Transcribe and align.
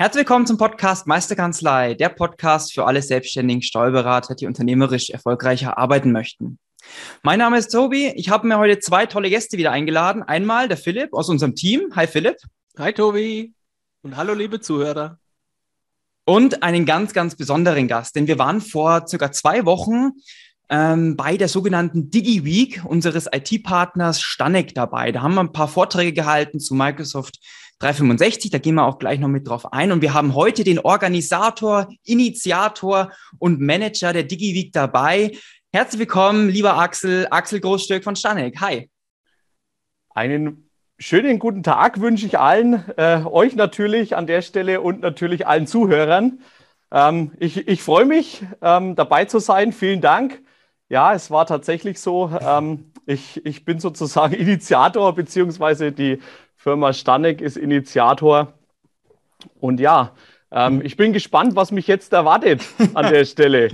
Herzlich 0.00 0.20
willkommen 0.20 0.46
zum 0.46 0.56
Podcast 0.56 1.06
Meisterkanzlei, 1.06 1.92
der 1.92 2.08
Podcast 2.08 2.72
für 2.72 2.86
alle 2.86 3.02
selbstständigen 3.02 3.60
Steuerberater, 3.60 4.34
die 4.34 4.46
unternehmerisch 4.46 5.10
erfolgreicher 5.10 5.76
arbeiten 5.76 6.10
möchten. 6.10 6.58
Mein 7.22 7.38
Name 7.38 7.58
ist 7.58 7.68
Tobi. 7.68 8.06
Ich 8.16 8.30
habe 8.30 8.46
mir 8.46 8.56
heute 8.56 8.78
zwei 8.78 9.04
tolle 9.04 9.28
Gäste 9.28 9.58
wieder 9.58 9.72
eingeladen. 9.72 10.22
Einmal 10.22 10.68
der 10.68 10.78
Philipp 10.78 11.12
aus 11.12 11.28
unserem 11.28 11.54
Team. 11.54 11.92
Hi 11.96 12.06
Philipp. 12.06 12.38
Hi 12.78 12.94
Tobi. 12.94 13.52
Und 14.00 14.16
hallo 14.16 14.32
liebe 14.32 14.62
Zuhörer. 14.62 15.18
Und 16.24 16.62
einen 16.62 16.86
ganz, 16.86 17.12
ganz 17.12 17.36
besonderen 17.36 17.86
Gast, 17.86 18.16
denn 18.16 18.26
wir 18.26 18.38
waren 18.38 18.62
vor 18.62 19.06
circa 19.06 19.32
zwei 19.32 19.66
Wochen 19.66 20.12
ähm, 20.70 21.14
bei 21.14 21.36
der 21.36 21.48
sogenannten 21.48 22.10
DigiWeek 22.10 22.86
unseres 22.86 23.28
IT-Partners 23.30 24.22
Stanek 24.22 24.74
dabei. 24.74 25.12
Da 25.12 25.20
haben 25.20 25.34
wir 25.34 25.42
ein 25.42 25.52
paar 25.52 25.68
Vorträge 25.68 26.14
gehalten 26.14 26.58
zu 26.58 26.74
Microsoft 26.74 27.38
365. 27.80 28.50
Da 28.50 28.58
gehen 28.58 28.74
wir 28.74 28.84
auch 28.84 28.98
gleich 28.98 29.18
noch 29.18 29.28
mit 29.28 29.48
drauf 29.48 29.72
ein. 29.72 29.90
Und 29.90 30.02
wir 30.02 30.14
haben 30.14 30.34
heute 30.34 30.64
den 30.64 30.78
Organisator, 30.78 31.88
Initiator 32.04 33.10
und 33.38 33.60
Manager 33.60 34.12
der 34.12 34.22
DigiWeek 34.22 34.72
dabei. 34.72 35.32
Herzlich 35.72 36.00
willkommen, 36.00 36.50
lieber 36.50 36.76
Axel, 36.76 37.26
Axel 37.30 37.60
Großstück 37.60 38.04
von 38.04 38.16
Stanek. 38.16 38.60
Hi. 38.60 38.90
Einen 40.10 40.68
schönen 40.98 41.38
guten 41.38 41.62
Tag 41.62 42.00
wünsche 42.00 42.26
ich 42.26 42.38
allen, 42.38 42.84
äh, 42.98 43.22
euch 43.24 43.56
natürlich 43.56 44.14
an 44.14 44.26
der 44.26 44.42
Stelle 44.42 44.82
und 44.82 45.00
natürlich 45.00 45.46
allen 45.46 45.66
Zuhörern. 45.66 46.40
Ähm, 46.92 47.32
ich, 47.38 47.66
ich 47.66 47.82
freue 47.82 48.04
mich, 48.04 48.42
ähm, 48.60 48.94
dabei 48.94 49.24
zu 49.24 49.38
sein. 49.38 49.72
Vielen 49.72 50.02
Dank. 50.02 50.42
Ja, 50.90 51.14
es 51.14 51.30
war 51.30 51.46
tatsächlich 51.46 51.98
so. 51.98 52.30
Ähm, 52.42 52.92
ich, 53.06 53.44
ich 53.46 53.64
bin 53.64 53.80
sozusagen 53.80 54.34
Initiator, 54.34 55.14
beziehungsweise 55.14 55.92
die 55.92 56.18
Firma 56.62 56.92
Stanek 56.92 57.40
ist 57.40 57.56
Initiator. 57.56 58.52
Und 59.60 59.80
ja, 59.80 60.14
ähm, 60.52 60.82
ich 60.84 60.98
bin 60.98 61.14
gespannt, 61.14 61.56
was 61.56 61.72
mich 61.72 61.86
jetzt 61.86 62.12
erwartet 62.12 62.60
an 62.92 63.10
der 63.10 63.24
Stelle. 63.24 63.70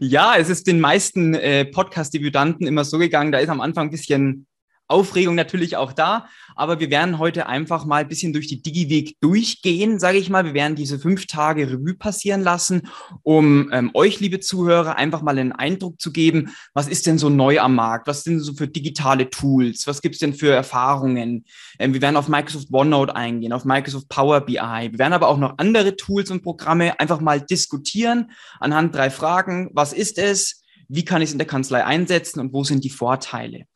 Ja, 0.00 0.34
es 0.36 0.50
ist 0.50 0.66
den 0.66 0.80
meisten 0.80 1.32
äh, 1.32 1.64
Podcast-Debütanten 1.64 2.66
immer 2.66 2.84
so 2.84 2.98
gegangen, 2.98 3.32
da 3.32 3.38
ist 3.38 3.48
am 3.48 3.62
Anfang 3.62 3.86
ein 3.86 3.90
bisschen 3.90 4.46
Aufregung 4.90 5.34
natürlich 5.34 5.76
auch 5.76 5.92
da, 5.92 6.26
aber 6.56 6.80
wir 6.80 6.90
werden 6.90 7.18
heute 7.18 7.46
einfach 7.46 7.84
mal 7.84 8.02
ein 8.02 8.08
bisschen 8.08 8.32
durch 8.32 8.46
die 8.46 8.60
DigiWeg 8.60 9.16
durchgehen, 9.20 9.98
sage 9.98 10.18
ich 10.18 10.30
mal. 10.30 10.44
Wir 10.44 10.54
werden 10.54 10.76
diese 10.76 10.98
fünf 10.98 11.26
Tage 11.26 11.70
Revue 11.70 11.94
passieren 11.94 12.42
lassen, 12.42 12.88
um 13.22 13.70
ähm, 13.72 13.90
euch, 13.94 14.20
liebe 14.20 14.40
Zuhörer, 14.40 14.96
einfach 14.96 15.22
mal 15.22 15.38
einen 15.38 15.52
Eindruck 15.52 16.00
zu 16.00 16.12
geben, 16.12 16.50
was 16.74 16.88
ist 16.88 17.06
denn 17.06 17.18
so 17.18 17.28
neu 17.28 17.60
am 17.60 17.74
Markt? 17.74 18.06
Was 18.08 18.24
sind 18.24 18.40
so 18.40 18.54
für 18.54 18.68
digitale 18.68 19.30
Tools? 19.30 19.86
Was 19.86 20.02
gibt's 20.02 20.18
denn 20.18 20.34
für 20.34 20.52
Erfahrungen? 20.52 21.44
Ähm, 21.78 21.94
wir 21.94 22.02
werden 22.02 22.16
auf 22.16 22.28
Microsoft 22.28 22.68
OneNote 22.72 23.14
eingehen, 23.14 23.52
auf 23.52 23.64
Microsoft 23.64 24.08
Power 24.08 24.40
BI. 24.40 24.54
Wir 24.54 24.98
werden 24.98 25.12
aber 25.12 25.28
auch 25.28 25.38
noch 25.38 25.54
andere 25.58 25.96
Tools 25.96 26.30
und 26.30 26.42
Programme 26.42 26.98
einfach 27.00 27.20
mal 27.20 27.40
diskutieren 27.40 28.30
anhand 28.58 28.94
drei 28.94 29.10
Fragen. 29.10 29.70
Was 29.72 29.92
ist 29.92 30.18
es? 30.18 30.62
Wie 30.88 31.04
kann 31.04 31.22
ich 31.22 31.28
es 31.28 31.32
in 31.32 31.38
der 31.38 31.46
Kanzlei 31.46 31.84
einsetzen 31.84 32.40
und 32.40 32.52
wo 32.52 32.64
sind 32.64 32.82
die 32.82 32.90
Vorteile? 32.90 33.66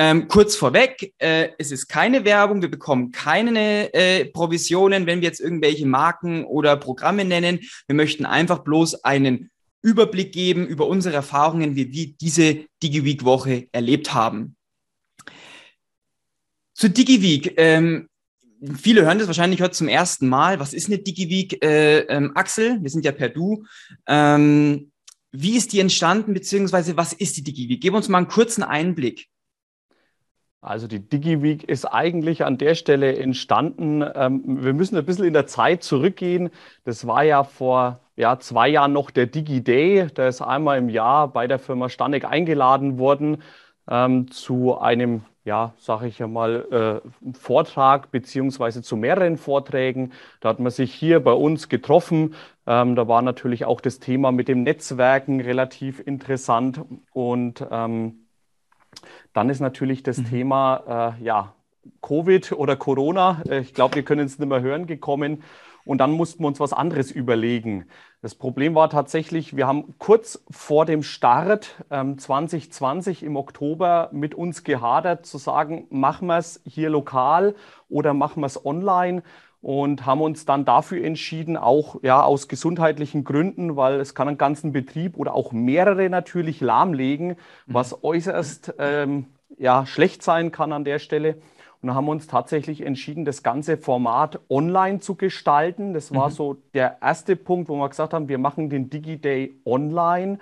Ähm, 0.00 0.28
kurz 0.28 0.54
vorweg, 0.54 1.12
äh, 1.18 1.48
es 1.58 1.72
ist 1.72 1.88
keine 1.88 2.24
Werbung, 2.24 2.62
wir 2.62 2.70
bekommen 2.70 3.10
keine 3.10 3.92
äh, 3.92 4.26
Provisionen, 4.26 5.06
wenn 5.06 5.22
wir 5.22 5.26
jetzt 5.26 5.40
irgendwelche 5.40 5.86
Marken 5.86 6.44
oder 6.44 6.76
Programme 6.76 7.24
nennen. 7.24 7.58
Wir 7.88 7.96
möchten 7.96 8.24
einfach 8.24 8.60
bloß 8.60 9.02
einen 9.02 9.50
Überblick 9.82 10.30
geben 10.30 10.68
über 10.68 10.86
unsere 10.86 11.16
Erfahrungen, 11.16 11.74
wie 11.74 11.92
wir 11.92 12.12
diese 12.12 12.66
DigiWeek-Woche 12.80 13.66
erlebt 13.72 14.14
haben. 14.14 14.54
Zu 16.74 16.90
DigiWeek. 16.90 17.54
Ähm, 17.56 18.08
viele 18.80 19.04
hören 19.04 19.18
das 19.18 19.26
wahrscheinlich 19.26 19.60
heute 19.62 19.74
zum 19.74 19.88
ersten 19.88 20.28
Mal. 20.28 20.60
Was 20.60 20.74
ist 20.74 20.86
eine 20.86 20.98
DigiWeek? 20.98 21.60
Äh, 21.64 22.02
ähm, 22.02 22.36
Axel, 22.36 22.78
wir 22.80 22.90
sind 22.90 23.04
ja 23.04 23.10
per 23.10 23.30
Du. 23.30 23.64
Ähm, 24.06 24.92
wie 25.32 25.56
ist 25.56 25.72
die 25.72 25.80
entstanden, 25.80 26.34
beziehungsweise 26.34 26.96
was 26.96 27.12
ist 27.12 27.36
die 27.36 27.42
DigiWeek? 27.42 27.80
Gib 27.80 27.94
uns 27.94 28.08
mal 28.08 28.18
einen 28.18 28.28
kurzen 28.28 28.62
Einblick. 28.62 29.26
Also 30.60 30.88
die 30.88 30.98
DigiWeek 30.98 31.64
ist 31.64 31.84
eigentlich 31.84 32.44
an 32.44 32.58
der 32.58 32.74
Stelle 32.74 33.16
entstanden. 33.16 34.02
Ähm, 34.14 34.64
wir 34.64 34.74
müssen 34.74 34.96
ein 34.96 35.04
bisschen 35.04 35.24
in 35.24 35.32
der 35.32 35.46
Zeit 35.46 35.84
zurückgehen. 35.84 36.50
Das 36.84 37.06
war 37.06 37.22
ja 37.22 37.44
vor 37.44 38.00
ja, 38.16 38.40
zwei 38.40 38.68
Jahren 38.68 38.92
noch 38.92 39.10
der 39.12 39.26
DigiDay. 39.26 40.08
Da 40.12 40.26
ist 40.26 40.42
einmal 40.42 40.78
im 40.78 40.88
Jahr 40.88 41.28
bei 41.28 41.46
der 41.46 41.60
Firma 41.60 41.88
Stanek 41.88 42.24
eingeladen 42.24 42.98
worden 42.98 43.42
ähm, 43.88 44.30
zu 44.32 44.76
einem, 44.78 45.22
ja, 45.44 45.74
sage 45.78 46.08
ich 46.08 46.18
ja 46.18 46.26
mal, 46.26 47.02
äh, 47.04 47.32
Vortrag 47.38 48.10
beziehungsweise 48.10 48.82
zu 48.82 48.96
mehreren 48.96 49.36
Vorträgen. 49.36 50.12
Da 50.40 50.48
hat 50.48 50.58
man 50.58 50.72
sich 50.72 50.92
hier 50.92 51.20
bei 51.20 51.32
uns 51.32 51.68
getroffen. 51.68 52.34
Ähm, 52.66 52.96
da 52.96 53.06
war 53.06 53.22
natürlich 53.22 53.64
auch 53.64 53.80
das 53.80 54.00
Thema 54.00 54.32
mit 54.32 54.48
dem 54.48 54.64
Netzwerken 54.64 55.40
relativ 55.40 56.00
interessant 56.00 56.80
und 57.12 57.64
ähm, 57.70 58.27
dann 59.32 59.50
ist 59.50 59.60
natürlich 59.60 60.02
das 60.02 60.18
mhm. 60.18 60.24
Thema, 60.26 61.14
äh, 61.18 61.24
ja, 61.24 61.54
Covid 62.02 62.52
oder 62.52 62.76
Corona, 62.76 63.42
äh, 63.48 63.60
ich 63.60 63.74
glaube, 63.74 63.96
wir 63.96 64.02
können 64.02 64.26
es 64.26 64.38
nicht 64.38 64.48
mehr 64.48 64.60
hören, 64.60 64.86
gekommen. 64.86 65.42
Und 65.84 65.98
dann 65.98 66.10
mussten 66.10 66.42
wir 66.42 66.48
uns 66.48 66.60
was 66.60 66.74
anderes 66.74 67.10
überlegen. 67.10 67.86
Das 68.20 68.34
Problem 68.34 68.74
war 68.74 68.90
tatsächlich, 68.90 69.56
wir 69.56 69.66
haben 69.66 69.94
kurz 69.98 70.44
vor 70.50 70.84
dem 70.84 71.02
Start 71.02 71.82
ähm, 71.90 72.18
2020 72.18 73.22
im 73.22 73.36
Oktober 73.36 74.10
mit 74.12 74.34
uns 74.34 74.64
gehadert, 74.64 75.24
zu 75.24 75.38
sagen, 75.38 75.86
machen 75.88 76.26
wir 76.26 76.36
es 76.36 76.60
hier 76.66 76.90
lokal 76.90 77.54
oder 77.88 78.12
machen 78.12 78.42
wir 78.42 78.46
es 78.46 78.62
online 78.66 79.22
und 79.60 80.06
haben 80.06 80.20
uns 80.20 80.44
dann 80.44 80.64
dafür 80.64 81.04
entschieden, 81.04 81.56
auch 81.56 82.02
ja, 82.02 82.22
aus 82.22 82.48
gesundheitlichen 82.48 83.24
Gründen, 83.24 83.76
weil 83.76 84.00
es 84.00 84.14
kann 84.14 84.28
einen 84.28 84.38
ganzen 84.38 84.72
Betrieb 84.72 85.16
oder 85.16 85.34
auch 85.34 85.52
mehrere 85.52 86.08
natürlich 86.08 86.60
lahmlegen, 86.60 87.28
mhm. 87.28 87.34
was 87.66 88.04
äußerst 88.04 88.74
ähm, 88.78 89.26
ja, 89.58 89.86
schlecht 89.86 90.22
sein 90.22 90.52
kann 90.52 90.72
an 90.72 90.84
der 90.84 90.98
Stelle. 90.98 91.38
Und 91.80 91.94
haben 91.94 92.08
uns 92.08 92.26
tatsächlich 92.26 92.84
entschieden, 92.84 93.24
das 93.24 93.44
ganze 93.44 93.76
Format 93.76 94.40
online 94.50 94.98
zu 94.98 95.14
gestalten. 95.14 95.94
Das 95.94 96.12
war 96.12 96.28
mhm. 96.28 96.32
so 96.32 96.56
der 96.74 96.96
erste 97.00 97.36
Punkt, 97.36 97.68
wo 97.68 97.76
wir 97.76 97.88
gesagt 97.88 98.14
haben, 98.14 98.28
wir 98.28 98.38
machen 98.38 98.68
den 98.68 98.90
DigiDay 98.90 99.54
online. 99.64 100.40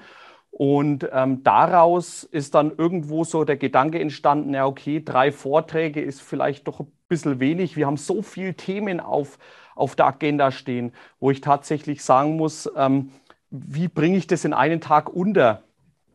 Und 0.59 1.07
ähm, 1.13 1.43
daraus 1.43 2.25
ist 2.25 2.55
dann 2.55 2.73
irgendwo 2.79 3.25
so 3.25 3.45
der 3.45 3.59
Gedanke 3.59 4.01
entstanden, 4.01 4.55
ja, 4.55 4.65
okay, 4.65 5.03
drei 5.05 5.31
Vorträge 5.31 6.01
ist 6.01 6.23
vielleicht 6.23 6.67
doch 6.67 6.81
ein 6.81 6.91
bisschen 7.09 7.41
wenig. 7.41 7.77
Wir 7.77 7.85
haben 7.85 7.99
so 7.99 8.23
viele 8.23 8.55
Themen 8.55 8.99
auf, 8.99 9.39
auf 9.75 9.97
der 9.97 10.07
Agenda 10.07 10.51
stehen, 10.51 10.95
wo 11.21 11.31
ich 11.31 11.43
tatsächlich 11.43 12.03
sagen 12.03 12.39
muss, 12.39 12.71
ähm, 12.75 13.11
wie 13.51 13.87
bringe 13.87 14.17
ich 14.17 14.29
das 14.29 14.47
in 14.47 14.55
einen 14.55 14.81
Tag 14.81 15.11
unter? 15.11 15.63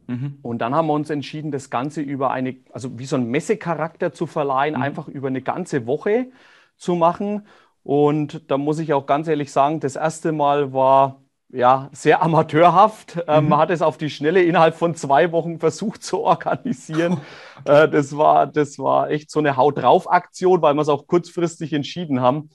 Mhm. 0.07 0.39
Und 0.41 0.57
dann 0.57 0.73
haben 0.73 0.87
wir 0.87 0.93
uns 0.93 1.11
entschieden, 1.11 1.51
das 1.51 1.69
Ganze 1.69 2.01
über 2.01 2.31
eine, 2.31 2.55
also 2.73 2.97
wie 2.97 3.05
so 3.05 3.17
ein 3.17 3.29
Messecharakter 3.29 4.11
zu 4.11 4.25
verleihen, 4.25 4.73
mhm. 4.73 4.81
einfach 4.81 5.07
über 5.07 5.27
eine 5.27 5.43
ganze 5.43 5.85
Woche 5.85 6.31
zu 6.77 6.95
machen. 6.95 7.45
Und 7.83 8.49
da 8.49 8.57
muss 8.57 8.79
ich 8.79 8.91
auch 8.95 9.05
ganz 9.05 9.27
ehrlich 9.27 9.51
sagen, 9.51 9.79
das 9.81 9.97
erste 9.97 10.31
Mal 10.31 10.73
war 10.73 11.21
ja, 11.53 11.89
sehr 11.91 12.21
amateurhaft. 12.21 13.23
Ähm, 13.27 13.43
mhm. 13.43 13.49
man 13.49 13.59
hat 13.59 13.71
es 13.71 13.81
auf 13.81 13.97
die 13.97 14.09
Schnelle 14.09 14.43
innerhalb 14.43 14.75
von 14.75 14.95
zwei 14.95 15.31
Wochen 15.31 15.59
versucht 15.59 16.03
zu 16.03 16.21
organisieren. 16.21 17.19
äh, 17.65 17.89
das, 17.89 18.15
war, 18.15 18.47
das 18.47 18.79
war 18.79 19.09
echt 19.09 19.31
so 19.31 19.39
eine 19.39 19.57
Haut 19.57 19.77
drauf 19.77 20.11
Aktion, 20.11 20.61
weil 20.61 20.73
wir 20.73 20.81
es 20.81 20.89
auch 20.89 21.07
kurzfristig 21.07 21.73
entschieden 21.73 22.21
haben. 22.21 22.49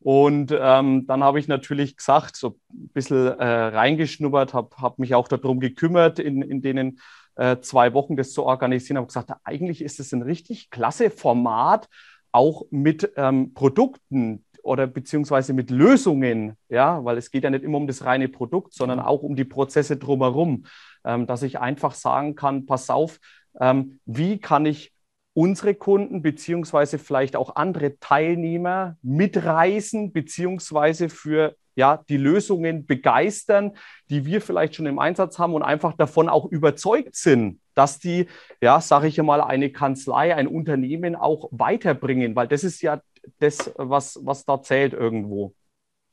Und 0.00 0.54
ähm, 0.58 1.06
dann 1.06 1.22
habe 1.22 1.38
ich 1.38 1.46
natürlich 1.46 1.96
gesagt, 1.96 2.36
so 2.36 2.58
ein 2.72 2.88
bisschen 2.92 3.38
äh, 3.38 3.44
reingeschnuppert, 3.44 4.52
habe 4.52 4.76
hab 4.80 4.98
mich 4.98 5.14
auch 5.14 5.28
darum 5.28 5.60
gekümmert, 5.60 6.18
in, 6.18 6.42
in 6.42 6.60
denen 6.60 6.98
äh, 7.36 7.58
zwei 7.60 7.94
Wochen 7.94 8.16
das 8.16 8.32
zu 8.32 8.44
organisieren, 8.44 8.96
habe 8.96 9.06
gesagt, 9.06 9.32
eigentlich 9.44 9.80
ist 9.80 10.00
es 10.00 10.12
ein 10.12 10.22
richtig 10.22 10.70
klasse 10.70 11.08
Format, 11.08 11.88
auch 12.32 12.64
mit 12.70 13.12
ähm, 13.16 13.54
Produkten, 13.54 14.44
oder 14.62 14.86
beziehungsweise 14.86 15.52
mit 15.52 15.70
Lösungen, 15.70 16.56
ja, 16.68 17.04
weil 17.04 17.18
es 17.18 17.30
geht 17.30 17.44
ja 17.44 17.50
nicht 17.50 17.64
immer 17.64 17.78
um 17.78 17.86
das 17.86 18.04
reine 18.04 18.28
Produkt, 18.28 18.74
sondern 18.74 19.00
auch 19.00 19.22
um 19.22 19.36
die 19.36 19.44
Prozesse 19.44 19.96
drumherum, 19.96 20.64
ähm, 21.04 21.26
dass 21.26 21.42
ich 21.42 21.58
einfach 21.58 21.94
sagen 21.94 22.34
kann, 22.34 22.66
pass 22.66 22.90
auf, 22.90 23.18
ähm, 23.60 24.00
wie 24.06 24.38
kann 24.38 24.66
ich 24.66 24.92
unsere 25.34 25.74
Kunden 25.74 26.22
beziehungsweise 26.22 26.98
vielleicht 26.98 27.36
auch 27.36 27.56
andere 27.56 27.98
Teilnehmer 27.98 28.96
mitreißen 29.02 30.12
beziehungsweise 30.12 31.08
für 31.08 31.56
ja, 31.74 32.02
die 32.08 32.18
Lösungen 32.18 32.86
begeistern, 32.86 33.72
die 34.10 34.26
wir 34.26 34.42
vielleicht 34.42 34.74
schon 34.74 34.86
im 34.86 34.98
Einsatz 34.98 35.38
haben 35.38 35.54
und 35.54 35.62
einfach 35.62 35.94
davon 35.94 36.28
auch 36.28 36.44
überzeugt 36.44 37.16
sind, 37.16 37.60
dass 37.74 37.98
die, 37.98 38.26
ja, 38.60 38.80
sage 38.80 39.08
ich 39.08 39.20
mal, 39.22 39.40
eine 39.40 39.70
Kanzlei, 39.70 40.34
ein 40.34 40.46
Unternehmen 40.46 41.16
auch 41.16 41.48
weiterbringen, 41.50 42.36
weil 42.36 42.48
das 42.48 42.62
ist 42.62 42.82
ja 42.82 43.00
das, 43.38 43.72
was, 43.76 44.18
was 44.22 44.44
da 44.44 44.62
zählt 44.62 44.92
irgendwo. 44.92 45.54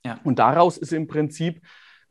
Ja. 0.05 0.19
Und 0.23 0.39
daraus 0.39 0.77
ist 0.77 0.93
im 0.93 1.07
Prinzip 1.07 1.61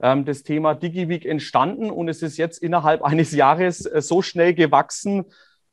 ähm, 0.00 0.24
das 0.24 0.42
Thema 0.42 0.74
DigiWeek 0.74 1.24
entstanden 1.24 1.90
und 1.90 2.08
es 2.08 2.22
ist 2.22 2.36
jetzt 2.36 2.62
innerhalb 2.62 3.02
eines 3.04 3.32
Jahres 3.32 3.86
äh, 3.86 4.00
so 4.00 4.22
schnell 4.22 4.54
gewachsen, 4.54 5.24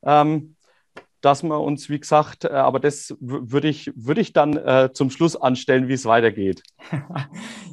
ähm, 0.04 0.55
dass 1.20 1.42
wir 1.42 1.60
uns, 1.60 1.88
wie 1.88 1.98
gesagt, 1.98 2.44
äh, 2.44 2.48
aber 2.48 2.80
das 2.80 3.14
würde 3.20 3.68
ich, 3.68 3.90
würde 3.94 4.20
ich 4.20 4.32
dann 4.32 4.56
äh, 4.56 4.90
zum 4.92 5.10
Schluss 5.10 5.36
anstellen, 5.36 5.88
wie 5.88 5.94
es 5.94 6.04
weitergeht. 6.04 6.62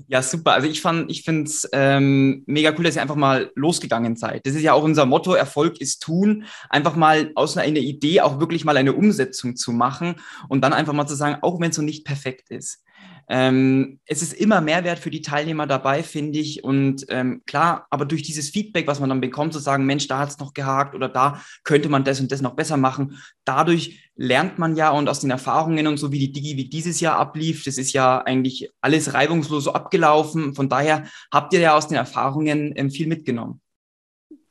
Ja, 0.08 0.22
super. 0.22 0.52
Also 0.54 0.68
ich 0.68 0.84
ich 1.08 1.24
finde 1.24 1.44
es 1.44 1.68
ähm, 1.72 2.44
mega 2.46 2.74
cool, 2.78 2.84
dass 2.84 2.98
ihr 2.98 3.02
einfach 3.02 3.16
mal 3.16 3.52
losgegangen 3.56 4.16
seid. 4.16 4.46
Das 4.46 4.54
ist 4.54 4.62
ja 4.62 4.74
auch 4.74 4.84
unser 4.84 5.06
Motto, 5.06 5.34
Erfolg 5.34 5.80
ist 5.80 6.04
tun. 6.04 6.44
Einfach 6.70 6.96
mal 6.96 7.32
aus 7.36 7.58
einer 7.58 7.80
Idee 7.80 8.22
auch 8.22 8.40
wirklich 8.40 8.66
mal 8.66 8.78
eine 8.78 8.94
Umsetzung 8.94 9.56
zu 9.56 9.72
machen 9.72 10.16
und 10.50 10.62
dann 10.62 10.74
einfach 10.74 10.94
mal 10.94 11.08
zu 11.08 11.16
sagen, 11.16 11.38
auch 11.42 11.60
wenn 11.60 11.70
es 11.70 11.78
so 11.78 11.82
nicht 11.82 12.06
perfekt 12.06 12.52
ist. 12.52 12.84
Ähm, 13.30 14.00
es 14.06 14.22
ist 14.22 14.34
immer 14.34 14.62
Mehrwert 14.62 15.00
für 15.00 15.10
die 15.10 15.22
Teilnehmer 15.22 15.68
dabei, 15.68 16.04
finde 16.04 16.40
ich. 16.40 16.64
Und 16.64 17.06
ähm, 17.10 17.42
klar, 17.46 17.88
aber 17.90 18.06
durch 18.06 18.24
dieses 18.24 18.50
Feedback, 18.50 18.88
was 18.88 19.00
man 19.00 19.10
dann 19.10 19.22
bekommt, 19.22 19.54
zu 19.54 19.60
sagen, 19.60 19.86
Mensch, 19.86 20.08
da 20.08 20.20
hat 20.20 20.30
es 20.30 20.40
noch 20.40 20.54
gehakt 20.54 20.96
oder 20.96 21.10
da 21.10 21.42
könnte 21.64 21.90
man 21.90 22.04
das 22.04 22.20
und 22.20 22.32
das 22.32 22.42
noch 22.42 22.56
besser 22.56 22.78
machen. 22.78 23.18
Dadurch 23.46 24.12
lernt 24.16 24.60
man 24.60 24.76
ja 24.76 24.92
und 24.92 25.10
aus 25.10 25.22
den 25.22 25.32
Erfahrungen 25.32 25.88
und 25.88 25.98
so 25.98 26.12
wie 26.12 26.20
die 26.20 26.32
Digi 26.32 26.58
wie 26.58 26.70
dieses 26.70 27.00
Jahr 27.00 27.18
ablief, 27.18 27.64
das 27.64 27.78
ist 27.78 27.94
ja 27.94 28.20
eigentlich 28.20 28.70
alles 28.82 29.14
reibungslos 29.14 29.68
abgelaufen. 29.68 30.54
Von 30.54 30.70
daher 30.70 31.06
habt 31.32 31.54
ihr 31.54 31.60
ja 31.60 31.76
aus 31.76 31.88
den 31.88 31.98
Erfahrungen 31.98 32.74
ähm, 32.76 32.92
viel 32.92 33.08
mitgenommen. 33.08 33.62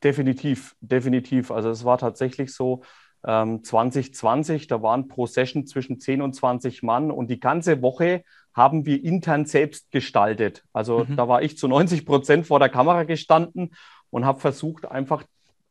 Definitiv, 0.03 0.75
definitiv. 0.81 1.51
Also 1.51 1.71
es 1.71 1.85
war 1.85 1.99
tatsächlich 1.99 2.53
so, 2.53 2.83
2020, 3.25 4.63
ähm, 4.63 4.69
da 4.69 4.83
waren 4.83 5.07
pro 5.07 5.27
Session 5.27 5.67
zwischen 5.67 6.01
10 6.01 6.23
und 6.23 6.35
20 6.35 6.83
Mann 6.83 7.11
und 7.11 7.31
die 7.31 7.39
ganze 7.39 7.81
Woche 7.81 8.25
haben 8.55 8.87
wir 8.87 9.03
intern 9.03 9.47
selbst 9.47 9.91
gestaltet. 9.91 10.65
Also 10.73 11.05
mhm. 11.05 11.17
da 11.17 11.29
war 11.29 11.43
ich 11.43 11.57
zu 11.59 11.69
90 11.69 12.07
Prozent 12.07 12.47
vor 12.47 12.59
der 12.59 12.69
Kamera 12.69 13.05
gestanden 13.05 13.75
und 14.11 14.25
habe 14.25 14.41
versucht, 14.41 14.87
einfach 14.87 15.25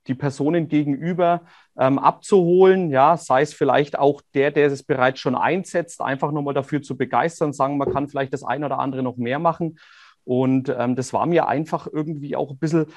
die 0.07 0.15
Personen 0.15 0.67
gegenüber 0.67 1.41
ähm, 1.77 1.99
abzuholen, 1.99 2.89
ja, 2.89 3.17
sei 3.17 3.43
es 3.43 3.53
vielleicht 3.53 3.99
auch 3.99 4.21
der, 4.33 4.51
der 4.51 4.67
es 4.67 4.83
bereits 4.83 5.19
schon 5.19 5.35
einsetzt, 5.35 6.01
einfach 6.01 6.31
nochmal 6.31 6.53
dafür 6.53 6.81
zu 6.81 6.97
begeistern, 6.97 7.53
sagen, 7.53 7.77
man 7.77 7.91
kann 7.91 8.09
vielleicht 8.09 8.33
das 8.33 8.43
eine 8.43 8.65
oder 8.65 8.79
andere 8.79 9.03
noch 9.03 9.17
mehr 9.17 9.39
machen. 9.39 9.77
Und 10.23 10.69
ähm, 10.69 10.95
das 10.95 11.13
war 11.13 11.25
mir 11.25 11.47
einfach 11.47 11.87
irgendwie 11.91 12.35
auch 12.35 12.51
ein 12.51 12.57
bisschen 12.57 12.87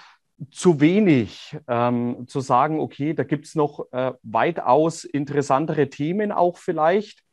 zu 0.51 0.81
wenig, 0.81 1.57
ähm, 1.69 2.25
zu 2.27 2.41
sagen, 2.41 2.81
okay, 2.81 3.15
da 3.15 3.23
gibt 3.23 3.47
es 3.47 3.55
noch 3.55 3.87
äh, 3.93 4.13
weitaus 4.23 5.05
interessantere 5.05 5.89
Themen 5.91 6.33
auch 6.33 6.59
vielleicht. 6.59 7.24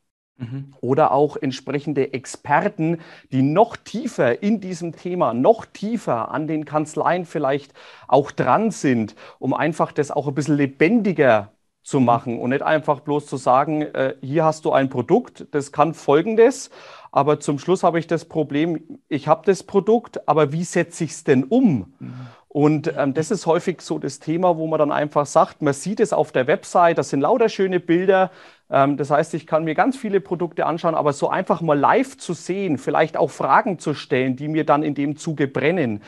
Mhm. 0.42 0.74
Oder 0.82 1.12
auch 1.12 1.38
entsprechende 1.38 2.14
Experten, 2.14 3.00
die 3.32 3.44
noch 3.44 3.78
tiefer 3.78 4.42
in 4.42 4.60
diesem 4.60 4.96
Thema, 4.96 5.34
noch 5.34 5.66
tiefer 5.66 6.32
an 6.32 6.48
den 6.48 6.66
Kanzleien 6.66 7.26
vielleicht 7.26 7.74
auch 8.08 8.32
dran 8.32 8.72
sind, 8.72 9.16
um 9.40 9.54
einfach 9.54 9.92
das 9.92 10.12
auch 10.12 10.28
ein 10.28 10.34
bisschen 10.34 10.58
lebendiger 10.58 11.52
zu 11.84 12.00
mhm. 12.00 12.06
machen 12.06 12.40
und 12.40 12.50
nicht 12.52 12.64
einfach 12.64 13.00
bloß 13.02 13.26
zu 13.26 13.38
sagen, 13.38 13.82
äh, 13.82 14.16
hier 14.22 14.46
hast 14.46 14.66
du 14.66 14.72
ein 14.72 14.90
Produkt, 14.90 15.48
das 15.52 15.72
kann 15.72 15.94
Folgendes, 15.94 16.70
aber 17.12 17.40
zum 17.40 17.60
Schluss 17.60 17.84
habe 17.84 18.00
ich 18.00 18.08
das 18.08 18.26
Problem, 18.26 19.00
ich 19.10 19.28
habe 19.28 19.44
das 19.46 19.64
Produkt, 19.64 20.28
aber 20.28 20.52
wie 20.52 20.64
setze 20.64 21.04
ich 21.04 21.12
es 21.12 21.24
denn 21.24 21.44
um? 21.44 21.94
Mhm. 22.00 22.14
Und 22.54 22.94
ähm, 22.98 23.14
das 23.14 23.32
ist 23.32 23.46
häufig 23.46 23.82
so 23.82 23.98
das 23.98 24.20
Thema, 24.20 24.58
wo 24.58 24.68
man 24.68 24.78
dann 24.78 24.92
einfach 24.92 25.26
sagt, 25.26 25.62
man 25.62 25.74
sieht 25.74 26.02
es 26.02 26.12
auf 26.12 26.34
der 26.34 26.48
Website, 26.48 26.98
das 26.98 27.10
sind 27.10 27.22
lauter 27.22 27.48
schöne 27.48 27.80
Bilder. 27.80 28.30
Ähm, 28.72 28.98
das 28.98 29.12
heißt, 29.12 29.34
ich 29.34 29.46
kann 29.46 29.64
mir 29.64 29.76
ganz 29.76 29.98
viele 29.98 30.22
Produkte 30.22 30.66
anschauen, 30.66 30.96
aber 30.96 31.14
so 31.14 31.30
einfach 31.30 31.62
mal 31.62 31.78
live 31.78 32.18
zu 32.18 32.34
sehen, 32.34 32.78
vielleicht 32.78 33.18
auch 33.18 33.30
Fragen 33.30 33.80
zu 33.80 33.94
stellen, 33.94 34.36
die 34.36 34.48
mir 34.48 34.66
dann 34.66 34.84
in 34.84 34.96
dem 34.96 35.18
Zuge 35.18 35.48
brennen, 35.48 36.02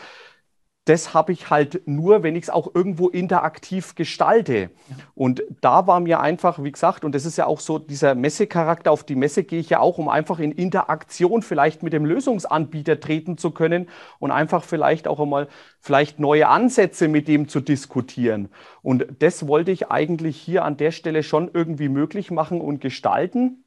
das 0.85 1.13
habe 1.13 1.31
ich 1.31 1.49
halt 1.49 1.83
nur, 1.85 2.23
wenn 2.23 2.35
ich 2.35 2.43
es 2.43 2.49
auch 2.49 2.73
irgendwo 2.73 3.07
interaktiv 3.07 3.95
gestalte. 3.95 4.69
Ja. 4.89 4.95
Und 5.15 5.43
da 5.61 5.87
war 5.87 6.01
mir 6.01 6.19
einfach, 6.19 6.61
wie 6.61 6.71
gesagt, 6.71 7.05
und 7.05 7.15
das 7.15 7.25
ist 7.25 7.37
ja 7.37 7.45
auch 7.45 7.61
so 7.61 7.79
dieser 7.79 8.15
Messecharakter, 8.15 8.91
auf 8.91 9.05
die 9.05 9.15
Messe 9.15 9.45
gehe 9.45 9.61
ich 9.61 9.69
ja 9.69 9.79
auch, 9.79 9.97
um 9.97 10.09
einfach 10.09 10.39
in 10.39 10.51
Interaktion 10.51 11.41
vielleicht 11.41 11.83
mit 11.83 11.93
dem 11.93 12.05
Lösungsanbieter 12.05 12.99
treten 12.99 13.37
zu 13.37 13.51
können 13.51 13.87
und 14.19 14.31
einfach 14.31 14.63
vielleicht 14.63 15.07
auch 15.07 15.21
einmal 15.21 15.47
vielleicht 15.79 16.19
neue 16.19 16.49
Ansätze 16.49 17.07
mit 17.07 17.29
dem 17.29 17.47
zu 17.47 17.61
diskutieren. 17.61 18.49
Und 18.81 19.05
das 19.19 19.47
wollte 19.47 19.71
ich 19.71 19.89
eigentlich 19.89 20.37
hier 20.37 20.65
an 20.65 20.75
der 20.75 20.91
Stelle 20.91 21.23
schon 21.23 21.49
irgendwie 21.53 21.87
möglich 21.87 22.29
machen 22.29 22.59
und 22.59 22.81
gestalten 22.81 23.62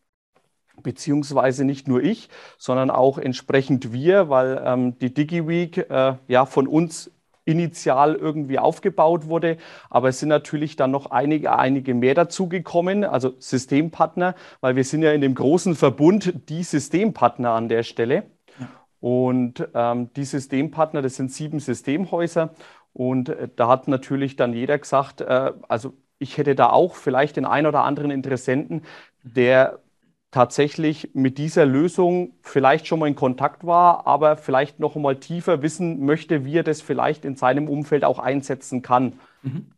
beziehungsweise 0.82 1.64
nicht 1.64 1.88
nur 1.88 2.02
ich, 2.02 2.28
sondern 2.58 2.90
auch 2.90 3.18
entsprechend 3.18 3.92
wir, 3.92 4.28
weil 4.28 4.62
ähm, 4.64 4.98
die 4.98 5.12
DigiWeek 5.12 5.90
äh, 5.90 6.14
ja 6.28 6.46
von 6.46 6.66
uns 6.66 7.10
initial 7.46 8.14
irgendwie 8.16 8.58
aufgebaut 8.58 9.28
wurde. 9.28 9.56
Aber 9.88 10.08
es 10.08 10.18
sind 10.18 10.28
natürlich 10.28 10.76
dann 10.76 10.90
noch 10.90 11.10
einige, 11.10 11.56
einige 11.56 11.94
mehr 11.94 12.14
dazugekommen, 12.14 13.04
also 13.04 13.34
Systempartner, 13.38 14.34
weil 14.60 14.76
wir 14.76 14.84
sind 14.84 15.02
ja 15.02 15.12
in 15.12 15.22
dem 15.22 15.34
großen 15.34 15.74
Verbund 15.76 16.48
die 16.48 16.62
Systempartner 16.62 17.52
an 17.52 17.68
der 17.68 17.84
Stelle. 17.84 18.24
Ja. 18.58 18.68
Und 19.00 19.66
ähm, 19.74 20.10
die 20.14 20.24
Systempartner, 20.24 21.00
das 21.00 21.14
sind 21.14 21.32
sieben 21.32 21.60
Systemhäuser. 21.60 22.50
Und 22.92 23.28
äh, 23.28 23.48
da 23.54 23.68
hat 23.68 23.88
natürlich 23.88 24.36
dann 24.36 24.52
jeder 24.52 24.78
gesagt, 24.78 25.20
äh, 25.20 25.52
also 25.68 25.94
ich 26.18 26.38
hätte 26.38 26.54
da 26.54 26.70
auch 26.70 26.94
vielleicht 26.94 27.36
den 27.36 27.44
einen 27.44 27.66
oder 27.66 27.84
anderen 27.84 28.10
Interessenten, 28.10 28.82
der 29.22 29.78
tatsächlich 30.30 31.10
mit 31.14 31.38
dieser 31.38 31.66
Lösung 31.66 32.34
vielleicht 32.42 32.86
schon 32.86 32.98
mal 32.98 33.06
in 33.06 33.14
Kontakt 33.14 33.64
war, 33.64 34.06
aber 34.06 34.36
vielleicht 34.36 34.80
noch 34.80 34.94
mal 34.96 35.18
tiefer 35.18 35.62
wissen 35.62 36.04
möchte, 36.04 36.44
wie 36.44 36.58
er 36.58 36.62
das 36.62 36.82
vielleicht 36.82 37.24
in 37.24 37.36
seinem 37.36 37.68
Umfeld 37.68 38.04
auch 38.04 38.18
einsetzen 38.18 38.82
kann. 38.82 39.18
Mhm. 39.42 39.72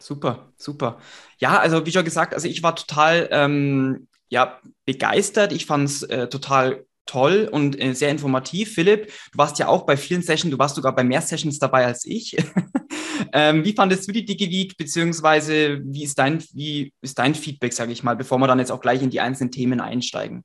Super, 0.00 0.52
super. 0.56 0.98
Ja, 1.38 1.58
also 1.58 1.84
wie 1.84 1.92
schon 1.92 2.04
gesagt, 2.04 2.32
also 2.34 2.48
ich 2.48 2.62
war 2.62 2.76
total 2.76 3.28
ähm, 3.30 4.08
ja, 4.28 4.60
begeistert. 4.84 5.52
Ich 5.52 5.66
fand 5.66 5.88
es 5.88 6.02
äh, 6.04 6.28
total 6.28 6.84
toll 7.08 7.48
und 7.50 7.80
äh, 7.80 7.94
sehr 7.94 8.10
informativ. 8.10 8.74
Philipp, 8.74 9.06
du 9.06 9.38
warst 9.38 9.58
ja 9.58 9.66
auch 9.66 9.84
bei 9.86 9.96
vielen 9.96 10.22
Sessions, 10.22 10.52
du 10.52 10.58
warst 10.58 10.76
sogar 10.76 10.94
bei 10.94 11.02
mehr 11.02 11.22
Sessions 11.22 11.58
dabei 11.58 11.86
als 11.86 12.04
ich. 12.04 12.36
ähm, 13.32 13.64
wie 13.64 13.72
fandest 13.72 14.06
du 14.06 14.12
die 14.12 14.24
DigiWeek, 14.24 14.76
beziehungsweise 14.76 15.80
wie 15.84 16.04
ist 16.04 16.18
dein, 16.18 16.42
wie 16.52 16.92
ist 17.00 17.18
dein 17.18 17.34
Feedback, 17.34 17.72
sage 17.72 17.92
ich 17.92 18.02
mal, 18.02 18.14
bevor 18.14 18.38
wir 18.38 18.46
dann 18.46 18.58
jetzt 18.60 18.70
auch 18.70 18.80
gleich 18.80 19.02
in 19.02 19.10
die 19.10 19.20
einzelnen 19.20 19.50
Themen 19.50 19.80
einsteigen? 19.80 20.44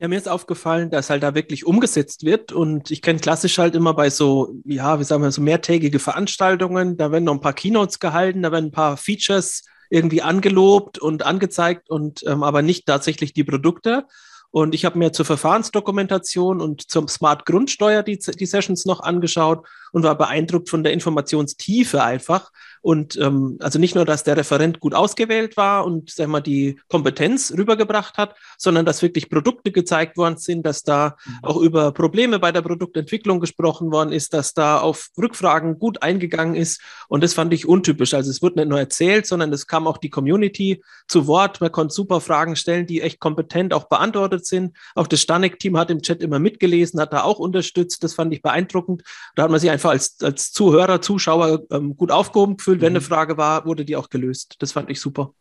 Ja, 0.00 0.08
mir 0.08 0.16
ist 0.16 0.28
aufgefallen, 0.28 0.90
dass 0.90 1.10
halt 1.10 1.22
da 1.22 1.34
wirklich 1.34 1.66
umgesetzt 1.66 2.24
wird 2.24 2.52
und 2.52 2.90
ich 2.90 3.02
kenne 3.02 3.18
klassisch 3.18 3.58
halt 3.58 3.74
immer 3.74 3.92
bei 3.92 4.08
so, 4.08 4.54
ja, 4.64 4.98
wie 4.98 5.04
sagen 5.04 5.22
wir, 5.22 5.30
so 5.30 5.42
mehrtägige 5.42 5.98
Veranstaltungen, 5.98 6.96
da 6.96 7.12
werden 7.12 7.24
noch 7.24 7.34
ein 7.34 7.42
paar 7.42 7.52
Keynotes 7.52 7.98
gehalten, 7.98 8.42
da 8.42 8.50
werden 8.50 8.66
ein 8.66 8.72
paar 8.72 8.96
Features 8.96 9.62
irgendwie 9.90 10.22
angelobt 10.22 10.98
und 10.98 11.26
angezeigt 11.26 11.90
und 11.90 12.22
ähm, 12.26 12.42
aber 12.42 12.62
nicht 12.62 12.86
tatsächlich 12.86 13.34
die 13.34 13.44
Produkte. 13.44 14.06
Und 14.50 14.74
ich 14.74 14.84
habe 14.84 14.98
mir 14.98 15.12
zur 15.12 15.24
Verfahrensdokumentation 15.24 16.60
und 16.60 16.90
zum 16.90 17.06
Smart 17.06 17.46
Grundsteuer 17.46 18.02
die, 18.02 18.18
die 18.18 18.46
Sessions 18.46 18.84
noch 18.84 19.00
angeschaut 19.00 19.66
und 19.92 20.02
war 20.02 20.18
beeindruckt 20.18 20.68
von 20.68 20.82
der 20.82 20.92
Informationstiefe 20.92 22.02
einfach. 22.02 22.50
Und 22.82 23.18
ähm, 23.18 23.58
also 23.60 23.78
nicht 23.78 23.94
nur, 23.94 24.06
dass 24.06 24.24
der 24.24 24.36
Referent 24.36 24.80
gut 24.80 24.94
ausgewählt 24.94 25.56
war 25.56 25.84
und 25.84 26.10
sag 26.10 26.28
mal, 26.28 26.40
die 26.40 26.80
Kompetenz 26.88 27.52
rübergebracht 27.56 28.16
hat, 28.16 28.34
sondern 28.56 28.86
dass 28.86 29.02
wirklich 29.02 29.28
Produkte 29.28 29.70
gezeigt 29.70 30.16
worden 30.16 30.38
sind, 30.38 30.64
dass 30.64 30.82
da 30.82 31.16
mhm. 31.26 31.34
auch 31.42 31.56
über 31.58 31.92
Probleme 31.92 32.38
bei 32.38 32.52
der 32.52 32.62
Produktentwicklung 32.62 33.40
gesprochen 33.40 33.92
worden 33.92 34.12
ist, 34.12 34.32
dass 34.32 34.54
da 34.54 34.78
auf 34.78 35.10
Rückfragen 35.18 35.78
gut 35.78 36.02
eingegangen 36.02 36.54
ist. 36.54 36.80
Und 37.08 37.22
das 37.22 37.34
fand 37.34 37.52
ich 37.52 37.66
untypisch. 37.68 38.14
Also 38.14 38.30
es 38.30 38.40
wurde 38.40 38.60
nicht 38.60 38.68
nur 38.68 38.78
erzählt, 38.78 39.26
sondern 39.26 39.52
es 39.52 39.66
kam 39.66 39.86
auch 39.86 39.98
die 39.98 40.10
Community 40.10 40.82
zu 41.06 41.26
Wort. 41.26 41.60
Man 41.60 41.72
konnte 41.72 41.94
super 41.94 42.20
Fragen 42.22 42.56
stellen, 42.56 42.86
die 42.86 43.02
echt 43.02 43.20
kompetent 43.20 43.74
auch 43.74 43.88
beantwortet 43.88 44.46
sind. 44.46 44.74
Auch 44.94 45.06
das 45.06 45.20
Stanek-Team 45.20 45.76
hat 45.76 45.90
im 45.90 46.00
Chat 46.00 46.22
immer 46.22 46.38
mitgelesen, 46.38 46.98
hat 46.98 47.12
da 47.12 47.24
auch 47.24 47.38
unterstützt. 47.38 48.02
Das 48.04 48.14
fand 48.14 48.32
ich 48.32 48.40
beeindruckend. 48.40 49.02
Da 49.34 49.42
hat 49.42 49.50
man 49.50 49.60
sich 49.60 49.70
einfach 49.70 49.90
als, 49.90 50.16
als 50.22 50.52
Zuhörer, 50.52 51.02
Zuschauer 51.02 51.60
ähm, 51.70 51.94
gut 51.96 52.10
aufgehoben 52.10 52.56
gefühlt 52.56 52.69
gefühlt, 52.70 52.80
wenn 52.82 52.92
eine 52.92 53.00
mhm. 53.00 53.04
Frage 53.04 53.36
war, 53.36 53.66
wurde 53.66 53.84
die 53.84 53.96
auch 53.96 54.10
gelöst. 54.10 54.56
Das 54.60 54.72
fand 54.72 54.90
ich 54.90 55.00
super. 55.00 55.34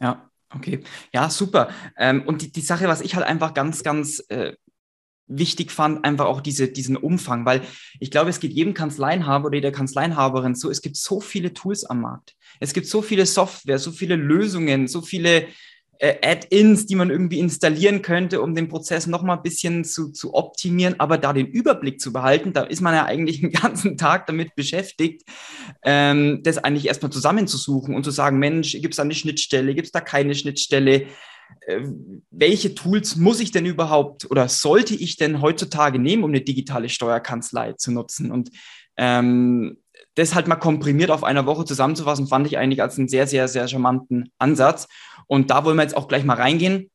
Ja, 0.00 0.30
okay. 0.54 0.82
Ja, 1.12 1.28
super. 1.28 1.70
Ähm, 1.98 2.22
und 2.26 2.42
die, 2.42 2.52
die 2.52 2.60
Sache, 2.60 2.88
was 2.88 3.02
ich 3.02 3.14
halt 3.14 3.26
einfach 3.26 3.52
ganz, 3.52 3.82
ganz 3.82 4.24
äh, 4.28 4.54
wichtig 5.26 5.70
fand, 5.70 6.04
einfach 6.04 6.26
auch 6.26 6.40
diese, 6.40 6.68
diesen 6.68 6.96
Umfang, 6.96 7.44
weil 7.44 7.62
ich 8.00 8.10
glaube, 8.10 8.30
es 8.30 8.40
geht 8.40 8.52
jedem 8.52 8.74
Kanzleienhaber 8.74 9.46
oder 9.46 9.56
jeder 9.56 9.70
Kanzleienhaberin 9.70 10.54
so, 10.54 10.70
es 10.70 10.82
gibt 10.82 10.96
so 10.96 11.20
viele 11.20 11.52
Tools 11.52 11.84
am 11.84 12.00
Markt. 12.00 12.36
Es 12.58 12.72
gibt 12.72 12.86
so 12.86 13.02
viele 13.02 13.26
Software, 13.26 13.78
so 13.78 13.92
viele 13.92 14.16
Lösungen, 14.16 14.88
so 14.88 15.02
viele 15.02 15.48
äh, 16.02 16.18
Add-ins, 16.20 16.86
die 16.86 16.96
man 16.96 17.10
irgendwie 17.10 17.38
installieren 17.38 18.02
könnte, 18.02 18.42
um 18.42 18.56
den 18.56 18.68
Prozess 18.68 19.06
noch 19.06 19.22
mal 19.22 19.36
ein 19.36 19.42
bisschen 19.42 19.84
zu, 19.84 20.10
zu 20.10 20.34
optimieren, 20.34 20.98
aber 20.98 21.16
da 21.16 21.32
den 21.32 21.46
Überblick 21.46 22.00
zu 22.00 22.12
behalten, 22.12 22.52
da 22.52 22.64
ist 22.64 22.80
man 22.80 22.92
ja 22.92 23.04
eigentlich 23.04 23.40
den 23.40 23.52
ganzen 23.52 23.96
Tag 23.96 24.26
damit 24.26 24.56
beschäftigt, 24.56 25.22
ähm, 25.84 26.40
das 26.42 26.58
eigentlich 26.58 26.88
erstmal 26.88 27.12
zusammenzusuchen 27.12 27.94
und 27.94 28.02
zu 28.02 28.10
sagen, 28.10 28.40
Mensch, 28.40 28.72
gibt 28.72 28.94
es 28.94 28.96
da 28.96 29.04
eine 29.04 29.14
Schnittstelle, 29.14 29.76
gibt 29.76 29.86
es 29.86 29.92
da 29.92 30.00
keine 30.00 30.34
Schnittstelle? 30.34 31.06
Äh, 31.66 31.80
welche 32.32 32.74
Tools 32.74 33.14
muss 33.14 33.38
ich 33.38 33.52
denn 33.52 33.64
überhaupt 33.64 34.28
oder 34.28 34.48
sollte 34.48 34.96
ich 34.96 35.16
denn 35.18 35.40
heutzutage 35.40 36.00
nehmen, 36.00 36.24
um 36.24 36.30
eine 36.30 36.40
digitale 36.40 36.88
Steuerkanzlei 36.88 37.74
zu 37.74 37.92
nutzen? 37.92 38.32
Und 38.32 38.50
ähm, 38.96 39.78
das 40.14 40.34
halt 40.34 40.48
mal 40.48 40.56
komprimiert 40.56 41.10
auf 41.10 41.24
einer 41.24 41.46
Woche 41.46 41.64
zusammenzufassen, 41.64 42.26
fand 42.26 42.46
ich 42.46 42.58
eigentlich 42.58 42.82
als 42.82 42.98
einen 42.98 43.08
sehr, 43.08 43.26
sehr, 43.26 43.48
sehr 43.48 43.68
charmanten 43.68 44.30
Ansatz. 44.38 44.88
Und 45.26 45.50
da 45.50 45.64
wollen 45.64 45.76
wir 45.76 45.82
jetzt 45.82 45.96
auch 45.96 46.08
gleich 46.08 46.24
mal 46.24 46.36
reingehen. 46.36 46.90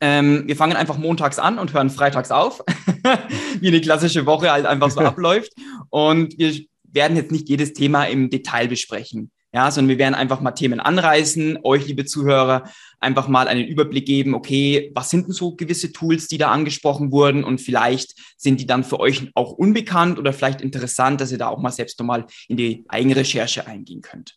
Ähm, 0.00 0.44
wir 0.46 0.56
fangen 0.56 0.76
einfach 0.76 0.98
montags 0.98 1.38
an 1.38 1.58
und 1.58 1.72
hören 1.72 1.90
freitags 1.90 2.30
auf, 2.30 2.62
wie 3.60 3.68
eine 3.68 3.80
klassische 3.80 4.26
Woche 4.26 4.50
halt 4.50 4.66
einfach 4.66 4.90
so 4.90 5.00
abläuft. 5.02 5.52
Und 5.90 6.38
wir 6.38 6.52
werden 6.84 7.16
jetzt 7.16 7.32
nicht 7.32 7.48
jedes 7.48 7.72
Thema 7.72 8.04
im 8.04 8.30
Detail 8.30 8.68
besprechen. 8.68 9.30
Ja, 9.50 9.70
sondern 9.70 9.88
wir 9.88 9.98
werden 9.98 10.14
einfach 10.14 10.42
mal 10.42 10.52
Themen 10.52 10.78
anreißen, 10.78 11.60
euch, 11.62 11.86
liebe 11.86 12.04
Zuhörer, 12.04 12.64
einfach 13.00 13.28
mal 13.28 13.48
einen 13.48 13.66
Überblick 13.66 14.04
geben, 14.04 14.34
okay, 14.34 14.92
was 14.94 15.08
sind 15.08 15.26
denn 15.26 15.32
so 15.32 15.54
gewisse 15.54 15.90
Tools, 15.90 16.28
die 16.28 16.36
da 16.36 16.50
angesprochen 16.50 17.12
wurden 17.12 17.44
und 17.44 17.58
vielleicht 17.58 18.14
sind 18.36 18.60
die 18.60 18.66
dann 18.66 18.84
für 18.84 19.00
euch 19.00 19.30
auch 19.34 19.52
unbekannt 19.52 20.18
oder 20.18 20.34
vielleicht 20.34 20.60
interessant, 20.60 21.22
dass 21.22 21.32
ihr 21.32 21.38
da 21.38 21.48
auch 21.48 21.62
mal 21.62 21.70
selbst 21.70 21.98
nochmal 21.98 22.26
in 22.48 22.58
die 22.58 22.84
eigene 22.88 23.16
Recherche 23.16 23.66
eingehen 23.66 24.02
könnt. 24.02 24.36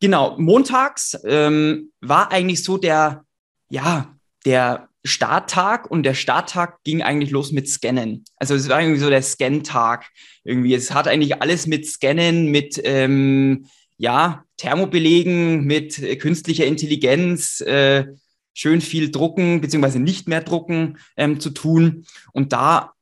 Genau, 0.00 0.36
montags 0.38 1.16
ähm, 1.24 1.90
war 2.00 2.32
eigentlich 2.32 2.62
so 2.64 2.78
der, 2.78 3.24
ja, 3.70 4.14
der 4.44 4.88
Starttag 5.04 5.90
und 5.90 6.02
der 6.02 6.14
Starttag 6.14 6.82
ging 6.82 7.02
eigentlich 7.02 7.30
los 7.30 7.52
mit 7.52 7.68
Scannen. 7.68 8.24
Also 8.36 8.54
es 8.54 8.68
war 8.68 8.80
irgendwie 8.80 9.00
so 9.00 9.10
der 9.10 9.22
Scan-Tag. 9.22 10.06
Irgendwie, 10.44 10.74
es 10.74 10.92
hat 10.92 11.08
eigentlich 11.08 11.42
alles 11.42 11.66
mit 11.66 11.86
Scannen, 11.86 12.50
mit 12.50 12.80
ähm, 12.84 13.66
ja, 13.98 14.44
Thermobelegen 14.56 15.64
mit 15.64 15.98
äh, 15.98 16.16
künstlicher 16.16 16.66
Intelligenz, 16.66 17.60
äh, 17.60 18.06
schön 18.54 18.80
viel 18.80 19.10
drucken, 19.10 19.60
beziehungsweise 19.60 20.00
nicht 20.00 20.28
mehr 20.28 20.40
drucken 20.40 20.98
ähm, 21.16 21.40
zu 21.40 21.50
tun. 21.50 22.06
Und 22.32 22.52
da 22.52 22.93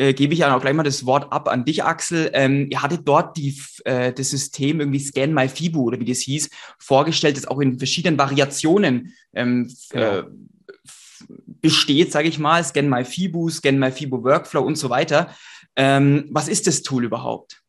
äh, 0.00 0.14
gebe 0.14 0.32
ich 0.32 0.44
auch 0.44 0.60
gleich 0.60 0.74
mal 0.74 0.82
das 0.82 1.04
Wort 1.04 1.30
ab 1.30 1.48
an 1.48 1.64
dich, 1.64 1.84
Axel. 1.84 2.30
Ähm, 2.32 2.68
ihr 2.70 2.82
hattet 2.82 3.06
dort 3.06 3.36
die, 3.36 3.60
äh, 3.84 4.12
das 4.12 4.30
System 4.30 4.80
irgendwie 4.80 4.98
Scan 4.98 5.28
My 5.28 5.48
Fibu 5.48 5.82
oder 5.82 6.00
wie 6.00 6.06
das 6.06 6.20
hieß, 6.20 6.48
vorgestellt, 6.78 7.36
das 7.36 7.46
auch 7.46 7.60
in 7.60 7.78
verschiedenen 7.78 8.18
Variationen 8.18 9.14
ähm, 9.34 9.70
genau. 9.90 10.18
äh, 10.18 10.24
besteht, 11.60 12.12
sage 12.12 12.28
ich 12.28 12.38
mal. 12.38 12.64
Scan 12.64 12.88
My 12.88 13.04
Fibu, 13.04 13.50
Scan 13.50 13.78
My 13.78 13.92
Fibu 13.92 14.24
Workflow 14.24 14.62
und 14.62 14.76
so 14.76 14.88
weiter. 14.88 15.34
Ähm, 15.76 16.28
was 16.30 16.48
ist 16.48 16.66
das 16.66 16.82
Tool 16.82 17.04
überhaupt? 17.04 17.60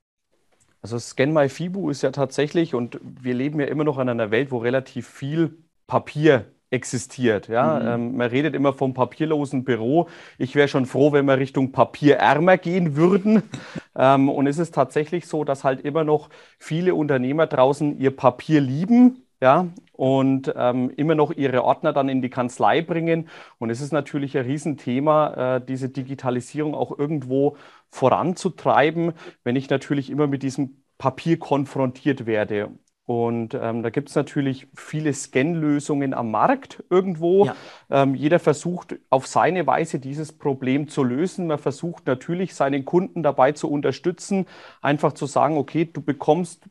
Also 0.81 0.97
ScanMyFibu 0.97 1.91
ist 1.91 2.01
ja 2.01 2.11
tatsächlich, 2.11 2.73
und 2.73 2.99
wir 3.03 3.35
leben 3.35 3.59
ja 3.59 3.67
immer 3.67 3.83
noch 3.83 3.99
in 3.99 4.09
einer 4.09 4.31
Welt, 4.31 4.51
wo 4.51 4.57
relativ 4.57 5.07
viel 5.07 5.59
Papier 5.85 6.51
existiert. 6.71 7.47
Ja? 7.47 7.79
Mhm. 7.79 7.87
Ähm, 7.87 8.17
man 8.17 8.29
redet 8.29 8.55
immer 8.55 8.73
vom 8.73 8.93
papierlosen 8.93 9.63
Büro. 9.63 10.07
Ich 10.37 10.55
wäre 10.55 10.67
schon 10.67 10.85
froh, 10.85 11.11
wenn 11.11 11.25
wir 11.25 11.37
Richtung 11.37 11.71
papierärmer 11.71 12.57
gehen 12.57 12.95
würden. 12.95 13.43
ähm, 13.95 14.29
und 14.29 14.47
es 14.47 14.57
ist 14.57 14.73
tatsächlich 14.73 15.27
so, 15.27 15.43
dass 15.43 15.63
halt 15.63 15.81
immer 15.81 16.03
noch 16.03 16.29
viele 16.57 16.95
Unternehmer 16.95 17.45
draußen 17.45 17.99
ihr 17.99 18.15
Papier 18.15 18.61
lieben. 18.61 19.27
Ja, 19.43 19.69
und 19.93 20.53
ähm, 20.55 20.91
immer 20.97 21.15
noch 21.15 21.31
ihre 21.31 21.63
Ordner 21.63 21.93
dann 21.93 22.09
in 22.09 22.21
die 22.21 22.29
Kanzlei 22.29 22.83
bringen. 22.83 23.27
Und 23.57 23.71
es 23.71 23.81
ist 23.81 23.91
natürlich 23.91 24.37
ein 24.37 24.45
Riesenthema, 24.45 25.55
äh, 25.55 25.65
diese 25.65 25.89
Digitalisierung 25.89 26.75
auch 26.75 26.95
irgendwo 26.97 27.57
voranzutreiben, 27.89 29.13
wenn 29.43 29.55
ich 29.55 29.67
natürlich 29.67 30.11
immer 30.11 30.27
mit 30.27 30.43
diesem 30.43 30.83
Papier 30.99 31.39
konfrontiert 31.39 32.27
werde. 32.27 32.69
Und 33.05 33.55
ähm, 33.55 33.83
da 33.83 33.89
gibt 33.89 34.09
es 34.09 34.15
natürlich 34.15 34.67
viele 34.75 35.11
Scan-Lösungen 35.11 36.13
am 36.13 36.31
Markt 36.31 36.83
irgendwo. 36.89 37.45
Ja. 37.45 37.55
Ähm, 37.89 38.15
jeder 38.15 38.39
versucht 38.39 38.95
auf 39.09 39.27
seine 39.27 39.65
Weise 39.67 39.99
dieses 39.99 40.31
Problem 40.31 40.87
zu 40.87 41.03
lösen. 41.03 41.47
Man 41.47 41.57
versucht 41.57 42.05
natürlich 42.05 42.53
seinen 42.55 42.85
Kunden 42.85 43.23
dabei 43.23 43.51
zu 43.51 43.69
unterstützen, 43.69 44.45
einfach 44.81 45.13
zu 45.13 45.25
sagen, 45.25 45.57
okay, 45.57 45.89
du 45.91 46.01
bekommst 46.01 46.63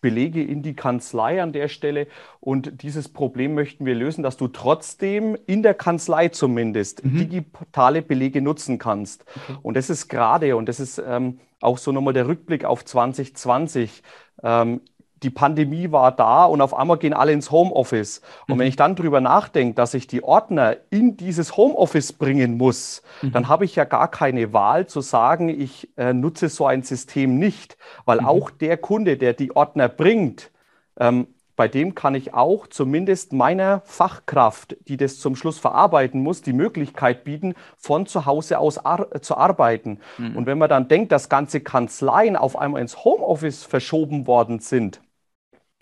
Belege 0.00 0.42
in 0.42 0.62
die 0.62 0.74
Kanzlei 0.74 1.42
an 1.42 1.52
der 1.52 1.68
Stelle. 1.68 2.06
Und 2.40 2.82
dieses 2.82 3.08
Problem 3.08 3.54
möchten 3.54 3.86
wir 3.86 3.94
lösen, 3.94 4.22
dass 4.22 4.36
du 4.36 4.48
trotzdem 4.48 5.36
in 5.46 5.62
der 5.62 5.74
Kanzlei 5.74 6.28
zumindest 6.28 7.04
mhm. 7.04 7.18
digitale 7.18 8.02
Belege 8.02 8.42
nutzen 8.42 8.78
kannst. 8.78 9.24
Okay. 9.28 9.58
Und 9.62 9.76
das 9.76 9.90
ist 9.90 10.08
gerade, 10.08 10.56
und 10.56 10.68
das 10.68 10.80
ist 10.80 11.02
ähm, 11.04 11.40
auch 11.60 11.78
so 11.78 11.92
nochmal 11.92 12.14
der 12.14 12.28
Rückblick 12.28 12.64
auf 12.64 12.84
2020. 12.84 14.02
Ähm, 14.42 14.80
die 15.22 15.30
Pandemie 15.30 15.90
war 15.90 16.12
da 16.12 16.44
und 16.44 16.60
auf 16.60 16.74
einmal 16.74 16.98
gehen 16.98 17.12
alle 17.12 17.32
ins 17.32 17.50
Homeoffice. 17.50 18.22
Und 18.46 18.56
mhm. 18.56 18.60
wenn 18.60 18.66
ich 18.68 18.76
dann 18.76 18.96
drüber 18.96 19.20
nachdenke, 19.20 19.74
dass 19.74 19.94
ich 19.94 20.06
die 20.06 20.22
Ordner 20.22 20.76
in 20.90 21.16
dieses 21.16 21.56
Homeoffice 21.56 22.12
bringen 22.12 22.56
muss, 22.56 23.02
mhm. 23.22 23.32
dann 23.32 23.48
habe 23.48 23.64
ich 23.64 23.76
ja 23.76 23.84
gar 23.84 24.08
keine 24.08 24.52
Wahl 24.52 24.86
zu 24.86 25.00
sagen, 25.00 25.48
ich 25.48 25.88
äh, 25.96 26.12
nutze 26.12 26.48
so 26.48 26.66
ein 26.66 26.82
System 26.82 27.38
nicht, 27.38 27.76
weil 28.04 28.20
mhm. 28.20 28.26
auch 28.26 28.50
der 28.50 28.76
Kunde, 28.76 29.16
der 29.16 29.32
die 29.32 29.54
Ordner 29.54 29.88
bringt, 29.88 30.50
ähm, 30.98 31.28
bei 31.58 31.66
dem 31.66 31.96
kann 31.96 32.14
ich 32.14 32.34
auch 32.34 32.68
zumindest 32.68 33.32
meiner 33.32 33.82
Fachkraft, 33.84 34.76
die 34.86 34.96
das 34.96 35.18
zum 35.18 35.34
Schluss 35.34 35.58
verarbeiten 35.58 36.22
muss, 36.22 36.40
die 36.40 36.52
Möglichkeit 36.52 37.24
bieten, 37.24 37.54
von 37.76 38.06
zu 38.06 38.26
Hause 38.26 38.60
aus 38.60 38.78
ar 38.78 39.20
zu 39.22 39.36
arbeiten. 39.36 39.98
Mhm. 40.18 40.36
Und 40.36 40.46
wenn 40.46 40.56
man 40.56 40.68
dann 40.68 40.86
denkt, 40.86 41.10
dass 41.10 41.28
ganze 41.28 41.60
Kanzleien 41.60 42.36
auf 42.36 42.56
einmal 42.56 42.80
ins 42.80 43.04
Homeoffice 43.04 43.64
verschoben 43.64 44.28
worden 44.28 44.60
sind, 44.60 45.00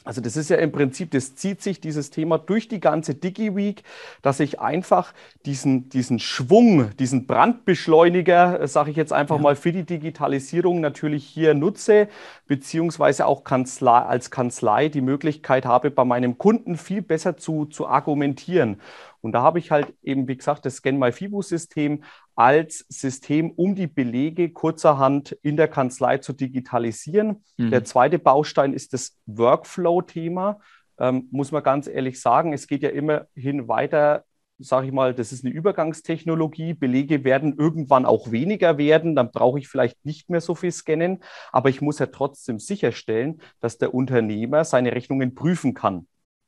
also 0.06 0.20
das 0.20 0.36
ist 0.36 0.50
ja 0.50 0.56
im 0.56 0.70
Prinzip, 0.70 1.10
das 1.10 1.34
zieht 1.34 1.60
sich 1.60 1.80
dieses 1.80 2.10
Thema 2.10 2.38
durch 2.38 2.68
die 2.68 2.78
ganze 2.78 3.14
DigiWeek, 3.14 3.82
dass 4.22 4.38
ich 4.38 4.60
einfach 4.60 5.12
diesen, 5.46 5.88
diesen 5.88 6.20
Schwung, 6.20 6.96
diesen 6.96 7.26
Brandbeschleuniger, 7.26 8.60
äh, 8.60 8.68
sage 8.68 8.92
ich 8.92 8.96
jetzt 8.96 9.12
einfach 9.12 9.36
ja. 9.36 9.42
mal, 9.42 9.56
für 9.56 9.72
die 9.72 9.82
Digitalisierung 9.82 10.80
natürlich 10.80 11.25
hier 11.25 11.54
nutze, 11.54 12.08
beziehungsweise 12.46 13.26
auch 13.26 13.42
Kanzlei, 13.42 13.98
als 13.98 14.30
Kanzlei 14.30 14.88
die 14.88 15.00
Möglichkeit 15.00 15.66
habe, 15.66 15.90
bei 15.90 16.04
meinem 16.04 16.38
Kunden 16.38 16.76
viel 16.76 17.02
besser 17.02 17.36
zu, 17.36 17.64
zu 17.66 17.88
argumentieren. 17.88 18.80
Und 19.26 19.33
da 19.33 19.42
habe 19.42 19.59
ich 19.59 19.71
halt 19.71 19.92
eben, 20.02 20.28
wie 20.28 20.37
gesagt, 20.37 20.64
das 20.64 20.76
Scan 20.76 20.99
My 20.99 21.12
Fibu-System 21.12 22.04
als 22.35 22.87
System, 22.88 23.50
um 23.50 23.75
die 23.75 23.88
Belege 23.88 24.50
kurzerhand 24.50 25.33
in 25.42 25.56
der 25.56 25.68
Kanzlei 25.68 26.18
zu 26.18 26.33
digitalisieren. 26.33 27.45
Mhm. 27.56 27.71
Der 27.71 27.85
zweite 27.85 28.18
Baustein 28.18 28.73
ist 28.73 28.92
das 28.92 29.18
Workflow-Thema. 29.26 30.61
Ähm, 30.99 31.28
muss 31.30 31.52
man 31.52 31.62
ganz 31.62 31.88
ehrlich 31.88 32.21
sagen, 32.21 32.52
es 32.52 32.66
geht 32.66 32.83
ja 32.83 32.90
immerhin 32.90 33.68
weiter 33.68 34.25
sage 34.59 34.87
ich 34.87 34.92
mal, 34.92 35.14
das 35.14 35.33
ist 35.33 35.45
eine 35.45 35.52
Übergangstechnologie. 35.52 36.75
Belege 36.75 37.25
werden 37.25 37.56
irgendwann 37.59 38.06
auch 38.06 38.30
weniger 38.30 38.78
werden. 38.78 39.14
Dann 39.14 39.30
brauche 39.30 39.59
ich 39.59 39.68
vielleicht 39.68 40.02
nicht 40.04 40.30
mehr 40.30 40.40
so 40.40 40.54
viel 40.54 40.73
scannen. 40.73 41.23
Aber 41.52 41.68
ich 41.68 41.83
muss 41.83 41.99
ja 41.99 42.06
trotzdem 42.06 42.59
sicherstellen, 42.59 43.42
dass 43.61 43.78
der 43.78 43.92
Unternehmer 43.92 44.64
seine 44.64 44.92
Rechnungen 44.92 45.35
prüfen 45.35 45.75
kann. 45.75 46.06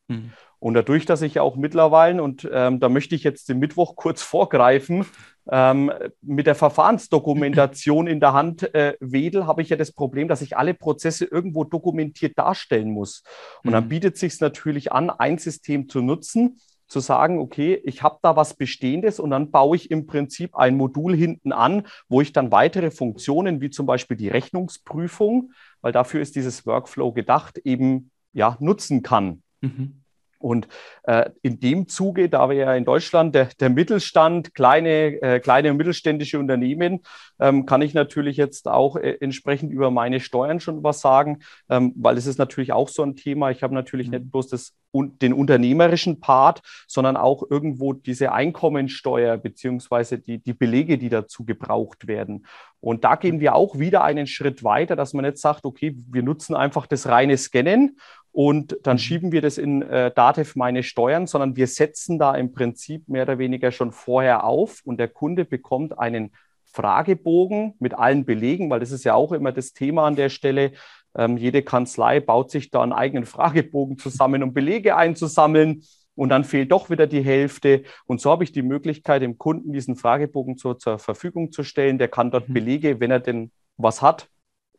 Mhm. 0.09 0.33
Und 0.61 0.75
dadurch, 0.75 1.07
dass 1.07 1.23
ich 1.23 1.35
ja 1.35 1.43
auch 1.43 1.57
mittlerweile, 1.57 2.23
und 2.23 2.49
ähm, 2.53 2.81
da 2.81 2.89
möchte 2.89 3.15
ich 3.15 3.23
jetzt 3.23 3.49
den 3.49 3.61
Mittwoch 3.61 3.95
kurz 3.97 4.23
vorgreifen, 4.23 5.07
ähm, 5.51 5.93
mit 6.21 6.47
der 6.47 6.55
Verfahrensdokumentation 6.55 8.07
in 8.07 8.21
der 8.21 8.33
Hand 8.33 8.75
äh, 8.75 8.97
wedel, 9.01 9.47
habe 9.47 9.63
ich 9.63 9.69
ja 9.69 9.77
das 9.77 9.93
Problem, 9.93 10.29
dass 10.29 10.43
ich 10.43 10.57
alle 10.57 10.75
Prozesse 10.75 11.25
irgendwo 11.25 11.65
dokumentiert 11.65 12.39
darstellen 12.39 12.91
muss. 12.91 13.23
Und 13.63 13.71
mhm. 13.71 13.73
dann 13.73 13.89
bietet 13.89 14.15
es 14.15 14.21
sich 14.21 14.41
natürlich 14.41 14.93
an, 14.93 15.11
ein 15.11 15.39
System 15.39 15.89
zu 15.89 16.03
nutzen, 16.03 16.59
zu 16.89 17.01
sagen, 17.01 17.39
okay, 17.39 17.81
ich 17.85 18.03
habe 18.03 18.19
da 18.23 18.35
was 18.35 18.55
Bestehendes 18.55 19.21
und 19.21 19.31
dann 19.31 19.51
baue 19.51 19.77
ich 19.77 19.91
im 19.91 20.07
Prinzip 20.07 20.57
ein 20.57 20.77
Modul 20.77 21.15
hinten 21.15 21.53
an, 21.53 21.87
wo 22.09 22.21
ich 22.21 22.33
dann 22.33 22.51
weitere 22.51 22.91
Funktionen, 22.91 23.61
wie 23.61 23.71
zum 23.71 23.87
Beispiel 23.87 24.17
die 24.17 24.29
Rechnungsprüfung, 24.29 25.53
weil 25.83 25.93
dafür 25.93 26.21
ist 26.21 26.35
dieses 26.35 26.67
Workflow 26.67 27.13
gedacht, 27.13 27.59
eben 27.59 28.11
ja, 28.33 28.57
nutzen 28.61 29.03
kann. 29.03 29.43
Mhm. 29.61 30.03
Und 30.41 30.69
äh, 31.03 31.31
in 31.43 31.59
dem 31.59 31.89
Zuge, 31.89 32.29
da 32.29 32.49
wir 32.49 32.57
ja 32.57 32.75
in 32.75 32.85
Deutschland 32.85 33.35
der, 33.35 33.47
der 33.59 33.71
Mittelstand, 33.71 34.55
kleine, 34.55 35.21
äh, 35.21 35.41
kleine 35.41 35.73
und 35.73 35.79
mittelständische 35.79 36.39
Unternehmen, 36.39 37.01
ähm, 37.41 37.67
kann 37.67 37.83
ich 37.83 37.93
natürlich 37.93 38.37
jetzt 38.37 38.69
auch 38.69 38.97
äh, 38.97 39.17
entsprechend 39.21 39.73
über 39.73 39.91
meine 39.91 40.21
Steuern 40.21 40.61
schon 40.61 40.85
was 40.85 41.01
sagen, 41.01 41.41
ähm, 41.69 41.93
weil 41.97 42.17
es 42.17 42.27
ist 42.27 42.39
natürlich 42.39 42.73
auch 42.73 42.89
so 42.89 43.03
ein 43.03 43.17
Thema. 43.17 43.51
Ich 43.51 43.65
habe 43.65 43.75
natürlich 43.75 44.09
mhm. 44.09 44.15
nicht 44.15 44.31
bloß 44.31 44.49
das, 44.49 44.75
un, 44.93 45.19
den 45.19 45.33
unternehmerischen 45.33 46.21
Part, 46.21 46.63
sondern 46.87 47.17
auch 47.17 47.43
irgendwo 47.51 47.93
diese 47.93 48.33
Einkommensteuer 48.33 49.37
beziehungsweise 49.37 50.19
die, 50.19 50.39
die 50.39 50.55
Belege, 50.55 50.99
die 50.99 51.09
dazu 51.09 51.45
gebraucht 51.45 52.07
werden. 52.07 52.47
Und 52.81 53.03
da 53.03 53.17
gehen 53.17 53.41
wir 53.41 53.57
auch 53.57 53.79
wieder 53.79 54.05
einen 54.05 54.29
Schritt 54.29 54.63
weiter, 54.63 54.95
dass 54.95 55.13
man 55.13 55.25
jetzt 55.25 55.43
sagt, 55.43 55.65
okay, 55.65 55.97
wir 56.11 56.23
nutzen 56.23 56.55
einfach 56.55 56.87
das 56.87 57.09
reine 57.09 57.37
Scannen 57.37 57.99
und 58.33 58.79
dann 58.83 58.97
mhm. 58.97 59.01
schieben 59.01 59.33
wir 59.33 59.43
das 59.43 59.59
in 59.59 59.83
äh, 59.83 60.11
Datev 60.15 60.57
meine 60.57 60.83
Steuern, 60.83 61.27
sondern 61.27 61.57
wir 61.57 61.67
setzen 61.67 62.19
da 62.19 62.35
im 62.35 62.53
Prinzip 62.53 63.09
mehr 63.09 63.23
oder 63.23 63.39
weniger 63.39 63.73
schon 63.73 63.93
vorher 63.93 64.45
auf 64.45 64.81
und 64.85 64.99
der 64.99 65.09
Kunde 65.09 65.45
bekommt 65.45 65.99
einen 65.99 66.33
Fragebogen 66.65 67.75
mit 67.79 67.95
allen 67.95 68.25
Belegen, 68.25 68.71
weil 68.71 68.81
das 68.81 68.93
ist 68.93 69.05
ja 69.05 69.15
auch 69.15 69.33
immer 69.33 69.53
das 69.53 69.73
Thema 69.73 70.07
an 70.07 70.17
der 70.17 70.29
Stelle. 70.29 70.73
Ähm, 71.17 71.37
jede 71.37 71.63
Kanzlei 71.63 72.21
baut 72.21 72.51
sich 72.51 72.71
da 72.71 72.83
einen 72.83 72.93
eigenen 72.93 73.25
Fragebogen 73.27 73.99
zusammen, 73.99 74.43
um 74.43 74.53
Belege 74.53 74.97
einzusammeln. 74.97 75.83
Und 76.15 76.31
dann 76.31 76.43
fehlt 76.43 76.73
doch 76.73 76.91
wieder 76.91 77.07
die 77.07 77.23
Hälfte. 77.23 77.85
Und 78.07 78.21
so 78.21 78.31
habe 78.31 78.43
ich 78.43 78.51
die 78.51 78.63
Möglichkeit, 78.63 79.23
dem 79.23 79.39
Kunden 79.39 79.73
diesen 79.73 79.95
Fragebogen 79.95 80.57
zur, 80.59 80.77
zur 80.79 80.99
Verfügung 80.99 81.53
zu 81.53 81.63
stellen. 81.63 81.99
Der 81.99 82.09
kann 82.09 82.31
dort 82.33 82.49
mhm. 82.49 82.55
Belege, 82.55 83.01
wenn 83.01 83.13
er 83.13 83.21
denn 83.21 83.53
was 83.77 84.03
hat, 84.03 84.29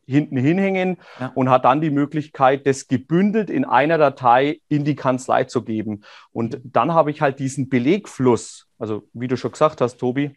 hinten 0.10 0.38
hinhängen 0.38 0.98
ja. 1.20 1.32
und 1.36 1.50
hat 1.50 1.66
dann 1.66 1.82
die 1.82 1.92
Möglichkeit, 1.92 2.66
das 2.66 2.88
gebündelt 2.88 3.50
in 3.50 3.66
einer 3.66 3.98
Datei 3.98 4.60
in 4.68 4.84
die 4.84 4.96
Kanzlei 4.96 5.44
zu 5.46 5.64
geben. 5.64 6.02
Und 6.32 6.60
dann 6.64 6.94
habe 6.94 7.12
ich 7.12 7.22
halt 7.22 7.40
diesen 7.40 7.70
Belegfluss. 7.70 8.68
Also 8.78 9.04
wie 9.14 9.28
du 9.28 9.38
schon 9.38 9.52
gesagt 9.52 9.82
hast, 9.82 9.98
Tobi, 9.98 10.36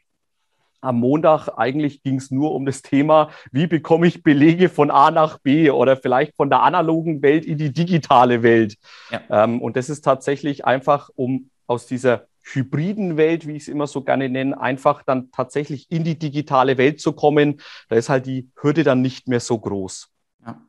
am 0.83 0.99
Montag 0.99 1.49
eigentlich 1.57 2.03
ging 2.03 2.17
es 2.17 2.31
nur 2.31 2.53
um 2.55 2.67
das 2.67 2.83
Thema, 2.83 3.31
wie 3.53 3.67
bekomme 3.67 4.07
ich 4.07 4.23
Belege 4.23 4.69
von 4.69 4.91
A 4.91 5.11
nach 5.11 5.39
B 5.39 5.71
oder 5.71 5.97
vielleicht 5.97 6.35
von 6.37 6.51
der 6.51 6.63
analogen 6.63 7.23
Welt 7.23 7.45
in 7.45 7.57
die 7.57 7.73
digitale 7.73 8.43
Welt. 8.43 8.77
Ja. 9.11 9.45
Ähm, 9.45 9.63
und 9.63 9.77
das 9.77 9.89
ist 9.89 10.03
tatsächlich 10.03 10.65
einfach, 10.65 11.09
um 11.15 11.51
aus 11.67 11.87
dieser 11.87 12.27
hybriden 12.43 13.17
Welt, 13.17 13.47
wie 13.47 13.53
ich 13.53 13.63
es 13.63 13.69
immer 13.69 13.87
so 13.87 14.03
gerne 14.03 14.29
nenne, 14.29 14.61
einfach 14.61 15.03
dann 15.03 15.31
tatsächlich 15.31 15.91
in 15.91 16.05
die 16.05 16.19
digitale 16.19 16.79
Welt 16.79 17.01
zu 17.01 17.13
kommen. 17.13 17.61
Da 17.89 17.97
ist 17.97 18.09
halt 18.09 18.27
die 18.27 18.51
Hürde 18.61 18.85
dann 18.85 19.01
nicht 19.01 19.29
mehr 19.29 19.41
so 19.41 19.59
groß. 19.59 20.09
Ja. 20.45 20.61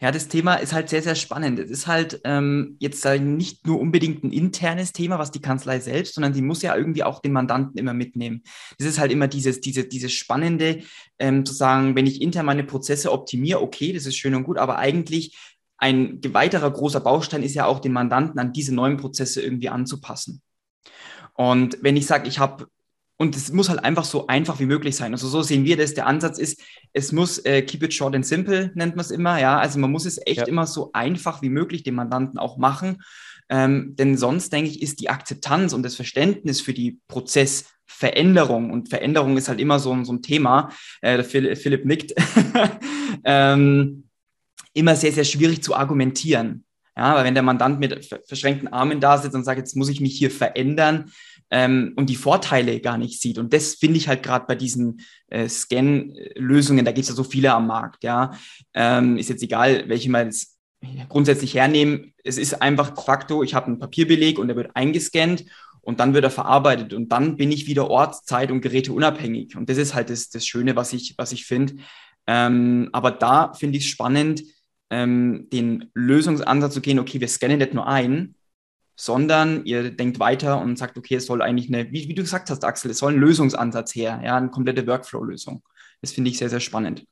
Ja, 0.00 0.10
das 0.10 0.28
Thema 0.28 0.56
ist 0.56 0.72
halt 0.72 0.90
sehr, 0.90 1.02
sehr 1.02 1.14
spannend. 1.14 1.58
Es 1.58 1.70
ist 1.70 1.86
halt 1.86 2.20
ähm, 2.24 2.76
jetzt 2.78 3.04
nicht 3.06 3.66
nur 3.66 3.80
unbedingt 3.80 4.22
ein 4.22 4.32
internes 4.32 4.92
Thema, 4.92 5.18
was 5.18 5.30
die 5.30 5.40
Kanzlei 5.40 5.80
selbst, 5.80 6.14
sondern 6.14 6.34
sie 6.34 6.42
muss 6.42 6.62
ja 6.62 6.76
irgendwie 6.76 7.04
auch 7.04 7.20
den 7.20 7.32
Mandanten 7.32 7.78
immer 7.78 7.94
mitnehmen. 7.94 8.42
Das 8.78 8.86
ist 8.86 8.98
halt 8.98 9.12
immer 9.12 9.28
dieses, 9.28 9.60
diese, 9.60 9.84
dieses 9.84 10.12
Spannende, 10.12 10.80
ähm, 11.18 11.46
zu 11.46 11.54
sagen, 11.54 11.96
wenn 11.96 12.06
ich 12.06 12.20
intern 12.20 12.46
meine 12.46 12.64
Prozesse 12.64 13.12
optimiere, 13.12 13.62
okay, 13.62 13.92
das 13.92 14.06
ist 14.06 14.16
schön 14.16 14.34
und 14.34 14.44
gut, 14.44 14.58
aber 14.58 14.76
eigentlich 14.78 15.38
ein 15.78 16.20
weiterer 16.28 16.70
großer 16.70 17.00
Baustein 17.00 17.42
ist 17.42 17.54
ja 17.54 17.66
auch 17.66 17.80
den 17.80 17.92
Mandanten 17.92 18.38
an 18.38 18.52
diese 18.52 18.74
neuen 18.74 18.98
Prozesse 18.98 19.42
irgendwie 19.42 19.68
anzupassen. 19.68 20.42
Und 21.34 21.78
wenn 21.80 21.96
ich 21.96 22.06
sage, 22.06 22.28
ich 22.28 22.38
habe, 22.38 22.66
und 23.16 23.36
es 23.36 23.52
muss 23.52 23.68
halt 23.68 23.84
einfach 23.84 24.04
so 24.04 24.26
einfach 24.26 24.58
wie 24.58 24.66
möglich 24.66 24.96
sein. 24.96 25.12
Also 25.12 25.28
so 25.28 25.42
sehen 25.42 25.64
wir 25.64 25.76
das. 25.76 25.94
Der 25.94 26.06
Ansatz 26.06 26.38
ist, 26.38 26.60
es 26.92 27.12
muss 27.12 27.38
äh, 27.38 27.62
keep 27.62 27.82
it 27.82 27.94
short 27.94 28.14
and 28.14 28.26
simple, 28.26 28.72
nennt 28.74 28.96
man 28.96 29.04
es 29.04 29.10
immer. 29.10 29.38
Ja, 29.38 29.58
also 29.58 29.78
man 29.78 29.92
muss 29.92 30.06
es 30.06 30.18
echt 30.26 30.38
ja. 30.38 30.46
immer 30.46 30.66
so 30.66 30.90
einfach 30.92 31.40
wie 31.42 31.48
möglich 31.48 31.84
dem 31.84 31.94
Mandanten 31.94 32.38
auch 32.38 32.56
machen. 32.56 33.02
Ähm, 33.48 33.94
denn 33.96 34.16
sonst, 34.16 34.52
denke 34.52 34.70
ich, 34.70 34.82
ist 34.82 35.00
die 35.00 35.10
Akzeptanz 35.10 35.72
und 35.72 35.82
das 35.82 35.94
Verständnis 35.94 36.60
für 36.60 36.72
die 36.72 36.98
Prozessveränderung 37.08 38.70
und 38.70 38.88
Veränderung 38.88 39.36
ist 39.36 39.48
halt 39.48 39.60
immer 39.60 39.78
so, 39.78 40.02
so 40.04 40.12
ein 40.14 40.22
Thema. 40.22 40.70
Äh, 41.00 41.22
Philipp 41.22 41.84
nickt. 41.84 42.14
ähm, 43.24 44.08
immer 44.72 44.96
sehr, 44.96 45.12
sehr 45.12 45.24
schwierig 45.24 45.62
zu 45.62 45.74
argumentieren. 45.74 46.64
Ja, 46.96 47.14
weil 47.14 47.24
wenn 47.24 47.34
der 47.34 47.42
Mandant 47.42 47.80
mit 47.80 48.06
verschränkten 48.26 48.68
Armen 48.68 49.00
da 49.00 49.16
sitzt 49.16 49.34
und 49.34 49.44
sagt, 49.44 49.58
jetzt 49.58 49.76
muss 49.76 49.88
ich 49.88 50.00
mich 50.00 50.16
hier 50.16 50.30
verändern 50.30 51.10
ähm, 51.50 51.94
und 51.96 52.10
die 52.10 52.16
Vorteile 52.16 52.80
gar 52.80 52.98
nicht 52.98 53.20
sieht. 53.20 53.38
Und 53.38 53.52
das 53.54 53.74
finde 53.74 53.96
ich 53.96 54.08
halt 54.08 54.22
gerade 54.22 54.44
bei 54.46 54.54
diesen 54.54 55.00
äh, 55.28 55.48
Scan-Lösungen, 55.48 56.84
da 56.84 56.92
gibt 56.92 57.04
es 57.04 57.08
ja 57.08 57.14
so 57.14 57.24
viele 57.24 57.52
am 57.52 57.66
Markt, 57.66 58.04
ja. 58.04 58.32
Ähm, 58.74 59.16
ist 59.16 59.30
jetzt 59.30 59.42
egal, 59.42 59.88
welche 59.88 60.10
man 60.10 60.26
jetzt 60.26 60.58
grundsätzlich 61.08 61.54
hernehmen. 61.54 62.14
Es 62.24 62.38
ist 62.38 62.60
einfach 62.60 62.90
de 62.90 63.04
facto, 63.04 63.42
ich 63.42 63.54
habe 63.54 63.66
einen 63.66 63.78
Papierbeleg 63.78 64.38
und 64.38 64.48
der 64.48 64.56
wird 64.56 64.74
eingescannt 64.74 65.44
und 65.80 66.00
dann 66.00 66.14
wird 66.14 66.24
er 66.24 66.30
verarbeitet 66.30 66.94
und 66.94 67.10
dann 67.10 67.36
bin 67.36 67.52
ich 67.52 67.66
wieder 67.66 67.90
orts-, 67.90 68.24
zeit- 68.24 68.50
und 68.50 68.60
geräteunabhängig. 68.60 69.56
Und 69.56 69.68
das 69.68 69.78
ist 69.78 69.94
halt 69.94 70.10
das, 70.10 70.30
das 70.30 70.46
Schöne, 70.46 70.76
was 70.76 70.92
ich, 70.92 71.14
was 71.18 71.32
ich 71.32 71.44
finde. 71.44 71.74
Ähm, 72.26 72.88
aber 72.92 73.10
da 73.10 73.52
finde 73.52 73.78
ich 73.78 73.84
es 73.84 73.90
spannend, 73.90 74.42
ähm, 74.92 75.48
den 75.50 75.90
Lösungsansatz 75.94 76.74
zu 76.74 76.82
gehen, 76.82 76.98
okay, 76.98 77.18
wir 77.18 77.26
scannen 77.26 77.58
nicht 77.58 77.72
nur 77.72 77.88
ein, 77.88 78.34
sondern 78.94 79.64
ihr 79.64 79.90
denkt 79.90 80.20
weiter 80.20 80.60
und 80.60 80.76
sagt, 80.76 80.98
okay, 80.98 81.14
es 81.14 81.24
soll 81.24 81.40
eigentlich 81.40 81.68
eine, 81.68 81.90
wie, 81.90 82.08
wie 82.08 82.14
du 82.14 82.22
gesagt 82.22 82.50
hast, 82.50 82.62
Axel, 82.62 82.90
es 82.90 82.98
soll 82.98 83.14
ein 83.14 83.18
Lösungsansatz 83.18 83.94
her, 83.94 84.20
ja, 84.22 84.36
eine 84.36 84.50
komplette 84.50 84.86
Workflow-Lösung. 84.86 85.62
Das 86.02 86.12
finde 86.12 86.30
ich 86.30 86.36
sehr, 86.36 86.50
sehr 86.50 86.60
spannend. 86.60 87.06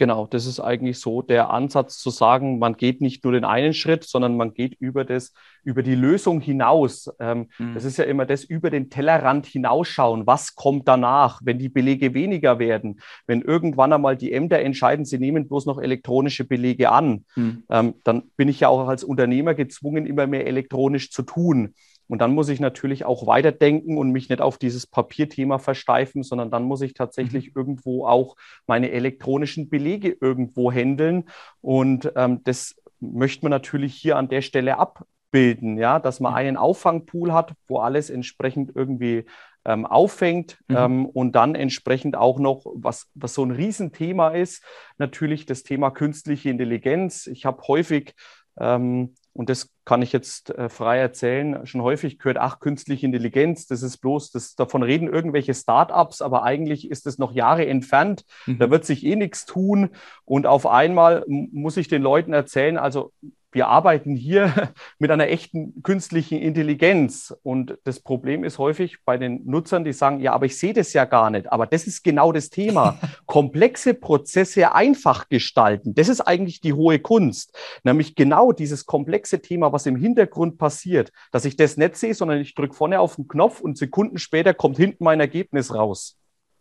Genau, 0.00 0.26
das 0.26 0.46
ist 0.46 0.60
eigentlich 0.60 0.98
so 0.98 1.20
der 1.20 1.50
Ansatz 1.50 1.98
zu 1.98 2.08
sagen, 2.08 2.58
man 2.58 2.78
geht 2.78 3.02
nicht 3.02 3.22
nur 3.22 3.34
den 3.34 3.44
einen 3.44 3.74
Schritt, 3.74 4.04
sondern 4.04 4.34
man 4.34 4.54
geht 4.54 4.74
über 4.80 5.04
das, 5.04 5.34
über 5.62 5.82
die 5.82 5.94
Lösung 5.94 6.40
hinaus. 6.40 7.10
Ähm, 7.20 7.50
mhm. 7.58 7.74
Das 7.74 7.84
ist 7.84 7.98
ja 7.98 8.04
immer 8.04 8.24
das 8.24 8.42
über 8.42 8.70
den 8.70 8.88
Tellerrand 8.88 9.44
hinausschauen. 9.44 10.26
Was 10.26 10.54
kommt 10.54 10.88
danach, 10.88 11.42
wenn 11.44 11.58
die 11.58 11.68
Belege 11.68 12.14
weniger 12.14 12.58
werden? 12.58 13.02
Wenn 13.26 13.42
irgendwann 13.42 13.92
einmal 13.92 14.16
die 14.16 14.32
Ämter 14.32 14.60
entscheiden, 14.60 15.04
sie 15.04 15.18
nehmen 15.18 15.46
bloß 15.48 15.66
noch 15.66 15.78
elektronische 15.78 16.46
Belege 16.46 16.90
an, 16.92 17.26
mhm. 17.36 17.64
ähm, 17.68 17.94
dann 18.02 18.22
bin 18.38 18.48
ich 18.48 18.60
ja 18.60 18.68
auch 18.68 18.88
als 18.88 19.04
Unternehmer 19.04 19.52
gezwungen, 19.52 20.06
immer 20.06 20.26
mehr 20.26 20.46
elektronisch 20.46 21.10
zu 21.10 21.20
tun. 21.20 21.74
Und 22.10 22.18
dann 22.18 22.34
muss 22.34 22.48
ich 22.48 22.58
natürlich 22.58 23.04
auch 23.04 23.28
weiterdenken 23.28 23.96
und 23.96 24.10
mich 24.10 24.28
nicht 24.28 24.40
auf 24.40 24.58
dieses 24.58 24.84
Papierthema 24.84 25.58
versteifen, 25.58 26.24
sondern 26.24 26.50
dann 26.50 26.64
muss 26.64 26.80
ich 26.80 26.92
tatsächlich 26.92 27.46
mhm. 27.46 27.52
irgendwo 27.54 28.04
auch 28.04 28.34
meine 28.66 28.90
elektronischen 28.90 29.68
Belege 29.68 30.16
irgendwo 30.20 30.72
handeln. 30.72 31.28
Und 31.60 32.12
ähm, 32.16 32.42
das 32.42 32.74
möchte 32.98 33.44
man 33.44 33.50
natürlich 33.50 33.94
hier 33.94 34.16
an 34.16 34.28
der 34.28 34.42
Stelle 34.42 34.76
abbilden, 34.76 35.78
ja, 35.78 36.00
dass 36.00 36.18
man 36.18 36.34
einen 36.34 36.56
Auffangpool 36.56 37.32
hat, 37.32 37.52
wo 37.68 37.78
alles 37.78 38.10
entsprechend 38.10 38.72
irgendwie 38.74 39.24
ähm, 39.64 39.86
auffängt 39.86 40.58
mhm. 40.66 40.76
ähm, 40.76 41.06
und 41.06 41.36
dann 41.36 41.54
entsprechend 41.54 42.16
auch 42.16 42.40
noch, 42.40 42.64
was, 42.74 43.08
was 43.14 43.34
so 43.34 43.44
ein 43.44 43.52
Riesenthema 43.52 44.30
ist, 44.30 44.64
natürlich 44.98 45.46
das 45.46 45.62
Thema 45.62 45.90
künstliche 45.90 46.50
Intelligenz. 46.50 47.28
Ich 47.28 47.46
habe 47.46 47.62
häufig 47.68 48.16
ähm, 48.58 49.14
und 49.32 49.48
das 49.48 49.70
kann 49.90 50.02
ich 50.02 50.12
jetzt 50.12 50.50
äh, 50.50 50.68
frei 50.68 50.98
erzählen, 50.98 51.66
schon 51.66 51.82
häufig 51.82 52.20
gehört, 52.20 52.38
ach, 52.38 52.60
künstliche 52.60 53.06
Intelligenz, 53.06 53.66
das 53.66 53.82
ist 53.82 53.96
bloß, 53.96 54.30
das, 54.30 54.54
davon 54.54 54.84
reden 54.84 55.08
irgendwelche 55.08 55.52
Startups, 55.52 56.22
aber 56.22 56.44
eigentlich 56.44 56.88
ist 56.88 57.08
es 57.08 57.18
noch 57.18 57.32
Jahre 57.32 57.66
entfernt, 57.66 58.24
mhm. 58.46 58.58
da 58.58 58.70
wird 58.70 58.84
sich 58.84 59.04
eh 59.04 59.16
nichts 59.16 59.46
tun. 59.46 59.90
Und 60.24 60.46
auf 60.46 60.68
einmal 60.68 61.24
muss 61.26 61.76
ich 61.76 61.88
den 61.88 62.02
Leuten 62.02 62.32
erzählen, 62.32 62.78
also 62.78 63.10
wir 63.52 63.68
arbeiten 63.68 64.14
hier 64.14 64.72
mit 64.98 65.10
einer 65.10 65.28
echten 65.28 65.82
künstlichen 65.82 66.38
Intelligenz. 66.38 67.34
Und 67.42 67.78
das 67.84 68.00
Problem 68.00 68.44
ist 68.44 68.58
häufig 68.58 68.98
bei 69.04 69.16
den 69.16 69.44
Nutzern, 69.46 69.84
die 69.84 69.92
sagen, 69.92 70.20
ja, 70.20 70.32
aber 70.32 70.46
ich 70.46 70.58
sehe 70.58 70.72
das 70.72 70.92
ja 70.92 71.04
gar 71.04 71.30
nicht. 71.30 71.50
Aber 71.52 71.66
das 71.66 71.86
ist 71.86 72.02
genau 72.04 72.32
das 72.32 72.50
Thema. 72.50 72.98
Komplexe 73.26 73.94
Prozesse 73.94 74.74
einfach 74.74 75.28
gestalten. 75.28 75.94
Das 75.94 76.08
ist 76.08 76.20
eigentlich 76.20 76.60
die 76.60 76.72
hohe 76.72 76.98
Kunst. 76.98 77.56
Nämlich 77.82 78.14
genau 78.14 78.52
dieses 78.52 78.86
komplexe 78.86 79.40
Thema, 79.40 79.72
was 79.72 79.86
im 79.86 79.96
Hintergrund 79.96 80.58
passiert, 80.58 81.12
dass 81.32 81.44
ich 81.44 81.56
das 81.56 81.76
nicht 81.76 81.96
sehe, 81.96 82.14
sondern 82.14 82.40
ich 82.40 82.54
drücke 82.54 82.74
vorne 82.74 83.00
auf 83.00 83.16
den 83.16 83.28
Knopf 83.28 83.60
und 83.60 83.78
Sekunden 83.78 84.18
später 84.18 84.54
kommt 84.54 84.76
hinten 84.76 85.04
mein 85.04 85.20
Ergebnis 85.20 85.74
raus. 85.74 86.16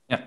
Ja. 0.10 0.20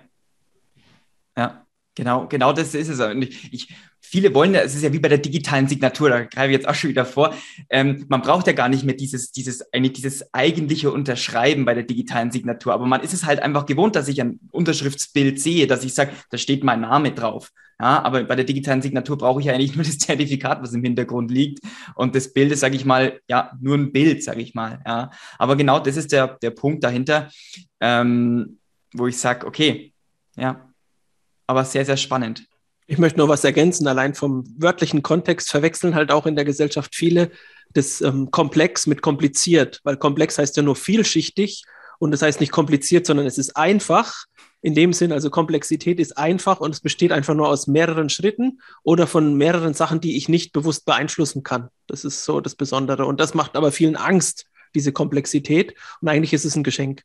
Ja. 1.36 1.61
Genau, 1.94 2.26
genau 2.26 2.52
das 2.52 2.74
ist 2.74 2.88
es. 2.88 3.00
Und 3.00 3.22
ich, 3.22 3.52
ich, 3.52 3.74
viele 4.00 4.34
wollen, 4.34 4.54
es 4.54 4.74
ist 4.74 4.82
ja 4.82 4.92
wie 4.92 4.98
bei 4.98 5.08
der 5.08 5.18
digitalen 5.18 5.68
Signatur, 5.68 6.08
da 6.08 6.22
greife 6.24 6.46
ich 6.46 6.52
jetzt 6.52 6.68
auch 6.68 6.74
schon 6.74 6.88
wieder 6.88 7.04
vor. 7.04 7.34
Ähm, 7.68 8.06
man 8.08 8.22
braucht 8.22 8.46
ja 8.46 8.54
gar 8.54 8.70
nicht 8.70 8.84
mehr 8.84 8.94
dieses, 8.94 9.30
dieses, 9.30 9.72
eigentlich 9.74 9.92
dieses 9.92 10.32
eigentliche 10.32 10.90
Unterschreiben 10.90 11.66
bei 11.66 11.74
der 11.74 11.82
digitalen 11.82 12.30
Signatur, 12.30 12.72
aber 12.72 12.86
man 12.86 13.02
ist 13.02 13.12
es 13.12 13.26
halt 13.26 13.40
einfach 13.40 13.66
gewohnt, 13.66 13.94
dass 13.94 14.08
ich 14.08 14.22
ein 14.22 14.40
Unterschriftsbild 14.52 15.38
sehe, 15.38 15.66
dass 15.66 15.84
ich 15.84 15.92
sage, 15.92 16.12
da 16.30 16.38
steht 16.38 16.64
mein 16.64 16.80
Name 16.80 17.12
drauf. 17.12 17.50
Ja, 17.78 18.02
aber 18.04 18.22
bei 18.24 18.36
der 18.36 18.44
digitalen 18.44 18.80
Signatur 18.80 19.18
brauche 19.18 19.40
ich 19.40 19.46
ja 19.46 19.54
eigentlich 19.54 19.74
nur 19.74 19.84
das 19.84 19.98
Zertifikat, 19.98 20.62
was 20.62 20.72
im 20.72 20.84
Hintergrund 20.84 21.30
liegt. 21.30 21.60
Und 21.94 22.14
das 22.14 22.32
Bild 22.32 22.52
ist, 22.52 22.60
sage 22.60 22.76
ich 22.76 22.84
mal, 22.84 23.20
ja, 23.28 23.50
nur 23.60 23.76
ein 23.76 23.92
Bild, 23.92 24.22
sage 24.22 24.40
ich 24.40 24.54
mal. 24.54 24.80
Ja, 24.86 25.10
aber 25.36 25.56
genau 25.56 25.78
das 25.78 25.96
ist 25.96 26.12
der, 26.12 26.38
der 26.40 26.52
Punkt 26.52 26.84
dahinter, 26.84 27.28
ähm, 27.80 28.58
wo 28.94 29.08
ich 29.08 29.18
sage, 29.18 29.46
okay, 29.46 29.92
ja, 30.36 30.71
aber 31.46 31.64
sehr, 31.64 31.84
sehr 31.84 31.96
spannend. 31.96 32.44
Ich 32.86 32.98
möchte 32.98 33.18
nur 33.18 33.28
was 33.28 33.44
ergänzen. 33.44 33.86
Allein 33.86 34.14
vom 34.14 34.44
wörtlichen 34.58 35.02
Kontext 35.02 35.50
verwechseln 35.50 35.94
halt 35.94 36.10
auch 36.10 36.26
in 36.26 36.36
der 36.36 36.44
Gesellschaft 36.44 36.94
viele 36.94 37.30
das 37.72 38.00
ähm, 38.00 38.30
komplex 38.30 38.86
mit 38.86 39.02
kompliziert, 39.02 39.80
weil 39.84 39.96
komplex 39.96 40.38
heißt 40.38 40.56
ja 40.56 40.62
nur 40.62 40.76
vielschichtig 40.76 41.64
und 41.98 42.10
das 42.10 42.22
heißt 42.22 42.40
nicht 42.40 42.52
kompliziert, 42.52 43.06
sondern 43.06 43.26
es 43.26 43.38
ist 43.38 43.56
einfach. 43.56 44.24
In 44.64 44.74
dem 44.74 44.92
Sinn, 44.92 45.10
also 45.10 45.28
Komplexität 45.28 45.98
ist 45.98 46.16
einfach 46.16 46.60
und 46.60 46.70
es 46.70 46.80
besteht 46.80 47.10
einfach 47.10 47.34
nur 47.34 47.48
aus 47.48 47.66
mehreren 47.66 48.08
Schritten 48.08 48.60
oder 48.84 49.08
von 49.08 49.34
mehreren 49.34 49.74
Sachen, 49.74 50.00
die 50.00 50.16
ich 50.16 50.28
nicht 50.28 50.52
bewusst 50.52 50.84
beeinflussen 50.84 51.42
kann. 51.42 51.68
Das 51.88 52.04
ist 52.04 52.24
so 52.24 52.40
das 52.40 52.54
Besondere. 52.54 53.06
Und 53.06 53.18
das 53.18 53.34
macht 53.34 53.56
aber 53.56 53.72
vielen 53.72 53.96
Angst, 53.96 54.46
diese 54.74 54.92
Komplexität. 54.92 55.74
Und 56.00 56.08
eigentlich 56.08 56.32
ist 56.32 56.44
es 56.44 56.54
ein 56.54 56.62
Geschenk. 56.62 57.02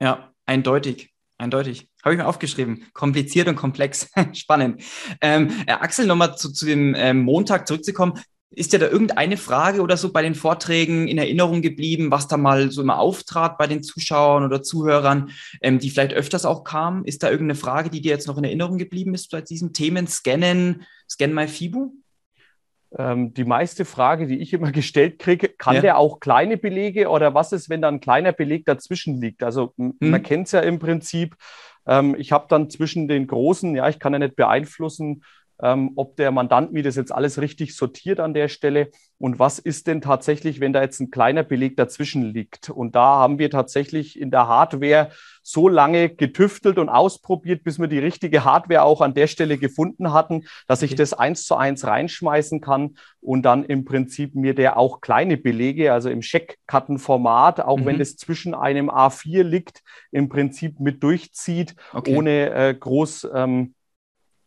Ja, 0.00 0.32
eindeutig. 0.46 1.09
Eindeutig. 1.40 1.88
Habe 2.04 2.14
ich 2.14 2.18
mir 2.18 2.26
aufgeschrieben. 2.26 2.84
Kompliziert 2.92 3.48
und 3.48 3.56
komplex. 3.56 4.10
Spannend. 4.34 4.82
Ähm, 5.22 5.50
äh, 5.66 5.72
Axel, 5.72 6.06
nochmal 6.06 6.36
zu, 6.36 6.52
zu 6.52 6.66
dem 6.66 6.94
ähm, 6.94 7.22
Montag 7.22 7.66
zurückzukommen. 7.66 8.20
Ist 8.50 8.74
dir 8.74 8.78
da 8.78 8.88
irgendeine 8.88 9.38
Frage 9.38 9.80
oder 9.80 9.96
so 9.96 10.12
bei 10.12 10.20
den 10.20 10.34
Vorträgen 10.34 11.08
in 11.08 11.16
Erinnerung 11.16 11.62
geblieben, 11.62 12.10
was 12.10 12.28
da 12.28 12.36
mal 12.36 12.70
so 12.70 12.82
immer 12.82 12.98
auftrat 12.98 13.56
bei 13.56 13.66
den 13.66 13.82
Zuschauern 13.82 14.44
oder 14.44 14.62
Zuhörern, 14.62 15.30
ähm, 15.62 15.78
die 15.78 15.88
vielleicht 15.88 16.12
öfters 16.12 16.44
auch 16.44 16.62
kamen? 16.62 17.06
Ist 17.06 17.22
da 17.22 17.30
irgendeine 17.30 17.58
Frage, 17.58 17.88
die 17.88 18.02
dir 18.02 18.10
jetzt 18.10 18.26
noch 18.26 18.36
in 18.36 18.44
Erinnerung 18.44 18.76
geblieben 18.76 19.14
ist 19.14 19.30
bei 19.30 19.40
diesen 19.40 19.72
Themen? 19.72 20.08
Scannen, 20.08 20.82
Scan 21.08 21.32
My 21.32 21.48
FIBU? 21.48 21.94
Ähm, 22.96 23.32
die 23.34 23.44
meiste 23.44 23.84
Frage, 23.84 24.26
die 24.26 24.40
ich 24.40 24.52
immer 24.52 24.72
gestellt 24.72 25.18
kriege, 25.18 25.48
kann 25.48 25.76
ja. 25.76 25.80
der 25.80 25.98
auch 25.98 26.20
kleine 26.20 26.56
Belege 26.56 27.08
oder 27.08 27.34
was 27.34 27.52
ist, 27.52 27.70
wenn 27.70 27.82
da 27.82 27.88
ein 27.88 28.00
kleiner 28.00 28.32
Beleg 28.32 28.64
dazwischen 28.66 29.20
liegt? 29.20 29.42
Also 29.42 29.74
hm. 29.76 29.96
man 30.00 30.22
kennt 30.22 30.46
es 30.46 30.52
ja 30.52 30.60
im 30.60 30.78
Prinzip. 30.78 31.36
Ähm, 31.86 32.14
ich 32.18 32.32
habe 32.32 32.46
dann 32.48 32.70
zwischen 32.70 33.08
den 33.08 33.26
großen, 33.26 33.74
ja, 33.74 33.88
ich 33.88 33.98
kann 33.98 34.12
ja 34.12 34.18
nicht 34.18 34.36
beeinflussen, 34.36 35.22
ähm, 35.62 35.92
ob 35.96 36.16
der 36.16 36.30
Mandant 36.30 36.72
mir 36.72 36.82
das 36.82 36.96
jetzt 36.96 37.12
alles 37.12 37.40
richtig 37.40 37.76
sortiert 37.76 38.20
an 38.20 38.34
der 38.34 38.48
Stelle 38.48 38.90
und 39.20 39.38
was 39.38 39.58
ist 39.58 39.86
denn 39.86 40.00
tatsächlich, 40.00 40.60
wenn 40.60 40.72
da 40.72 40.80
jetzt 40.80 40.98
ein 40.98 41.10
kleiner 41.10 41.42
Beleg 41.42 41.76
dazwischen 41.76 42.22
liegt. 42.22 42.70
Und 42.70 42.94
da 42.94 43.16
haben 43.16 43.38
wir 43.38 43.50
tatsächlich 43.50 44.18
in 44.18 44.30
der 44.30 44.48
Hardware 44.48 45.10
so 45.42 45.68
lange 45.68 46.08
getüftelt 46.08 46.78
und 46.78 46.88
ausprobiert, 46.88 47.62
bis 47.62 47.78
wir 47.78 47.86
die 47.86 47.98
richtige 47.98 48.44
Hardware 48.44 48.82
auch 48.82 49.02
an 49.02 49.12
der 49.12 49.26
Stelle 49.26 49.58
gefunden 49.58 50.14
hatten, 50.14 50.44
dass 50.66 50.78
okay. 50.78 50.86
ich 50.86 50.94
das 50.96 51.12
eins 51.12 51.44
zu 51.44 51.54
eins 51.54 51.86
reinschmeißen 51.86 52.62
kann 52.62 52.96
und 53.20 53.42
dann 53.42 53.64
im 53.64 53.84
Prinzip 53.84 54.34
mir 54.34 54.54
der 54.54 54.78
auch 54.78 55.02
kleine 55.02 55.36
Belege, 55.36 55.92
also 55.92 56.08
im 56.08 56.22
Checkkartenformat, 56.22 57.60
auch 57.60 57.76
mhm. 57.76 57.84
wenn 57.84 57.98
das 57.98 58.16
zwischen 58.16 58.54
einem 58.54 58.88
A4 58.88 59.42
liegt, 59.42 59.82
im 60.12 60.30
Prinzip 60.30 60.80
mit 60.80 61.02
durchzieht, 61.02 61.76
okay. 61.92 62.16
ohne 62.16 62.54
äh, 62.54 62.74
groß 62.74 63.28
ähm, 63.34 63.74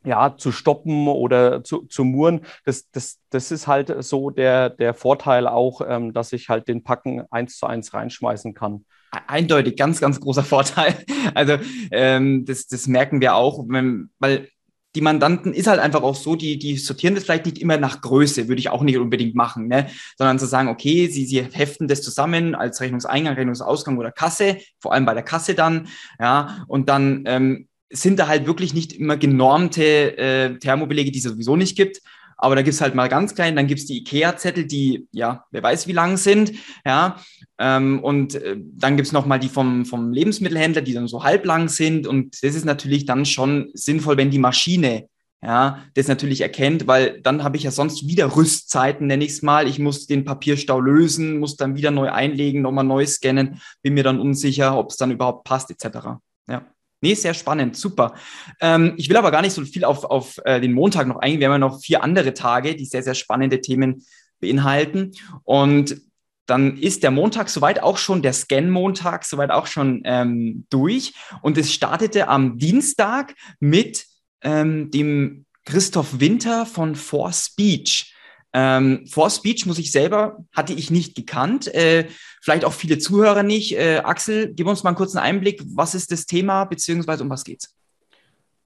ja, 0.05 0.35
zu 0.37 0.51
stoppen 0.51 1.07
oder 1.07 1.63
zu, 1.63 1.83
zu 1.83 2.03
murren. 2.03 2.41
Das, 2.65 2.89
das, 2.91 3.19
das 3.29 3.51
ist 3.51 3.67
halt 3.67 4.03
so 4.03 4.29
der, 4.29 4.69
der 4.69 4.93
Vorteil 4.93 5.47
auch, 5.47 5.81
ähm, 5.87 6.13
dass 6.13 6.33
ich 6.33 6.49
halt 6.49 6.67
den 6.67 6.83
Packen 6.83 7.23
eins 7.31 7.57
zu 7.57 7.65
eins 7.65 7.93
reinschmeißen 7.93 8.53
kann. 8.53 8.85
Eindeutig, 9.27 9.77
ganz, 9.77 10.01
ganz 10.01 10.19
großer 10.19 10.43
Vorteil. 10.43 10.95
Also 11.33 11.57
ähm, 11.91 12.45
das, 12.45 12.67
das 12.67 12.87
merken 12.87 13.21
wir 13.21 13.35
auch, 13.35 13.63
wenn, 13.67 14.09
weil 14.19 14.49
die 14.95 15.01
Mandanten 15.01 15.53
ist 15.53 15.67
halt 15.67 15.79
einfach 15.79 16.03
auch 16.03 16.15
so, 16.15 16.35
die, 16.35 16.59
die 16.59 16.77
sortieren 16.77 17.15
das 17.15 17.23
vielleicht 17.23 17.45
nicht 17.45 17.57
immer 17.57 17.77
nach 17.77 18.01
Größe, 18.01 18.47
würde 18.47 18.59
ich 18.59 18.69
auch 18.69 18.83
nicht 18.83 18.97
unbedingt 18.97 19.33
machen, 19.33 19.67
ne? 19.67 19.87
sondern 20.17 20.37
zu 20.37 20.45
sagen, 20.45 20.69
okay, 20.69 21.07
sie, 21.07 21.25
sie 21.25 21.41
heften 21.41 21.87
das 21.87 22.03
zusammen 22.03 22.53
als 22.53 22.79
Rechnungseingang, 22.79 23.33
Rechnungsausgang 23.33 23.97
oder 23.97 24.11
Kasse, 24.11 24.57
vor 24.79 24.93
allem 24.93 25.05
bei 25.05 25.15
der 25.15 25.23
Kasse 25.23 25.55
dann, 25.55 25.87
ja, 26.19 26.63
und 26.67 26.89
dann 26.89 27.23
ähm, 27.25 27.67
sind 27.93 28.19
da 28.19 28.27
halt 28.27 28.45
wirklich 28.45 28.73
nicht 28.73 28.93
immer 28.93 29.17
genormte 29.17 30.17
äh, 30.17 30.60
Thermobelege, 30.60 31.12
die 31.12 31.19
es 31.19 31.25
sowieso 31.25 31.56
nicht 31.56 31.77
gibt. 31.77 32.01
Aber 32.38 32.56
da 32.56 32.62
gibt 32.62 32.73
es 32.73 32.82
halt 32.82 32.95
mal 32.95 33.08
ganz 33.08 33.36
klein, 33.36 33.56
dann 33.56 33.67
gibt 33.67 33.79
es 33.79 33.86
die 33.86 33.99
IKEA-Zettel, 33.99 34.65
die, 34.65 35.08
ja, 35.12 35.45
wer 35.51 35.63
weiß, 35.63 35.88
wie 35.88 35.93
lang 35.93 36.17
sind, 36.17 36.51
ja. 36.86 37.17
Ähm, 37.58 38.03
und 38.03 38.36
äh, 38.36 38.58
dann 38.60 38.97
gibt 38.97 39.08
es 39.08 39.13
nochmal 39.13 39.39
die 39.39 39.47
vom, 39.47 39.86
vom 39.86 40.12
Lebensmittelhändler, 40.12 40.82
die 40.82 40.93
dann 40.93 41.08
so 41.08 41.23
halblang 41.23 41.69
sind. 41.69 42.06
Und 42.06 42.43
das 42.43 42.56
ist 42.56 42.65
natürlich 42.65 43.06
dann 43.06 43.25
schon 43.25 43.69
sinnvoll, 43.73 44.17
wenn 44.17 44.32
die 44.32 44.39
Maschine 44.39 45.08
ja, 45.43 45.84
das 45.93 46.08
natürlich 46.08 46.39
erkennt, 46.39 46.88
weil 46.88 47.21
dann 47.21 47.43
habe 47.43 47.58
ich 47.58 47.63
ja 47.63 47.71
sonst 47.71 48.08
wieder 48.08 48.36
Rüstzeiten, 48.36 49.08
nenne 49.08 49.25
ich 49.25 49.32
es 49.32 49.41
mal. 49.41 49.67
Ich 49.67 49.77
muss 49.77 50.08
den 50.08 50.23
Papierstau 50.23 50.79
lösen, 50.79 51.39
muss 51.39 51.58
dann 51.58 51.75
wieder 51.75 51.91
neu 51.91 52.10
einlegen, 52.10 52.62
nochmal 52.62 52.86
neu 52.86 53.06
scannen, 53.06 53.60
bin 53.82 53.93
mir 53.93 54.03
dann 54.03 54.21
unsicher, 54.21 54.77
ob 54.77 54.91
es 54.91 54.97
dann 54.97 55.12
überhaupt 55.12 55.43
passt, 55.43 55.69
etc. 55.69 56.19
Ja. 56.47 56.65
Nee, 57.03 57.15
sehr 57.15 57.33
spannend, 57.33 57.75
super. 57.75 58.13
Ähm, 58.61 58.93
ich 58.95 59.09
will 59.09 59.17
aber 59.17 59.29
gar 59.29 59.41
nicht 59.41 59.51
so 59.51 59.61
viel 59.65 59.83
auf, 59.83 60.05
auf 60.05 60.39
äh, 60.45 60.61
den 60.61 60.71
Montag 60.71 61.05
noch 61.05 61.17
eingehen. 61.17 61.41
Wir 61.41 61.47
haben 61.47 61.55
ja 61.55 61.67
noch 61.67 61.81
vier 61.81 62.01
andere 62.01 62.33
Tage, 62.33 62.77
die 62.77 62.85
sehr, 62.85 63.03
sehr 63.03 63.13
spannende 63.13 63.59
Themen 63.59 64.05
beinhalten. 64.39 65.11
Und 65.43 65.97
dann 66.45 66.77
ist 66.77 67.03
der 67.03 67.11
Montag 67.11 67.49
soweit 67.49 67.83
auch 67.83 67.97
schon, 67.97 68.21
der 68.21 68.31
Scan-Montag 68.31 69.25
soweit 69.25 69.51
auch 69.51 69.67
schon 69.67 70.01
ähm, 70.05 70.65
durch. 70.69 71.13
Und 71.41 71.57
es 71.57 71.73
startete 71.73 72.29
am 72.29 72.57
Dienstag 72.57 73.35
mit 73.59 74.05
ähm, 74.41 74.89
dem 74.89 75.45
Christoph 75.65 76.21
Winter 76.21 76.65
von 76.65 76.95
For 76.95 77.33
Speech. 77.33 78.12
Ähm, 78.53 79.05
For 79.07 79.29
Speech 79.29 79.65
muss 79.65 79.79
ich 79.79 79.91
selber, 79.91 80.45
hatte 80.55 80.73
ich 80.73 80.91
nicht 80.91 81.15
gekannt. 81.15 81.73
Äh, 81.73 82.07
vielleicht 82.41 82.65
auch 82.65 82.73
viele 82.73 82.99
Zuhörer 82.99 83.43
nicht. 83.43 83.75
Äh, 83.75 84.01
Axel, 84.03 84.53
gib 84.53 84.67
uns 84.67 84.83
mal 84.83 84.89
einen 84.91 84.97
kurzen 84.97 85.17
Einblick. 85.17 85.61
Was 85.73 85.95
ist 85.95 86.11
das 86.11 86.25
Thema, 86.25 86.65
beziehungsweise 86.65 87.23
um 87.23 87.29
was 87.29 87.43
geht's? 87.43 87.75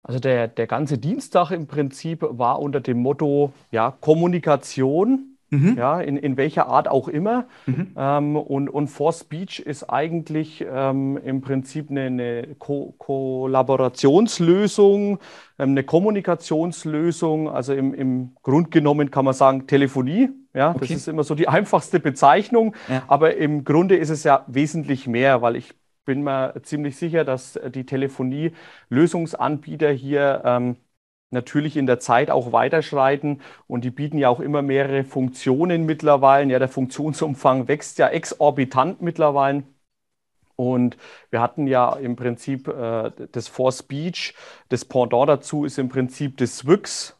Also 0.03 0.19
der, 0.19 0.47
der 0.47 0.67
ganze 0.67 0.97
Dienstag 0.97 1.51
im 1.51 1.67
Prinzip 1.67 2.19
war 2.21 2.59
unter 2.59 2.79
dem 2.79 2.97
Motto 2.97 3.53
ja, 3.71 3.91
Kommunikation 3.91 5.36
Mhm. 5.49 5.75
Ja, 5.77 6.01
in, 6.01 6.17
in 6.17 6.35
welcher 6.35 6.67
Art 6.67 6.89
auch 6.89 7.07
immer. 7.07 7.45
Mhm. 7.65 7.93
Ähm, 7.95 8.35
und, 8.35 8.67
und 8.69 8.87
For 8.87 9.13
Speech 9.13 9.61
ist 9.61 9.85
eigentlich 9.85 10.65
ähm, 10.69 11.17
im 11.23 11.39
Prinzip 11.41 11.89
eine, 11.89 12.01
eine 12.01 12.55
Ko 12.59 12.93
Kollaborationslösung, 12.97 15.19
ähm, 15.57 15.69
eine 15.69 15.83
Kommunikationslösung. 15.83 17.49
Also 17.49 17.73
im, 17.73 17.93
im 17.93 18.35
Grund 18.43 18.71
genommen 18.71 19.09
kann 19.09 19.23
man 19.23 19.33
sagen 19.33 19.67
Telefonie. 19.67 20.31
Ja, 20.53 20.71
okay. 20.71 20.79
das 20.81 20.89
ist 20.91 21.07
immer 21.07 21.23
so 21.23 21.33
die 21.35 21.47
einfachste 21.57 22.01
Bezeichnung. 22.01 22.75
Ja. 22.89 23.03
Aber 23.07 23.37
im 23.37 23.63
Grunde 23.63 23.95
ist 23.95 24.09
es 24.09 24.25
ja 24.25 24.43
wesentlich 24.47 25.07
mehr, 25.07 25.41
weil 25.41 25.55
ich 25.55 25.73
bin 26.03 26.23
mir 26.23 26.55
ziemlich 26.63 26.97
sicher, 26.97 27.23
dass 27.23 27.57
die 27.75 27.85
Telefonie-Lösungsanbieter 27.85 29.91
hier 29.91 30.41
ähm, 30.45 30.75
natürlich 31.31 31.77
in 31.77 31.85
der 31.87 31.99
Zeit 31.99 32.31
auch 32.31 32.51
weiterschreiten 32.51 33.41
und 33.67 33.83
die 33.83 33.91
bieten 33.91 34.17
ja 34.17 34.29
auch 34.29 34.39
immer 34.39 34.61
mehrere 34.61 35.03
Funktionen 35.03 35.85
mittlerweile. 35.85 36.51
Ja, 36.51 36.59
der 36.59 36.69
Funktionsumfang 36.69 37.67
wächst 37.67 37.97
ja 37.99 38.07
exorbitant 38.09 39.01
mittlerweile. 39.01 39.63
Und 40.55 40.97
wir 41.29 41.41
hatten 41.41 41.67
ja 41.67 41.93
im 41.93 42.15
Prinzip 42.15 42.67
äh, 42.67 43.11
das 43.31 43.47
For 43.47 43.71
Speech. 43.71 44.33
Das 44.69 44.85
Pendant 44.85 45.29
dazu 45.29 45.65
ist 45.65 45.77
im 45.77 45.89
Prinzip 45.89 46.37
das 46.37 46.57
Swix. 46.57 47.15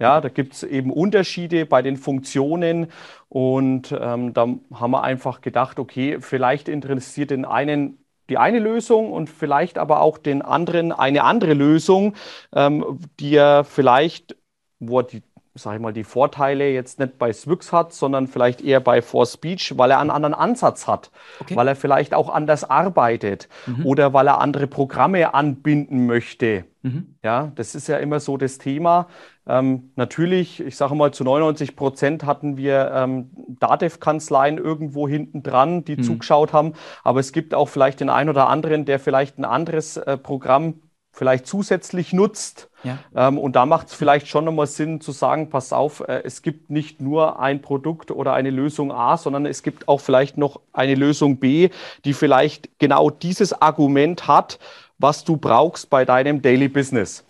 Ja, 0.00 0.20
da 0.20 0.28
gibt 0.28 0.54
es 0.54 0.62
eben 0.62 0.92
Unterschiede 0.92 1.66
bei 1.66 1.82
den 1.82 1.96
Funktionen 1.96 2.92
und 3.28 3.92
ähm, 3.92 4.32
da 4.32 4.46
haben 4.72 4.90
wir 4.92 5.02
einfach 5.02 5.40
gedacht, 5.40 5.80
okay, 5.80 6.20
vielleicht 6.20 6.68
interessiert 6.68 7.30
den 7.30 7.44
einen 7.44 7.98
die 8.28 8.38
eine 8.38 8.58
Lösung 8.58 9.12
und 9.12 9.30
vielleicht 9.30 9.78
aber 9.78 10.00
auch 10.00 10.18
den 10.18 10.42
anderen 10.42 10.92
eine 10.92 11.24
andere 11.24 11.54
Lösung, 11.54 12.14
ähm, 12.54 13.00
die 13.20 13.34
er 13.34 13.64
vielleicht, 13.64 14.36
wo 14.78 15.00
er 15.00 15.04
die, 15.04 15.22
sag 15.58 15.74
ich 15.74 15.80
mal, 15.80 15.92
die 15.92 16.04
Vorteile 16.04 16.70
jetzt 16.70 16.98
nicht 16.98 17.18
bei 17.18 17.32
Swix 17.32 17.72
hat, 17.72 17.92
sondern 17.92 18.26
vielleicht 18.26 18.60
eher 18.60 18.80
bei 18.80 19.02
For 19.02 19.26
Speech, 19.26 19.74
weil 19.76 19.90
er 19.90 20.00
einen 20.00 20.10
anderen 20.10 20.34
Ansatz 20.34 20.86
hat, 20.86 21.10
okay. 21.40 21.56
weil 21.56 21.68
er 21.68 21.76
vielleicht 21.76 22.14
auch 22.14 22.28
anders 22.28 22.68
arbeitet 22.68 23.48
mhm. 23.66 23.84
oder 23.86 24.12
weil 24.12 24.28
er 24.28 24.40
andere 24.40 24.66
Programme 24.66 25.34
anbinden 25.34 26.06
möchte. 26.06 26.64
Mhm. 26.82 27.16
Ja, 27.22 27.52
das 27.54 27.74
ist 27.74 27.88
ja 27.88 27.98
immer 27.98 28.20
so 28.20 28.36
das 28.36 28.58
Thema. 28.58 29.08
Ähm, 29.46 29.90
natürlich, 29.96 30.60
ich 30.60 30.76
sage 30.76 30.94
mal, 30.94 31.12
zu 31.12 31.24
99 31.24 31.74
Prozent 31.74 32.24
hatten 32.24 32.56
wir 32.56 32.92
ähm, 32.94 33.30
DATEV-Kanzleien 33.60 34.58
irgendwo 34.58 35.08
hinten 35.08 35.42
dran, 35.42 35.84
die 35.84 35.96
mhm. 35.96 36.02
zugeschaut 36.02 36.52
haben. 36.52 36.74
Aber 37.02 37.20
es 37.20 37.32
gibt 37.32 37.54
auch 37.54 37.68
vielleicht 37.68 38.00
den 38.00 38.10
einen 38.10 38.30
oder 38.30 38.48
anderen, 38.48 38.84
der 38.84 38.98
vielleicht 38.98 39.38
ein 39.38 39.44
anderes 39.44 39.96
äh, 39.96 40.16
Programm 40.16 40.82
vielleicht 41.10 41.46
zusätzlich 41.46 42.12
nutzt. 42.12 42.67
Ja. 42.84 42.98
Ähm, 43.14 43.38
und 43.38 43.56
da 43.56 43.66
macht 43.66 43.88
es 43.88 43.94
vielleicht 43.94 44.28
schon 44.28 44.44
nochmal 44.44 44.66
Sinn 44.66 45.00
zu 45.00 45.12
sagen, 45.12 45.50
pass 45.50 45.72
auf, 45.72 46.00
äh, 46.00 46.22
es 46.24 46.42
gibt 46.42 46.70
nicht 46.70 47.00
nur 47.00 47.40
ein 47.40 47.60
Produkt 47.60 48.10
oder 48.10 48.34
eine 48.34 48.50
Lösung 48.50 48.92
A, 48.92 49.16
sondern 49.16 49.46
es 49.46 49.62
gibt 49.62 49.88
auch 49.88 50.00
vielleicht 50.00 50.38
noch 50.38 50.60
eine 50.72 50.94
Lösung 50.94 51.38
B, 51.38 51.70
die 52.04 52.12
vielleicht 52.12 52.78
genau 52.78 53.10
dieses 53.10 53.52
Argument 53.52 54.28
hat, 54.28 54.58
was 54.98 55.24
du 55.24 55.36
brauchst 55.36 55.90
bei 55.90 56.04
deinem 56.04 56.40
Daily 56.42 56.68
Business. 56.68 57.24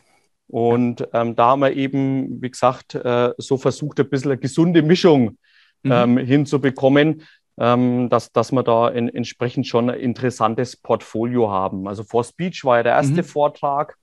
Und 0.49 1.07
ähm, 1.13 1.37
da 1.37 1.49
haben 1.49 1.61
wir 1.61 1.75
eben, 1.75 2.41
wie 2.43 2.51
gesagt, 2.51 2.95
äh, 2.95 3.33
so 3.37 3.59
versucht, 3.59 4.01
ein 4.01 4.09
bisschen 4.09 4.33
eine 4.33 4.41
gesunde 4.41 4.83
Mischung 4.83 5.37
mhm. 5.83 5.93
ähm, 5.93 6.19
hinzubekommen, 6.19 7.23
ähm, 7.59 8.09
dass, 8.09 8.33
dass 8.33 8.53
wir 8.53 8.63
da 8.63 8.89
in, 8.89 9.09
entsprechend 9.09 9.67
schon 9.67 9.91
ein 9.91 9.99
interessantes 9.99 10.77
Portfolio 10.77 11.51
haben. 11.51 11.87
Also 11.87 12.03
For 12.03 12.25
Speech 12.25 12.65
war 12.65 12.79
ja 12.79 12.83
der 12.83 12.93
erste 12.93 13.23
mhm. 13.23 13.25
Vortrag. 13.25 13.97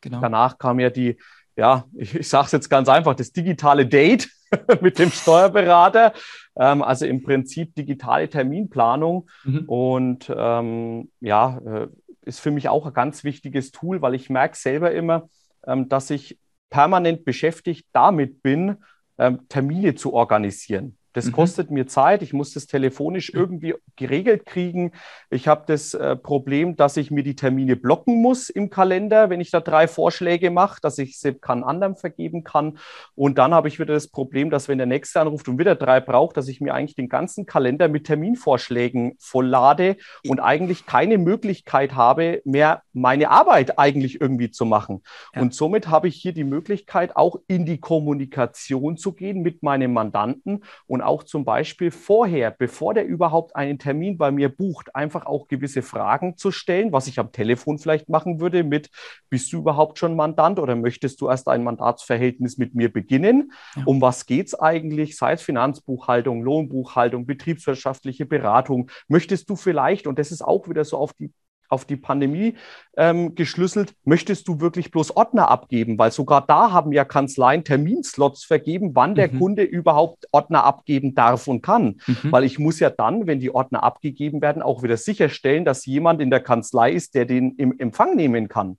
Genau. 0.00 0.20
Danach 0.20 0.58
kam 0.58 0.80
ja 0.80 0.90
die 0.90 1.16
ja, 1.60 1.84
ich, 1.94 2.14
ich 2.14 2.28
sage 2.28 2.46
es 2.46 2.52
jetzt 2.52 2.70
ganz 2.70 2.88
einfach, 2.88 3.14
das 3.14 3.32
digitale 3.32 3.86
Date 3.86 4.30
mit 4.80 4.98
dem 4.98 5.10
Steuerberater. 5.10 6.14
Ähm, 6.56 6.82
also 6.82 7.06
im 7.06 7.22
Prinzip 7.22 7.74
digitale 7.74 8.28
Terminplanung. 8.28 9.28
Mhm. 9.44 9.64
Und 9.66 10.32
ähm, 10.34 11.10
ja, 11.20 11.58
äh, 11.58 11.88
ist 12.22 12.40
für 12.40 12.50
mich 12.50 12.68
auch 12.68 12.86
ein 12.86 12.92
ganz 12.92 13.24
wichtiges 13.24 13.72
Tool, 13.72 14.02
weil 14.02 14.14
ich 14.14 14.30
merke 14.30 14.56
selber 14.56 14.92
immer, 14.92 15.28
ähm, 15.66 15.88
dass 15.88 16.10
ich 16.10 16.38
permanent 16.70 17.24
beschäftigt 17.24 17.86
damit 17.92 18.42
bin, 18.42 18.76
ähm, 19.18 19.46
Termine 19.48 19.94
zu 19.94 20.14
organisieren. 20.14 20.96
Das 21.12 21.26
mhm. 21.26 21.32
kostet 21.32 21.70
mir 21.70 21.86
Zeit. 21.86 22.22
Ich 22.22 22.32
muss 22.32 22.54
das 22.54 22.66
telefonisch 22.66 23.30
irgendwie 23.32 23.74
geregelt 23.96 24.46
kriegen. 24.46 24.92
Ich 25.30 25.48
habe 25.48 25.64
das 25.66 25.94
äh, 25.94 26.16
Problem, 26.16 26.76
dass 26.76 26.96
ich 26.96 27.10
mir 27.10 27.22
die 27.22 27.36
Termine 27.36 27.76
blocken 27.76 28.22
muss 28.22 28.48
im 28.48 28.70
Kalender, 28.70 29.30
wenn 29.30 29.40
ich 29.40 29.50
da 29.50 29.60
drei 29.60 29.88
Vorschläge 29.88 30.50
mache, 30.50 30.80
dass 30.80 30.98
ich 30.98 31.18
sie 31.18 31.34
kann 31.34 31.64
anderem 31.64 31.96
vergeben 31.96 32.44
kann. 32.44 32.78
Und 33.14 33.38
dann 33.38 33.54
habe 33.54 33.68
ich 33.68 33.78
wieder 33.78 33.94
das 33.94 34.08
Problem, 34.08 34.50
dass 34.50 34.68
wenn 34.68 34.78
der 34.78 34.86
nächste 34.86 35.20
anruft 35.20 35.48
und 35.48 35.58
wieder 35.58 35.74
drei 35.74 36.00
braucht, 36.00 36.36
dass 36.36 36.48
ich 36.48 36.60
mir 36.60 36.74
eigentlich 36.74 36.96
den 36.96 37.08
ganzen 37.08 37.46
Kalender 37.46 37.88
mit 37.88 38.06
Terminvorschlägen 38.06 39.16
volllade 39.18 39.96
und 40.28 40.40
eigentlich 40.40 40.86
keine 40.86 41.18
Möglichkeit 41.18 41.94
habe, 41.94 42.42
mehr 42.44 42.82
meine 42.92 43.30
Arbeit 43.30 43.78
eigentlich 43.78 44.20
irgendwie 44.20 44.50
zu 44.50 44.64
machen. 44.64 45.02
Ja. 45.34 45.42
Und 45.42 45.54
somit 45.54 45.88
habe 45.88 46.08
ich 46.08 46.16
hier 46.16 46.32
die 46.32 46.44
Möglichkeit, 46.44 47.16
auch 47.16 47.36
in 47.46 47.66
die 47.66 47.78
Kommunikation 47.78 48.96
zu 48.96 49.12
gehen 49.12 49.42
mit 49.42 49.62
meinem 49.62 49.92
Mandanten 49.92 50.64
und 50.86 50.99
und 51.00 51.06
auch 51.06 51.22
zum 51.22 51.46
Beispiel 51.46 51.90
vorher, 51.90 52.50
bevor 52.50 52.92
der 52.92 53.06
überhaupt 53.06 53.56
einen 53.56 53.78
Termin 53.78 54.18
bei 54.18 54.30
mir 54.30 54.50
bucht, 54.50 54.94
einfach 54.94 55.24
auch 55.24 55.48
gewisse 55.48 55.80
Fragen 55.80 56.36
zu 56.36 56.50
stellen, 56.50 56.92
was 56.92 57.06
ich 57.06 57.18
am 57.18 57.32
Telefon 57.32 57.78
vielleicht 57.78 58.10
machen 58.10 58.38
würde 58.38 58.64
mit, 58.64 58.90
bist 59.30 59.50
du 59.52 59.58
überhaupt 59.58 59.98
schon 59.98 60.14
Mandant 60.14 60.58
oder 60.58 60.76
möchtest 60.76 61.22
du 61.22 61.28
erst 61.28 61.48
ein 61.48 61.64
Mandatsverhältnis 61.64 62.58
mit 62.58 62.74
mir 62.74 62.92
beginnen? 62.92 63.52
Ja. 63.76 63.84
Um 63.86 64.02
was 64.02 64.26
geht 64.26 64.48
es 64.48 64.54
eigentlich? 64.54 65.16
Sei 65.16 65.32
es 65.32 65.42
Finanzbuchhaltung, 65.42 66.42
Lohnbuchhaltung, 66.42 67.24
betriebswirtschaftliche 67.24 68.26
Beratung. 68.26 68.90
Möchtest 69.08 69.48
du 69.48 69.56
vielleicht, 69.56 70.06
und 70.06 70.18
das 70.18 70.30
ist 70.32 70.42
auch 70.42 70.68
wieder 70.68 70.84
so 70.84 70.98
auf 70.98 71.14
die 71.14 71.32
auf 71.70 71.84
die 71.84 71.96
Pandemie 71.96 72.54
ähm, 72.96 73.34
geschlüsselt, 73.34 73.94
möchtest 74.04 74.48
du 74.48 74.60
wirklich 74.60 74.90
bloß 74.90 75.16
Ordner 75.16 75.48
abgeben? 75.48 75.98
Weil 75.98 76.10
sogar 76.10 76.44
da 76.46 76.72
haben 76.72 76.92
ja 76.92 77.04
Kanzleien 77.04 77.64
Terminslots 77.64 78.44
vergeben, 78.44 78.90
wann 78.94 79.14
der 79.14 79.32
mhm. 79.32 79.38
Kunde 79.38 79.62
überhaupt 79.62 80.26
Ordner 80.32 80.64
abgeben 80.64 81.14
darf 81.14 81.46
und 81.46 81.62
kann. 81.62 82.00
Mhm. 82.06 82.32
Weil 82.32 82.44
ich 82.44 82.58
muss 82.58 82.80
ja 82.80 82.90
dann, 82.90 83.26
wenn 83.26 83.40
die 83.40 83.54
Ordner 83.54 83.82
abgegeben 83.82 84.42
werden, 84.42 84.62
auch 84.62 84.82
wieder 84.82 84.96
sicherstellen, 84.96 85.64
dass 85.64 85.86
jemand 85.86 86.20
in 86.20 86.30
der 86.30 86.40
Kanzlei 86.40 86.92
ist, 86.92 87.14
der 87.14 87.24
den 87.24 87.52
im 87.56 87.78
Empfang 87.78 88.16
nehmen 88.16 88.48
kann. 88.48 88.76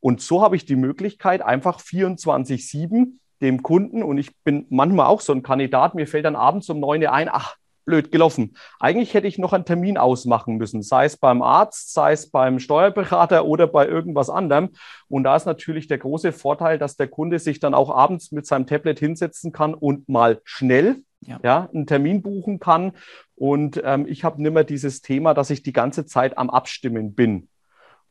Und 0.00 0.20
so 0.20 0.42
habe 0.42 0.56
ich 0.56 0.66
die 0.66 0.76
Möglichkeit, 0.76 1.42
einfach 1.42 1.80
24-7 1.80 3.18
dem 3.40 3.62
Kunden, 3.62 4.02
und 4.02 4.18
ich 4.18 4.34
bin 4.44 4.66
manchmal 4.70 5.06
auch 5.06 5.20
so 5.20 5.32
ein 5.32 5.42
Kandidat, 5.42 5.94
mir 5.94 6.06
fällt 6.06 6.24
dann 6.24 6.36
abends 6.36 6.68
um 6.70 6.80
9 6.80 7.02
Uhr 7.02 7.12
ein, 7.12 7.28
ach, 7.30 7.56
blöd 7.84 8.10
gelaufen. 8.10 8.56
Eigentlich 8.80 9.14
hätte 9.14 9.26
ich 9.26 9.38
noch 9.38 9.52
einen 9.52 9.64
Termin 9.64 9.98
ausmachen 9.98 10.56
müssen, 10.56 10.82
sei 10.82 11.04
es 11.04 11.16
beim 11.16 11.42
Arzt, 11.42 11.92
sei 11.92 12.12
es 12.12 12.30
beim 12.30 12.58
Steuerberater 12.58 13.44
oder 13.44 13.66
bei 13.66 13.86
irgendwas 13.86 14.30
anderem. 14.30 14.70
Und 15.08 15.24
da 15.24 15.36
ist 15.36 15.46
natürlich 15.46 15.86
der 15.86 15.98
große 15.98 16.32
Vorteil, 16.32 16.78
dass 16.78 16.96
der 16.96 17.08
Kunde 17.08 17.38
sich 17.38 17.60
dann 17.60 17.74
auch 17.74 17.90
abends 17.90 18.32
mit 18.32 18.46
seinem 18.46 18.66
Tablet 18.66 18.98
hinsetzen 18.98 19.52
kann 19.52 19.74
und 19.74 20.08
mal 20.08 20.40
schnell 20.44 21.02
ja. 21.26 21.38
ja 21.42 21.68
einen 21.72 21.86
Termin 21.86 22.22
buchen 22.22 22.58
kann. 22.58 22.92
Und 23.34 23.80
ähm, 23.84 24.06
ich 24.08 24.24
habe 24.24 24.42
nimmer 24.42 24.64
dieses 24.64 25.00
Thema, 25.00 25.34
dass 25.34 25.50
ich 25.50 25.62
die 25.62 25.72
ganze 25.72 26.06
Zeit 26.06 26.38
am 26.38 26.50
Abstimmen 26.50 27.14
bin. 27.14 27.48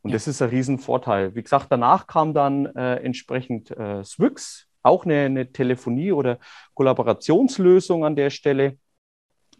Und 0.02 0.10
ja. 0.10 0.16
das 0.16 0.28
ist 0.28 0.42
ein 0.42 0.50
Riesenvorteil. 0.50 1.34
Wie 1.34 1.42
gesagt, 1.42 1.66
danach 1.70 2.06
kam 2.06 2.34
dann 2.34 2.66
äh, 2.66 2.96
entsprechend 2.96 3.70
äh, 3.70 4.04
Swix, 4.04 4.66
auch 4.82 5.06
eine, 5.06 5.20
eine 5.20 5.50
Telefonie- 5.50 6.12
oder 6.12 6.38
Kollaborationslösung 6.74 8.04
an 8.04 8.16
der 8.16 8.28
Stelle 8.28 8.76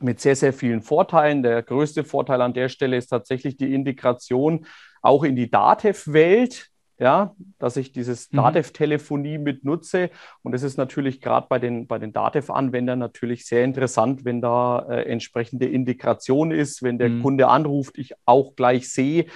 mit 0.01 0.21
sehr, 0.21 0.37
sehr 0.37 0.53
vielen 0.53 0.83
Vorteilen. 0.83 1.43
Der 1.43 1.63
größte 1.63 2.05
Vorteil 2.05 2.41
an 2.41 2.55
der 2.55 2.69
Stelle 2.69 2.97
ist 2.97 3.09
tatsächlich 3.09 3.57
die 3.57 3.75
Integration 3.75 4.67
auch 5.03 5.25
in 5.25 5.37
die 5.37 5.51
DATEV-Welt 5.51 6.71
ja, 6.99 7.35
dass 7.59 7.77
ich 7.77 7.93
dieses 7.93 8.31
mhm. 8.31 8.37
Datev-Telefonie 8.37 9.39
mit 9.39 9.65
nutze. 9.65 10.11
Und 10.43 10.53
das 10.53 10.63
ist 10.63 10.77
natürlich 10.77 11.21
gerade 11.21 11.47
bei 11.49 11.59
den, 11.59 11.87
bei 11.87 11.99
den 11.99 12.13
Datev-Anwendern 12.13 12.99
natürlich 12.99 13.47
sehr 13.47 13.65
interessant, 13.65 14.25
wenn 14.25 14.41
da 14.41 14.87
äh, 14.89 15.03
entsprechende 15.03 15.67
Integration 15.67 16.53
ist, 16.53 16.83
wenn 16.83 16.99
der 16.99 17.09
mhm. 17.09 17.23
Kunde 17.23 17.49
anruft, 17.49 17.99
ich 17.99 18.15
auch 18.27 18.55
gleich 18.55 18.91
sehe. 18.91 19.27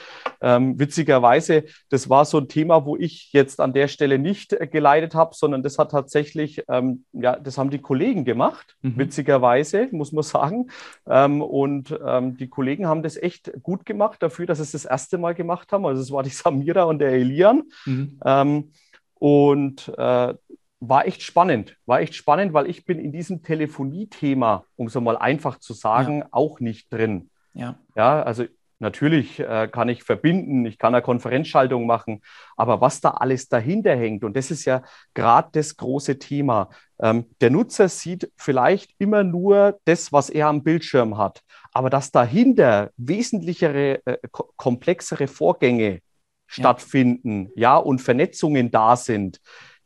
Ähm, 0.40 0.78
witzigerweise, 0.78 1.64
das 1.90 2.08
war 2.08 2.24
so 2.24 2.38
ein 2.38 2.48
Thema, 2.48 2.86
wo 2.86 2.96
ich 2.96 3.32
jetzt 3.32 3.60
an 3.60 3.72
der 3.72 3.88
Stelle 3.88 4.18
nicht 4.18 4.52
äh, 4.52 4.68
geleitet 4.68 5.14
habe, 5.14 5.34
sondern 5.34 5.62
das 5.62 5.78
hat 5.78 5.90
tatsächlich, 5.90 6.62
ähm, 6.68 7.04
ja, 7.12 7.36
das 7.36 7.58
haben 7.58 7.70
die 7.70 7.80
Kollegen 7.80 8.24
gemacht, 8.24 8.76
mhm. 8.82 8.98
witzigerweise, 8.98 9.88
muss 9.90 10.12
man 10.12 10.22
sagen. 10.22 10.68
Ähm, 11.08 11.42
und 11.42 11.98
ähm, 12.06 12.36
die 12.36 12.48
Kollegen 12.48 12.86
haben 12.86 13.02
das 13.02 13.16
echt 13.16 13.52
gut 13.62 13.84
gemacht 13.84 14.22
dafür, 14.22 14.46
dass 14.46 14.58
sie 14.58 14.64
es 14.64 14.72
das 14.72 14.84
erste 14.84 15.18
Mal 15.18 15.34
gemacht 15.34 15.72
haben. 15.72 15.86
Also 15.86 16.02
es 16.02 16.12
war 16.12 16.22
die 16.22 16.30
Samira 16.30 16.84
und 16.84 17.00
der 17.00 17.12
Elia 17.12 17.47
Jahren. 17.48 17.62
Mhm. 17.86 18.20
Ähm, 18.24 18.72
und 19.14 19.88
äh, 19.96 20.34
war 20.80 21.06
echt 21.06 21.22
spannend. 21.22 21.76
War 21.86 22.00
echt 22.00 22.14
spannend, 22.14 22.52
weil 22.52 22.68
ich 22.68 22.84
bin 22.84 22.98
in 22.98 23.12
diesem 23.12 23.42
Telefonie-Thema, 23.42 24.64
um 24.76 24.86
es 24.86 24.94
mal 24.94 25.16
einfach 25.16 25.58
zu 25.58 25.72
sagen, 25.72 26.20
ja. 26.20 26.28
auch 26.30 26.60
nicht 26.60 26.92
drin. 26.92 27.30
Ja. 27.52 27.78
Ja, 27.96 28.22
also 28.22 28.44
natürlich 28.78 29.40
äh, 29.40 29.68
kann 29.72 29.88
ich 29.88 30.04
verbinden, 30.04 30.64
ich 30.64 30.78
kann 30.78 30.94
eine 30.94 31.02
Konferenzschaltung 31.02 31.84
machen, 31.86 32.22
aber 32.56 32.80
was 32.80 33.00
da 33.00 33.10
alles 33.10 33.48
dahinter 33.48 33.96
hängt, 33.96 34.22
und 34.22 34.36
das 34.36 34.52
ist 34.52 34.64
ja 34.66 34.82
gerade 35.14 35.48
das 35.50 35.76
große 35.76 36.20
Thema. 36.20 36.70
Ähm, 37.00 37.26
der 37.40 37.50
Nutzer 37.50 37.88
sieht 37.88 38.30
vielleicht 38.36 38.94
immer 38.98 39.24
nur 39.24 39.80
das, 39.84 40.12
was 40.12 40.30
er 40.30 40.46
am 40.46 40.62
Bildschirm 40.62 41.18
hat, 41.18 41.42
aber 41.72 41.90
dass 41.90 42.12
dahinter 42.12 42.92
wesentlichere, 42.96 44.06
äh, 44.06 44.18
komplexere 44.56 45.26
Vorgänge 45.26 46.00
stattfinden, 46.48 47.52
ja, 47.54 47.76
und 47.76 48.00
Vernetzungen 48.00 48.70
da 48.70 48.96
sind, 48.96 49.40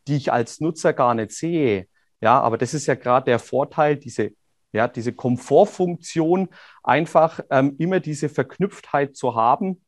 die 0.06 0.16
ich 0.16 0.32
als 0.32 0.60
Nutzer 0.60 0.92
gar 0.92 1.14
nicht 1.14 1.32
sehe. 1.32 1.88
Ja, 2.20 2.40
aber 2.40 2.56
das 2.56 2.72
ist 2.72 2.86
ja 2.86 2.94
gerade 2.94 3.26
der 3.26 3.40
Vorteil, 3.40 3.96
diese, 3.96 4.30
ja, 4.72 4.86
diese 4.86 5.12
Komfortfunktion, 5.12 6.48
einfach 6.84 7.40
ähm, 7.50 7.74
immer 7.78 7.98
diese 8.00 8.28
Verknüpftheit 8.28 9.16
zu 9.16 9.34
haben. 9.34 9.82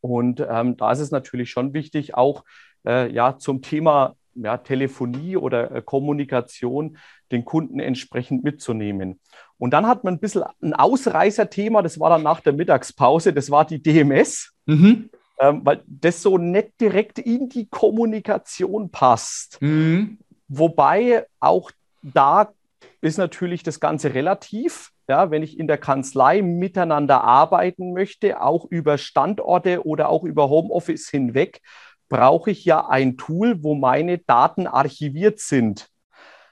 Und 0.00 0.44
ähm, 0.48 0.76
da 0.76 0.92
ist 0.92 0.98
es 0.98 1.12
natürlich 1.12 1.50
schon 1.50 1.74
wichtig, 1.74 2.14
auch 2.14 2.44
äh, 2.84 3.10
ja, 3.12 3.38
zum 3.38 3.62
Thema 3.62 4.16
ja, 4.34 4.58
Telefonie 4.58 5.36
oder 5.36 5.70
äh, 5.70 5.82
Kommunikation 5.82 6.98
den 7.30 7.44
Kunden 7.44 7.78
entsprechend 7.78 8.42
mitzunehmen. 8.42 9.20
Und 9.58 9.70
dann 9.70 9.86
hat 9.86 10.02
man 10.02 10.14
ein 10.14 10.20
bisschen 10.20 10.42
ein 10.60 10.74
Ausreißerthema, 10.74 11.82
das 11.82 12.00
war 12.00 12.10
dann 12.10 12.22
nach 12.24 12.40
der 12.40 12.52
Mittagspause, 12.52 13.32
das 13.32 13.50
war 13.50 13.64
die 13.64 13.80
DMS. 13.80 14.54
Mhm 14.66 15.10
ähm, 15.38 15.60
weil 15.64 15.82
das 15.86 16.22
so 16.22 16.38
nicht 16.38 16.80
direkt 16.80 17.18
in 17.18 17.48
die 17.48 17.66
Kommunikation 17.66 18.90
passt. 18.90 19.60
Mhm. 19.60 20.18
Wobei 20.48 21.26
auch 21.40 21.70
da 22.02 22.52
ist 23.00 23.18
natürlich 23.18 23.62
das 23.62 23.80
Ganze 23.80 24.14
relativ. 24.14 24.90
Ja, 25.08 25.30
wenn 25.30 25.42
ich 25.42 25.58
in 25.58 25.66
der 25.66 25.78
Kanzlei 25.78 26.42
miteinander 26.42 27.24
arbeiten 27.24 27.94
möchte, 27.94 28.42
auch 28.42 28.66
über 28.68 28.98
Standorte 28.98 29.86
oder 29.86 30.10
auch 30.10 30.22
über 30.22 30.50
Homeoffice 30.50 31.08
hinweg, 31.08 31.62
brauche 32.10 32.50
ich 32.50 32.64
ja 32.64 32.88
ein 32.88 33.16
Tool, 33.16 33.62
wo 33.62 33.74
meine 33.74 34.18
Daten 34.18 34.66
archiviert 34.66 35.40
sind. 35.40 35.88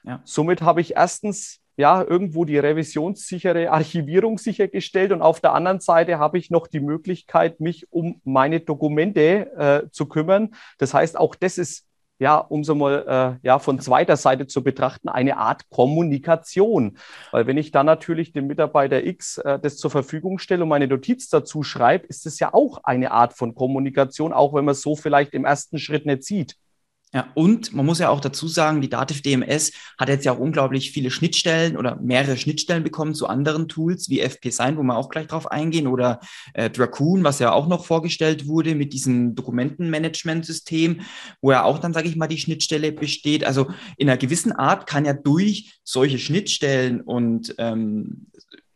Ja. 0.03 0.21
Somit 0.23 0.61
habe 0.61 0.81
ich 0.81 0.95
erstens 0.95 1.59
ja, 1.77 2.03
irgendwo 2.03 2.43
die 2.43 2.57
revisionssichere 2.57 3.71
Archivierung 3.71 4.39
sichergestellt 4.39 5.11
und 5.11 5.21
auf 5.21 5.39
der 5.39 5.53
anderen 5.53 5.79
Seite 5.79 6.17
habe 6.17 6.39
ich 6.39 6.49
noch 6.49 6.65
die 6.65 6.79
Möglichkeit, 6.79 7.59
mich 7.59 7.91
um 7.91 8.19
meine 8.23 8.59
Dokumente 8.59 9.51
äh, 9.55 9.89
zu 9.91 10.07
kümmern. 10.07 10.55
Das 10.79 10.95
heißt, 10.95 11.17
auch 11.17 11.35
das 11.35 11.59
ist 11.59 11.85
ja, 12.19 12.37
um 12.37 12.63
so 12.63 12.73
mal 12.73 13.37
äh, 13.43 13.45
ja, 13.45 13.59
von 13.59 13.79
zweiter 13.79 14.17
Seite 14.17 14.47
zu 14.47 14.63
betrachten, 14.63 15.07
eine 15.07 15.37
Art 15.37 15.69
Kommunikation. 15.69 16.97
Weil 17.31 17.45
wenn 17.45 17.57
ich 17.57 17.71
dann 17.71 17.85
natürlich 17.85 18.33
dem 18.33 18.47
Mitarbeiter 18.47 19.03
X 19.03 19.37
äh, 19.37 19.59
das 19.59 19.77
zur 19.77 19.91
Verfügung 19.91 20.39
stelle 20.39 20.63
und 20.63 20.69
meine 20.69 20.87
Notiz 20.87 21.29
dazu 21.29 21.61
schreibe, 21.61 22.07
ist 22.07 22.25
es 22.25 22.39
ja 22.39 22.55
auch 22.55 22.79
eine 22.83 23.11
Art 23.11 23.33
von 23.33 23.53
Kommunikation, 23.53 24.33
auch 24.33 24.55
wenn 24.55 24.65
man 24.65 24.71
es 24.71 24.81
so 24.81 24.95
vielleicht 24.95 25.33
im 25.35 25.45
ersten 25.45 25.77
Schritt 25.77 26.07
nicht 26.07 26.23
sieht. 26.23 26.55
Ja, 27.13 27.31
und 27.35 27.73
man 27.73 27.85
muss 27.85 27.99
ja 27.99 28.09
auch 28.09 28.19
dazu 28.19 28.49
sagen, 28.49 28.81
die 28.81 28.89
Dativ 28.89 29.21
DMS 29.21 29.71
hat 29.97 30.09
jetzt 30.09 30.25
ja 30.25 30.33
auch 30.33 30.39
unglaublich 30.39 30.91
viele 30.91 31.09
Schnittstellen 31.09 31.77
oder 31.77 31.95
mehrere 31.95 32.35
Schnittstellen 32.35 32.83
bekommen 32.83 33.15
zu 33.15 33.27
anderen 33.27 33.69
Tools 33.69 34.09
wie 34.09 34.19
FP 34.19 34.49
Sign, 34.49 34.75
wo 34.77 34.83
wir 34.83 34.97
auch 34.97 35.07
gleich 35.07 35.27
drauf 35.27 35.49
eingehen, 35.49 35.87
oder 35.87 36.19
äh, 36.53 36.69
Dracoon, 36.69 37.23
was 37.23 37.39
ja 37.39 37.53
auch 37.53 37.67
noch 37.67 37.85
vorgestellt 37.85 38.45
wurde 38.45 38.75
mit 38.75 38.91
diesem 38.91 39.35
Dokumentenmanagementsystem, 39.35 40.99
wo 41.39 41.51
ja 41.51 41.63
auch 41.63 41.79
dann, 41.79 41.93
sage 41.93 42.09
ich 42.09 42.17
mal, 42.17 42.27
die 42.27 42.39
Schnittstelle 42.39 42.91
besteht. 42.91 43.45
Also 43.45 43.67
in 43.95 44.09
einer 44.09 44.17
gewissen 44.17 44.51
Art 44.51 44.85
kann 44.85 45.05
ja 45.05 45.13
durch 45.13 45.79
solche 45.85 46.19
Schnittstellen 46.19 46.99
und 46.99 47.55
ähm, 47.57 48.27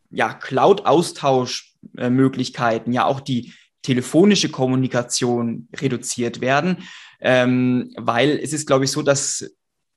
ja, 0.10 0.34
Cloud-Austauschmöglichkeiten 0.34 2.94
ja 2.94 3.04
auch 3.06 3.20
die 3.20 3.52
telefonische 3.82 4.50
Kommunikation 4.50 5.68
reduziert 5.76 6.40
werden. 6.40 6.78
Ähm, 7.22 7.94
weil 7.98 8.40
es 8.40 8.54
ist, 8.54 8.68
glaube 8.68 8.86
ich, 8.86 8.92
so, 8.92 9.02
dass 9.02 9.50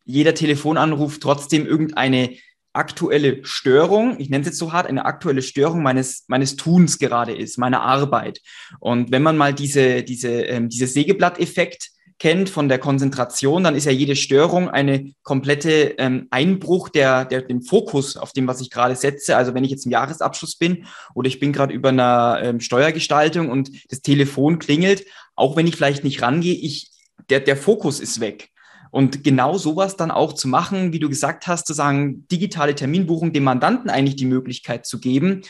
jeder 0.04 0.34
Telefonanruf 0.34 1.18
trotzdem 1.18 1.66
irgendeine 1.66 2.37
aktuelle 2.74 3.44
Störung, 3.44 4.18
ich 4.18 4.28
nenne 4.28 4.42
es 4.42 4.48
jetzt 4.48 4.58
so 4.58 4.72
hart, 4.72 4.87
eine 4.87 5.04
aktuelle 5.04 5.42
Störung 5.42 5.82
meines, 5.82 6.24
meines 6.26 6.56
Tuns 6.56 6.98
gerade 6.98 7.34
ist, 7.34 7.56
meiner 7.56 7.82
Arbeit. 7.82 8.40
Und 8.80 9.12
wenn 9.12 9.22
man 9.22 9.37
mal 9.37 9.54
diese, 9.54 10.02
diese, 10.02 10.42
ähm, 10.42 10.68
diese 10.68 10.88
Sägeblatt-Effekt 10.88 11.90
kennt 12.18 12.48
von 12.48 12.68
der 12.68 12.78
Konzentration, 12.78 13.64
dann 13.64 13.74
ist 13.74 13.87
ja 13.87 13.92
jede 13.92 14.16
Störung 14.16 14.68
eine 14.68 15.12
komplette 15.22 15.94
ähm, 15.98 16.26
Einbruch 16.30 16.88
der, 16.88 17.24
der, 17.24 17.42
dem 17.42 17.62
Fokus 17.62 18.16
auf 18.16 18.32
dem, 18.32 18.46
was 18.46 18.60
ich 18.60 18.70
gerade 18.70 18.96
setze. 18.96 19.37
Also 19.37 19.54
wenn 19.54 19.64
ich 19.64 19.70
jetzt 19.70 19.87
im 19.87 19.92
Jahresabschluss 19.92 20.56
bin 20.56 20.87
oder 21.14 21.28
ich 21.28 21.40
bin 21.40 21.52
gerade 21.52 21.74
über 21.74 21.88
einer 21.90 22.40
ähm, 22.42 22.60
Steuergestaltung 22.60 23.50
und 23.50 23.70
das 23.90 24.00
Telefon 24.00 24.58
klingelt, 24.58 25.04
auch 25.34 25.56
wenn 25.56 25.66
ich 25.66 25.76
vielleicht 25.76 26.04
nicht 26.04 26.22
rangehe, 26.22 26.54
ich, 26.54 26.90
der, 27.31 27.40
der 27.40 27.57
Fokus 27.57 28.00
ist 28.00 28.20
weg. 28.20 28.50
Und 28.90 29.24
genau 29.24 29.59
sowas 29.59 29.96
dann 29.96 30.12
auch 30.12 30.35
zu 30.35 30.46
machen, 30.46 30.92
wie 30.92 31.00
du 31.00 31.09
gesagt 31.09 31.48
hast, 31.48 31.66
zu 31.66 31.72
sagen, 31.72 32.29
digitale 32.29 32.77
Terminbuchung 32.77 33.33
dem 33.33 33.42
Mandanten 33.42 33.90
eigentlich 33.90 34.16
die 34.16 34.24
Möglichkeit 34.24 34.87
zu 34.87 35.00
geben, 35.00 35.42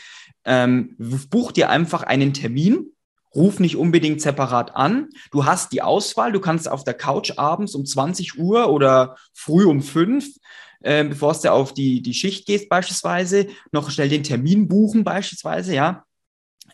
ähm, 0.45 0.95
buch 1.29 1.51
dir 1.51 1.69
einfach 1.69 2.01
einen 2.01 2.33
Termin, 2.33 2.87
ruf 3.35 3.59
nicht 3.59 3.75
unbedingt 3.75 4.21
separat 4.21 4.75
an. 4.75 5.09
Du 5.31 5.45
hast 5.45 5.73
die 5.73 5.83
Auswahl, 5.83 6.31
du 6.31 6.39
kannst 6.39 6.69
auf 6.69 6.83
der 6.83 6.95
Couch 6.95 7.33
abends 7.37 7.75
um 7.75 7.85
20 7.85 8.39
Uhr 8.39 8.69
oder 8.69 9.15
früh 9.33 9.65
um 9.65 9.81
5 9.81 10.27
äh, 10.81 11.03
bevor 11.03 11.33
du 11.33 11.51
auf 11.51 11.73
die, 11.73 12.01
die 12.01 12.13
Schicht 12.13 12.45
gehst 12.45 12.69
beispielsweise, 12.69 13.47
noch 13.71 13.89
schnell 13.89 14.09
den 14.09 14.23
Termin 14.23 14.67
buchen 14.67 15.03
beispielsweise, 15.03 15.73
ja 15.73 16.04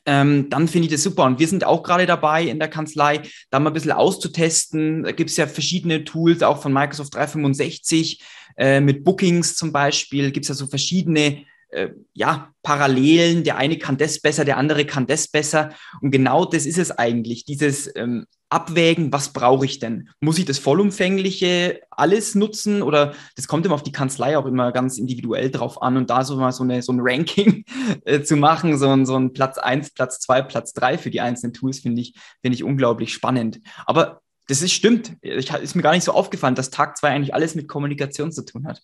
ähm, 0.05 0.49
dann 0.49 0.67
finde 0.67 0.87
ich 0.87 0.93
das 0.93 1.03
super. 1.03 1.25
Und 1.25 1.39
wir 1.39 1.47
sind 1.47 1.63
auch 1.63 1.83
gerade 1.83 2.05
dabei 2.05 2.43
in 2.43 2.59
der 2.59 2.67
Kanzlei, 2.67 3.21
da 3.49 3.59
mal 3.59 3.69
ein 3.69 3.73
bisschen 3.73 3.91
auszutesten. 3.91 5.03
Da 5.03 5.11
gibt 5.11 5.29
es 5.29 5.37
ja 5.37 5.47
verschiedene 5.47 6.03
Tools, 6.03 6.43
auch 6.43 6.61
von 6.61 6.73
Microsoft 6.73 7.15
365, 7.15 8.21
äh, 8.57 8.81
mit 8.81 9.03
Bookings 9.03 9.55
zum 9.55 9.71
Beispiel, 9.71 10.31
gibt 10.31 10.45
es 10.45 10.49
ja 10.49 10.55
so 10.55 10.67
verschiedene 10.67 11.45
äh, 11.71 11.89
ja, 12.13 12.53
Parallelen. 12.63 13.43
Der 13.43 13.57
eine 13.57 13.77
kann 13.77 13.97
das 13.97 14.19
besser, 14.19 14.45
der 14.45 14.57
andere 14.57 14.85
kann 14.85 15.07
das 15.07 15.27
besser. 15.27 15.71
Und 16.01 16.11
genau 16.11 16.45
das 16.45 16.65
ist 16.65 16.77
es 16.77 16.91
eigentlich, 16.91 17.45
dieses 17.45 17.89
ähm, 17.95 18.25
Abwägen, 18.49 19.13
was 19.13 19.31
brauche 19.31 19.65
ich 19.65 19.79
denn? 19.79 20.09
Muss 20.19 20.37
ich 20.37 20.43
das 20.43 20.59
vollumfängliche 20.59 21.79
alles 21.89 22.35
nutzen 22.35 22.81
oder 22.81 23.13
das 23.37 23.47
kommt 23.47 23.65
immer 23.65 23.75
auf 23.75 23.83
die 23.83 23.93
Kanzlei 23.93 24.37
auch 24.37 24.45
immer 24.45 24.73
ganz 24.73 24.97
individuell 24.97 25.49
drauf 25.49 25.81
an 25.81 25.95
und 25.95 26.09
da 26.09 26.25
so 26.25 26.35
mal 26.35 26.51
so, 26.51 26.63
eine, 26.63 26.81
so 26.81 26.91
ein 26.91 26.99
Ranking 27.01 27.63
äh, 28.05 28.21
zu 28.21 28.35
machen, 28.35 28.77
so 28.77 28.89
ein, 28.89 29.05
so 29.05 29.15
ein 29.15 29.31
Platz 29.31 29.57
eins, 29.57 29.91
Platz 29.91 30.19
zwei, 30.19 30.41
Platz 30.41 30.73
drei 30.73 30.97
für 30.97 31.09
die 31.09 31.21
einzelnen 31.21 31.53
Tools, 31.53 31.79
finde 31.79 32.01
ich, 32.01 32.13
finde 32.41 32.55
ich 32.55 32.63
unglaublich 32.63 33.13
spannend. 33.13 33.61
Aber 33.85 34.21
das 34.47 34.61
ist 34.61 34.73
stimmt. 34.73 35.13
Ich, 35.21 35.49
ist 35.49 35.75
mir 35.75 35.81
gar 35.81 35.93
nicht 35.93 36.03
so 36.03 36.11
aufgefallen, 36.11 36.55
dass 36.55 36.71
Tag 36.71 36.97
zwei 36.97 37.09
eigentlich 37.09 37.33
alles 37.33 37.55
mit 37.55 37.69
Kommunikation 37.69 38.33
zu 38.33 38.43
tun 38.43 38.67
hat. 38.67 38.81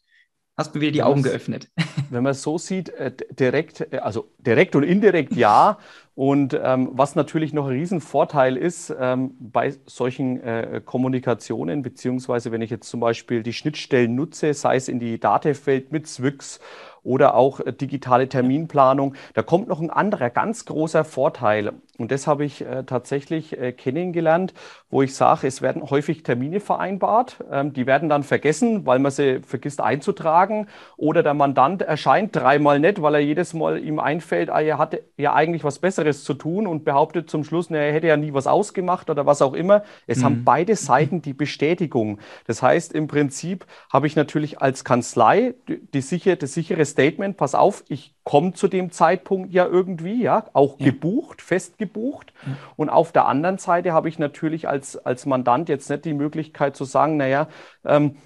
Hast 0.57 0.73
du 0.73 0.81
wieder 0.81 0.91
die 0.91 1.03
Augen 1.03 1.21
geöffnet. 1.21 1.69
Wenn 2.09 2.23
man 2.23 2.31
es 2.31 2.41
so 2.41 2.57
sieht, 2.57 2.89
äh, 2.89 3.11
direkt, 3.29 3.93
äh, 3.93 3.99
also 3.99 4.27
direkt 4.39 4.75
und 4.75 4.81
indirekt 4.81 5.35
ja. 5.35 5.77
Und 6.15 6.59
ähm, 6.59 6.89
was 6.93 7.13
natürlich 7.13 7.53
noch 7.53 7.67
ein 7.67 7.73
Riesenvorteil 7.73 8.57
ist 8.57 8.91
ähm, 8.99 9.35
bei 9.39 9.75
solchen 9.85 10.41
äh, 10.41 10.81
Kommunikationen, 10.83 11.83
beziehungsweise 11.83 12.51
wenn 12.51 12.63
ich 12.63 12.71
jetzt 12.71 12.89
zum 12.89 12.99
Beispiel 12.99 13.43
die 13.43 13.53
Schnittstellen 13.53 14.15
nutze, 14.15 14.55
sei 14.55 14.77
es 14.77 14.87
in 14.87 14.99
die 14.99 15.19
Datefeld 15.19 15.91
mit 15.91 16.07
Zwix 16.07 16.59
oder 17.03 17.35
auch 17.35 17.59
äh, 17.59 17.71
digitale 17.71 18.27
Terminplanung. 18.27 19.13
Da 19.35 19.43
kommt 19.43 19.67
noch 19.67 19.79
ein 19.79 19.91
anderer 19.91 20.31
ganz 20.31 20.65
großer 20.65 21.05
Vorteil. 21.05 21.73
Und 21.97 22.11
das 22.11 22.27
habe 22.27 22.45
ich 22.45 22.61
äh, 22.61 22.83
tatsächlich 22.83 23.57
äh, 23.57 23.71
kennengelernt, 23.71 24.53
wo 24.89 25.01
ich 25.01 25.15
sage, 25.15 25.47
es 25.47 25.61
werden 25.61 25.89
häufig 25.89 26.23
Termine 26.23 26.59
vereinbart. 26.59 27.43
Ähm, 27.51 27.73
die 27.73 27.85
werden 27.85 28.09
dann 28.09 28.23
vergessen, 28.23 28.85
weil 28.85 28.99
man 28.99 29.11
sie 29.11 29.41
vergisst 29.41 29.81
einzutragen. 29.81 30.67
Oder 30.95 31.23
der 31.23 31.33
Mandant 31.33 31.81
erscheint 31.81 32.35
dreimal 32.35 32.79
nicht, 32.79 33.01
weil 33.01 33.15
er 33.15 33.21
jedes 33.21 33.53
Mal 33.53 33.83
ihm 33.83 33.99
einfällt, 33.99 34.49
ah, 34.49 34.61
er 34.61 34.77
hatte 34.77 35.03
ja 35.17 35.33
eigentlich 35.33 35.63
was 35.63 35.79
Besseres 35.79 36.23
zu 36.23 36.33
tun 36.33 36.67
und 36.67 36.85
behauptet 36.85 37.29
zum 37.29 37.43
Schluss, 37.43 37.69
na, 37.69 37.77
er 37.77 37.93
hätte 37.93 38.07
ja 38.07 38.17
nie 38.17 38.33
was 38.33 38.47
ausgemacht 38.47 39.09
oder 39.09 39.25
was 39.25 39.41
auch 39.41 39.53
immer. 39.53 39.83
Es 40.05 40.19
mhm. 40.19 40.23
haben 40.23 40.43
beide 40.43 40.75
Seiten 40.75 41.21
die 41.21 41.33
Bestätigung. 41.33 42.19
Das 42.45 42.61
heißt, 42.61 42.93
im 42.93 43.07
Prinzip 43.07 43.65
habe 43.91 44.07
ich 44.07 44.15
natürlich 44.15 44.61
als 44.61 44.83
Kanzlei 44.83 45.55
die, 45.67 45.79
die 45.93 46.01
sichere, 46.01 46.37
das 46.37 46.53
sichere 46.53 46.85
Statement, 46.85 47.37
pass 47.37 47.55
auf, 47.55 47.83
ich 47.89 48.13
komme 48.23 48.53
zu 48.53 48.67
dem 48.67 48.91
Zeitpunkt 48.91 49.53
ja 49.53 49.65
irgendwie, 49.65 50.21
ja, 50.21 50.45
auch 50.53 50.79
ja. 50.79 50.87
gebucht, 50.87 51.41
fest 51.41 51.77
gebucht. 51.87 52.33
Ja. 52.45 52.53
Und 52.75 52.89
auf 52.89 53.11
der 53.11 53.25
anderen 53.25 53.57
Seite 53.57 53.93
habe 53.93 54.09
ich 54.09 54.19
natürlich 54.19 54.67
als, 54.67 54.97
als 54.97 55.25
Mandant 55.25 55.69
jetzt 55.69 55.89
nicht 55.89 56.05
die 56.05 56.13
Möglichkeit 56.13 56.75
zu 56.75 56.85
sagen, 56.85 57.17
naja, 57.17 57.47
ähm, 57.85 58.17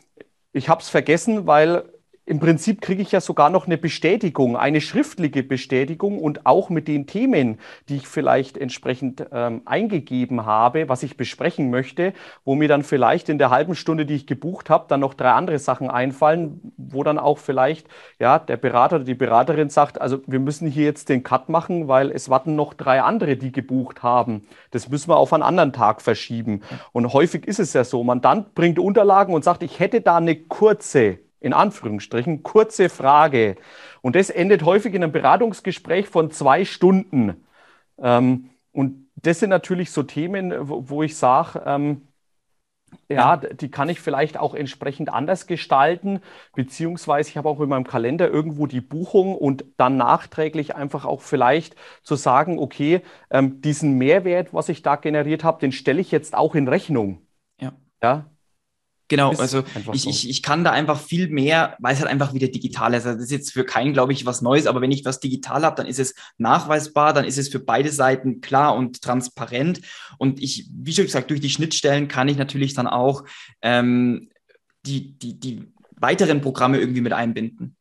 ich 0.54 0.69
habe 0.69 0.82
es 0.82 0.89
vergessen, 0.89 1.47
weil 1.47 1.86
im 2.32 2.39
Prinzip 2.39 2.80
kriege 2.80 3.02
ich 3.02 3.12
ja 3.12 3.20
sogar 3.20 3.50
noch 3.50 3.65
eine 3.65 3.78
Bestätigung, 3.78 4.56
eine 4.56 4.80
schriftliche 4.80 5.44
Bestätigung 5.44 6.17
und 6.17 6.46
auch 6.46 6.70
mit 6.70 6.88
den 6.88 7.06
Themen, 7.06 7.60
die 7.89 7.98
ich 7.98 8.08
vielleicht 8.08 8.58
entsprechend 8.58 9.26
ähm, 9.34 9.63
eingegeben 9.65 10.46
habe, 10.46 10.88
was 10.88 11.04
ich 11.04 11.17
besprechen 11.17 11.70
möchte, 11.70 12.13
wo 12.46 12.56
mir 12.56 12.70
dann 12.70 12.84
vielleicht 12.84 13.28
in 13.28 13.38
der 13.38 13.50
halben 13.50 13.76
Stunde, 13.76 14.06
die 14.06 14.15
ich 14.15 14.28
gebucht 14.28 14.70
habe, 14.70 14.86
dann 14.88 15.02
noch 15.02 15.13
drei 15.13 15.32
andere 15.32 15.60
Sachen 15.60 15.89
einfallen, 15.89 16.72
wo 16.78 17.04
dann 17.04 17.20
auch 17.20 17.38
vielleicht 17.38 17.89
ja, 18.17 18.39
der 18.39 18.56
Berater 18.56 18.96
oder 18.96 19.04
die 19.04 19.13
Beraterin 19.13 19.70
sagt, 19.70 20.00
also 20.00 20.20
wir 20.26 20.39
müssen 20.39 20.70
hier 20.70 20.86
jetzt 20.86 21.10
den 21.10 21.24
Cut 21.24 21.50
machen, 21.50 21.89
weil 21.89 22.12
es 22.12 22.30
warten 22.30 22.56
noch 22.56 22.74
drei 22.74 23.02
andere, 23.02 23.36
die 23.36 23.52
gebucht 23.52 24.04
haben. 24.04 24.48
Das 24.72 24.88
müssen 24.88 25.10
wir 25.10 25.17
auf 25.17 25.34
einen 25.34 25.44
anderen 25.44 25.74
Tag 25.74 26.02
verschieben. 26.02 26.62
Und 26.94 27.12
häufig 27.12 27.46
ist 27.46 27.60
es 27.60 27.74
ja 27.74 27.84
so, 27.84 28.06
Mandant 28.06 28.56
bringt 28.56 28.80
Unterlagen 28.80 29.34
und 29.34 29.44
sagt, 29.44 29.63
ich 29.63 29.82
hätte 29.82 30.00
da 30.00 30.15
eine 30.15 30.38
kurze 30.38 31.20
in 31.41 31.54
Anführungsstrichen, 31.54 32.43
kurze 32.43 32.88
Frage. 32.89 33.58
Und 34.01 34.15
das 34.15 34.30
endet 34.30 34.63
häufig 34.63 34.93
in 34.93 35.04
einem 35.04 35.12
Beratungsgespräch 35.12 36.08
von 36.08 36.32
zwei 36.32 36.63
Stunden. 36.65 37.45
Ähm, 38.01 38.51
und 38.71 39.10
das 39.15 39.39
sind 39.39 39.49
natürlich 39.49 39.91
so 39.91 40.04
Themen, 40.04 40.54
wo, 40.69 40.89
wo 40.89 41.04
ich 41.04 41.17
sage, 41.17 41.62
ähm, 41.65 42.08
ja, 43.10 43.38
die 43.38 43.71
kann 43.71 43.89
ich 43.89 43.99
vielleicht 44.01 44.38
auch 44.38 44.54
entsprechend 44.54 45.12
anders 45.12 45.47
gestalten, 45.47 46.21
beziehungsweise 46.56 47.30
ich 47.30 47.38
habe 47.38 47.49
auch 47.49 47.60
in 47.62 47.69
meinem 47.69 47.86
Kalender 47.88 48.30
irgendwo 48.30 48.67
die 48.67 48.82
Buchung 48.82 49.36
und 49.36 49.65
dann 49.77 49.97
nachträglich 49.97 50.75
einfach 50.75 51.06
auch 51.06 51.21
vielleicht 51.21 51.75
zu 52.04 52.15
sagen, 52.15 52.60
okay, 52.60 53.01
ähm, 53.30 53.62
diesen 53.62 53.97
Mehrwert, 53.97 54.54
was 54.54 54.69
ich 54.69 54.82
da 54.82 54.95
generiert 54.95 55.43
habe, 55.43 55.60
den 55.60 55.71
stelle 55.71 56.01
ich 56.01 56.12
jetzt 56.12 56.36
auch 56.36 56.56
in 56.56 56.67
Rechnung. 56.67 57.21
Ja. 57.60 57.73
Ja, 58.01 58.31
Genau, 59.12 59.32
also 59.32 59.65
ich, 59.91 60.04
so. 60.04 60.10
ich, 60.10 60.30
ich 60.30 60.41
kann 60.41 60.63
da 60.63 60.71
einfach 60.71 60.97
viel 60.97 61.28
mehr, 61.28 61.76
weil 61.80 61.93
es 61.93 62.00
halt 62.00 62.10
einfach 62.10 62.34
wieder 62.34 62.47
digital 62.47 62.93
ist. 62.93 63.06
Also 63.06 63.17
das 63.17 63.26
ist 63.26 63.32
jetzt 63.32 63.52
für 63.52 63.65
keinen, 63.65 63.91
glaube 63.91 64.13
ich, 64.13 64.26
was 64.26 64.41
Neues, 64.41 64.67
aber 64.67 64.80
wenn 64.80 64.89
ich 64.89 65.04
was 65.04 65.19
digital 65.19 65.65
habe, 65.65 65.76
dann 65.76 65.86
ist 65.86 66.00
es 66.00 66.15
nachweisbar, 66.38 67.12
dann 67.12 67.26
ist 67.26 67.38
es 67.38 67.50
für 67.50 67.60
beide 67.60 67.91
Seiten 67.91 68.39
klar 68.39 68.74
und 68.74 69.02
transparent. 69.02 69.82
Und 70.17 70.41
ich, 70.41 70.69
wie 70.74 70.93
schon 70.93 71.04
gesagt, 71.04 71.30
durch 71.30 71.41
die 71.41 71.50
Schnittstellen 71.50 72.08
kann 72.08 72.30
ich 72.30 72.38
natürlich 72.38 72.74
dann 72.74 72.88
auch 72.88 73.26
ähm, 73.62 74.30
die, 74.86 75.19
die, 75.19 75.38
die 75.38 75.74
weiteren 75.97 76.39
Programme 76.39 76.80
irgendwie 76.80 77.02
mit 77.02 77.12
einbinden. 77.12 77.76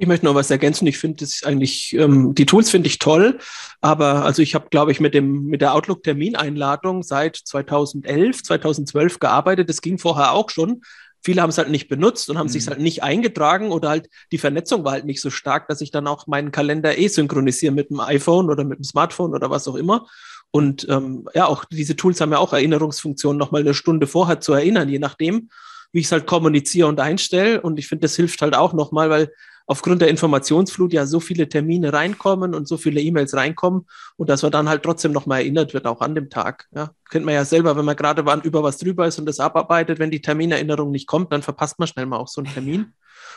Ich 0.00 0.06
möchte 0.06 0.24
noch 0.24 0.34
was 0.34 0.50
ergänzen. 0.50 0.86
Ich 0.86 0.96
finde 0.96 1.18
das 1.18 1.42
eigentlich, 1.42 1.92
ähm, 1.92 2.34
die 2.34 2.46
Tools 2.46 2.70
finde 2.70 2.86
ich 2.86 2.98
toll, 2.98 3.38
aber 3.82 4.24
also 4.24 4.40
ich 4.40 4.54
habe, 4.54 4.70
glaube 4.70 4.92
ich, 4.92 4.98
mit 4.98 5.12
dem 5.12 5.44
mit 5.44 5.60
der 5.60 5.74
Outlook-Termineinladung 5.74 7.02
seit 7.02 7.36
2011, 7.36 8.42
2012 8.42 9.18
gearbeitet. 9.18 9.68
Das 9.68 9.82
ging 9.82 9.98
vorher 9.98 10.32
auch 10.32 10.48
schon. 10.48 10.80
Viele 11.22 11.42
haben 11.42 11.50
es 11.50 11.58
halt 11.58 11.68
nicht 11.68 11.88
benutzt 11.88 12.30
und 12.30 12.38
haben 12.38 12.46
mhm. 12.46 12.52
sich 12.52 12.66
halt 12.66 12.80
nicht 12.80 13.02
eingetragen 13.02 13.72
oder 13.72 13.90
halt 13.90 14.08
die 14.32 14.38
Vernetzung 14.38 14.84
war 14.84 14.92
halt 14.92 15.04
nicht 15.04 15.20
so 15.20 15.28
stark, 15.28 15.68
dass 15.68 15.82
ich 15.82 15.90
dann 15.90 16.06
auch 16.06 16.26
meinen 16.26 16.50
Kalender 16.50 16.96
eh 16.96 17.08
synchronisiere 17.08 17.74
mit 17.74 17.90
dem 17.90 18.00
iPhone 18.00 18.48
oder 18.48 18.64
mit 18.64 18.78
dem 18.78 18.84
Smartphone 18.84 19.34
oder 19.34 19.50
was 19.50 19.68
auch 19.68 19.76
immer. 19.76 20.06
Und 20.50 20.88
ähm, 20.88 21.28
ja, 21.34 21.44
auch 21.44 21.66
diese 21.66 21.94
Tools 21.94 22.22
haben 22.22 22.32
ja 22.32 22.38
auch 22.38 22.54
Erinnerungsfunktionen, 22.54 23.38
nochmal 23.38 23.60
eine 23.60 23.74
Stunde 23.74 24.06
vorher 24.06 24.40
zu 24.40 24.54
erinnern, 24.54 24.88
je 24.88 24.98
nachdem, 24.98 25.50
wie 25.92 26.00
ich 26.00 26.06
es 26.06 26.12
halt 26.12 26.26
kommuniziere 26.26 26.88
und 26.88 27.00
einstelle. 27.00 27.60
Und 27.60 27.78
ich 27.78 27.86
finde, 27.86 28.06
das 28.06 28.16
hilft 28.16 28.40
halt 28.40 28.56
auch 28.56 28.72
nochmal, 28.72 29.10
weil 29.10 29.30
aufgrund 29.70 30.02
der 30.02 30.08
Informationsflut 30.08 30.92
ja 30.92 31.06
so 31.06 31.20
viele 31.20 31.48
Termine 31.48 31.92
reinkommen 31.92 32.56
und 32.56 32.66
so 32.66 32.76
viele 32.76 33.00
E-Mails 33.00 33.34
reinkommen 33.34 33.86
und 34.16 34.28
dass 34.28 34.42
man 34.42 34.50
dann 34.50 34.68
halt 34.68 34.82
trotzdem 34.82 35.12
nochmal 35.12 35.42
erinnert 35.42 35.74
wird, 35.74 35.86
auch 35.86 36.00
an 36.00 36.16
dem 36.16 36.28
Tag. 36.28 36.66
Ja, 36.74 36.90
kennt 37.08 37.24
man 37.24 37.34
ja 37.34 37.44
selber, 37.44 37.76
wenn 37.76 37.84
man 37.84 37.94
gerade 37.94 38.22
über 38.42 38.64
was 38.64 38.78
drüber 38.78 39.06
ist 39.06 39.20
und 39.20 39.26
das 39.26 39.38
abarbeitet, 39.38 40.00
wenn 40.00 40.10
die 40.10 40.20
Terminerinnerung 40.20 40.90
nicht 40.90 41.06
kommt, 41.06 41.32
dann 41.32 41.42
verpasst 41.42 41.78
man 41.78 41.86
schnell 41.86 42.06
mal 42.06 42.16
auch 42.16 42.26
so 42.26 42.40
einen 42.40 42.52
Termin. 42.52 42.94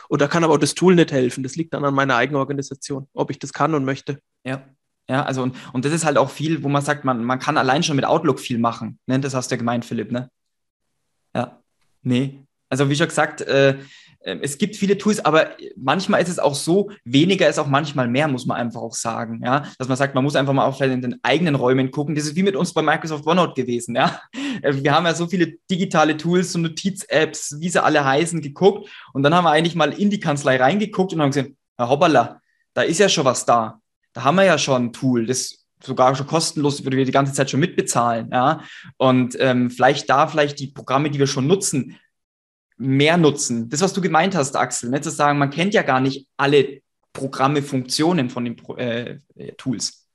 Oder 0.08 0.26
kann 0.26 0.42
aber 0.42 0.54
auch 0.54 0.58
das 0.58 0.74
Tool 0.74 0.96
nicht 0.96 1.12
helfen. 1.12 1.44
Das 1.44 1.54
liegt 1.54 1.72
dann 1.72 1.84
an 1.84 1.94
meiner 1.94 2.16
eigenen 2.16 2.40
Organisation, 2.40 3.06
ob 3.14 3.30
ich 3.30 3.38
das 3.38 3.52
kann 3.52 3.72
und 3.72 3.84
möchte. 3.84 4.18
Ja. 4.44 4.64
Ja, 5.08 5.22
also 5.22 5.40
und, 5.44 5.54
und 5.72 5.84
das 5.84 5.92
ist 5.92 6.04
halt 6.04 6.18
auch 6.18 6.30
viel, 6.30 6.64
wo 6.64 6.68
man 6.68 6.82
sagt, 6.82 7.04
man, 7.04 7.22
man 7.22 7.38
kann 7.38 7.58
allein 7.58 7.84
schon 7.84 7.94
mit 7.94 8.06
Outlook 8.06 8.40
viel 8.40 8.58
machen. 8.58 8.98
Ne? 9.06 9.20
Das 9.20 9.34
hast 9.34 9.52
du 9.52 9.54
ja 9.54 9.58
gemeint, 9.58 9.84
Philipp, 9.84 10.10
ne? 10.10 10.30
Ja. 11.32 11.60
Nee. 12.02 12.40
Also 12.70 12.90
wie 12.90 12.96
schon 12.96 13.06
gesagt, 13.06 13.40
äh, 13.42 13.76
es 14.24 14.56
gibt 14.56 14.76
viele 14.76 14.96
Tools, 14.96 15.24
aber 15.24 15.50
manchmal 15.76 16.22
ist 16.22 16.30
es 16.30 16.38
auch 16.38 16.54
so, 16.54 16.90
weniger 17.04 17.48
ist 17.48 17.58
auch 17.58 17.66
manchmal 17.66 18.08
mehr, 18.08 18.26
muss 18.26 18.46
man 18.46 18.56
einfach 18.56 18.80
auch 18.80 18.94
sagen, 18.94 19.42
ja, 19.44 19.64
dass 19.78 19.88
man 19.88 19.98
sagt, 19.98 20.14
man 20.14 20.24
muss 20.24 20.34
einfach 20.34 20.54
mal 20.54 20.64
auch 20.64 20.76
vielleicht 20.76 20.94
in 20.94 21.02
den 21.02 21.20
eigenen 21.22 21.54
Räumen 21.54 21.90
gucken. 21.90 22.14
Das 22.14 22.24
ist 22.24 22.34
wie 22.34 22.42
mit 22.42 22.56
uns 22.56 22.72
bei 22.72 22.80
Microsoft 22.80 23.26
OneNote 23.26 23.60
gewesen, 23.60 23.94
ja. 23.94 24.20
äh, 24.62 24.74
wir 24.74 24.94
haben 24.94 25.04
ja 25.04 25.14
so 25.14 25.26
viele 25.26 25.58
digitale 25.70 26.16
Tools, 26.16 26.52
so 26.52 26.58
Notiz-Apps, 26.58 27.56
wie 27.60 27.68
sie 27.68 27.82
alle 27.82 28.04
heißen, 28.04 28.40
geguckt. 28.40 28.88
Und 29.12 29.22
dann 29.22 29.34
haben 29.34 29.44
wir 29.44 29.50
eigentlich 29.50 29.74
mal 29.74 29.92
in 29.92 30.08
die 30.08 30.20
Kanzlei 30.20 30.56
reingeguckt 30.56 31.12
und 31.12 31.20
haben 31.20 31.30
gesehen, 31.30 31.56
Herr 31.76 31.90
hoppala, 31.90 32.40
da 32.72 32.82
ist 32.82 32.98
ja 32.98 33.08
schon 33.08 33.26
was 33.26 33.44
da. 33.44 33.80
Da 34.14 34.24
haben 34.24 34.36
wir 34.36 34.44
ja 34.44 34.58
schon 34.58 34.86
ein 34.86 34.92
Tool, 34.92 35.26
das 35.26 35.64
sogar 35.82 36.14
schon 36.14 36.26
kostenlos, 36.26 36.84
würde 36.84 36.96
wir 36.96 37.04
die 37.04 37.12
ganze 37.12 37.32
Zeit 37.32 37.50
schon 37.50 37.60
mitbezahlen. 37.60 38.30
Ja? 38.32 38.60
Und 38.96 39.36
ähm, 39.38 39.70
vielleicht 39.70 40.08
da, 40.08 40.26
vielleicht 40.26 40.58
die 40.60 40.68
Programme, 40.68 41.10
die 41.10 41.18
wir 41.18 41.26
schon 41.26 41.46
nutzen, 41.46 41.98
mehr 42.76 43.16
nutzen. 43.16 43.68
Das, 43.68 43.80
was 43.80 43.92
du 43.92 44.00
gemeint 44.00 44.34
hast, 44.34 44.56
Axel, 44.56 44.90
ne? 44.90 45.00
zu 45.00 45.10
sagen, 45.10 45.38
man 45.38 45.50
kennt 45.50 45.74
ja 45.74 45.82
gar 45.82 46.00
nicht 46.00 46.26
alle 46.36 46.80
Programme, 47.12 47.62
Funktionen 47.62 48.30
von 48.30 48.44
den 48.44 48.56
äh, 48.76 49.18
Tools. 49.56 50.08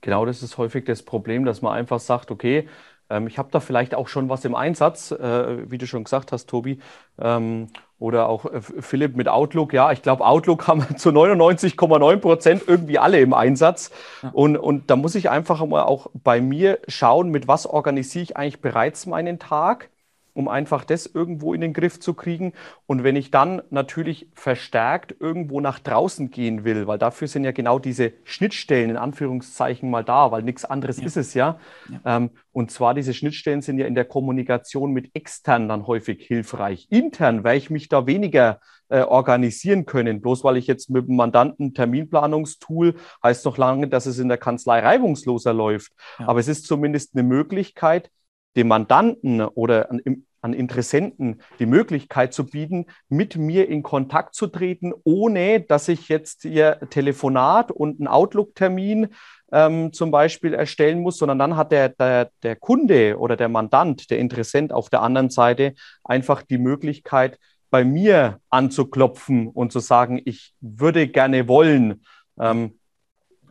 Genau, 0.00 0.26
das 0.26 0.42
ist 0.42 0.58
häufig 0.58 0.84
das 0.84 1.02
Problem, 1.02 1.44
dass 1.44 1.62
man 1.62 1.72
einfach 1.72 2.00
sagt, 2.00 2.30
okay, 2.30 2.68
ähm, 3.10 3.26
ich 3.26 3.38
habe 3.38 3.48
da 3.50 3.60
vielleicht 3.60 3.94
auch 3.94 4.08
schon 4.08 4.28
was 4.28 4.44
im 4.44 4.54
Einsatz, 4.54 5.12
äh, 5.12 5.70
wie 5.70 5.78
du 5.78 5.86
schon 5.86 6.04
gesagt 6.04 6.32
hast, 6.32 6.46
Tobi. 6.46 6.78
Ähm, 7.18 7.68
oder 7.98 8.28
auch 8.28 8.44
äh, 8.44 8.60
Philipp 8.60 9.16
mit 9.16 9.28
Outlook. 9.28 9.72
Ja, 9.72 9.92
ich 9.92 10.02
glaube, 10.02 10.26
Outlook 10.26 10.66
haben 10.66 10.96
zu 10.98 11.10
99,9 11.10 12.16
Prozent 12.18 12.62
irgendwie 12.66 12.98
alle 12.98 13.20
im 13.20 13.32
Einsatz. 13.32 13.90
Ja. 14.22 14.30
Und, 14.30 14.56
und 14.56 14.90
da 14.90 14.96
muss 14.96 15.14
ich 15.14 15.30
einfach 15.30 15.64
mal 15.64 15.84
auch 15.84 16.10
bei 16.12 16.40
mir 16.40 16.80
schauen, 16.88 17.30
mit 17.30 17.48
was 17.48 17.66
organisiere 17.66 18.22
ich 18.24 18.36
eigentlich 18.36 18.60
bereits 18.60 19.06
meinen 19.06 19.38
Tag 19.38 19.90
um 20.34 20.48
einfach 20.48 20.84
das 20.84 21.06
irgendwo 21.06 21.54
in 21.54 21.60
den 21.60 21.72
Griff 21.72 22.00
zu 22.00 22.12
kriegen. 22.12 22.52
Und 22.86 23.04
wenn 23.04 23.16
ich 23.16 23.30
dann 23.30 23.62
natürlich 23.70 24.28
verstärkt 24.34 25.14
irgendwo 25.18 25.60
nach 25.60 25.78
draußen 25.78 26.30
gehen 26.30 26.64
will, 26.64 26.86
weil 26.86 26.98
dafür 26.98 27.28
sind 27.28 27.44
ja 27.44 27.52
genau 27.52 27.78
diese 27.78 28.12
Schnittstellen 28.24 28.90
in 28.90 28.96
Anführungszeichen 28.96 29.88
mal 29.88 30.04
da, 30.04 30.30
weil 30.30 30.42
nichts 30.42 30.64
anderes 30.64 30.98
ja. 30.98 31.06
ist 31.06 31.16
es 31.16 31.34
ja. 31.34 31.58
ja. 31.88 32.16
Ähm, 32.16 32.30
und 32.52 32.70
zwar 32.70 32.94
diese 32.94 33.14
Schnittstellen 33.14 33.62
sind 33.62 33.78
ja 33.78 33.86
in 33.86 33.94
der 33.94 34.04
Kommunikation 34.04 34.92
mit 34.92 35.10
extern 35.14 35.68
dann 35.68 35.86
häufig 35.86 36.24
hilfreich. 36.26 36.88
Intern 36.90 37.44
werde 37.44 37.58
ich 37.58 37.70
mich 37.70 37.88
da 37.88 38.06
weniger 38.06 38.60
äh, 38.88 39.00
organisieren 39.00 39.86
können. 39.86 40.20
Bloß 40.20 40.44
weil 40.44 40.56
ich 40.56 40.66
jetzt 40.66 40.90
mit 40.90 41.08
dem 41.08 41.16
Mandanten 41.16 41.74
Terminplanungstool 41.74 42.94
heißt 43.22 43.44
noch 43.44 43.56
lange, 43.56 43.88
dass 43.88 44.06
es 44.06 44.18
in 44.18 44.28
der 44.28 44.38
Kanzlei 44.38 44.80
reibungsloser 44.80 45.54
läuft. 45.54 45.92
Ja. 46.18 46.28
Aber 46.28 46.40
es 46.40 46.48
ist 46.48 46.66
zumindest 46.66 47.14
eine 47.14 47.22
Möglichkeit, 47.22 48.10
dem 48.56 48.68
Mandanten 48.68 49.40
oder 49.40 49.90
an, 49.90 50.00
an 50.40 50.52
Interessenten 50.52 51.40
die 51.58 51.66
Möglichkeit 51.66 52.34
zu 52.34 52.46
bieten, 52.46 52.86
mit 53.08 53.36
mir 53.36 53.68
in 53.68 53.82
Kontakt 53.82 54.34
zu 54.34 54.46
treten, 54.46 54.92
ohne 55.04 55.60
dass 55.60 55.88
ich 55.88 56.08
jetzt 56.08 56.44
ihr 56.44 56.78
Telefonat 56.90 57.70
und 57.70 57.98
einen 57.98 58.08
Outlook-Termin 58.08 59.08
ähm, 59.52 59.92
zum 59.92 60.10
Beispiel 60.10 60.52
erstellen 60.52 61.00
muss, 61.00 61.16
sondern 61.16 61.38
dann 61.38 61.56
hat 61.56 61.72
der, 61.72 61.88
der, 61.88 62.30
der 62.42 62.56
Kunde 62.56 63.18
oder 63.18 63.36
der 63.36 63.48
Mandant, 63.48 64.10
der 64.10 64.18
Interessent 64.18 64.72
auf 64.72 64.90
der 64.90 65.00
anderen 65.00 65.30
Seite 65.30 65.74
einfach 66.02 66.42
die 66.42 66.58
Möglichkeit, 66.58 67.38
bei 67.70 67.84
mir 67.84 68.40
anzuklopfen 68.50 69.48
und 69.48 69.72
zu 69.72 69.80
sagen, 69.80 70.20
ich 70.24 70.54
würde 70.60 71.08
gerne 71.08 71.48
wollen. 71.48 72.04
Ähm, 72.38 72.78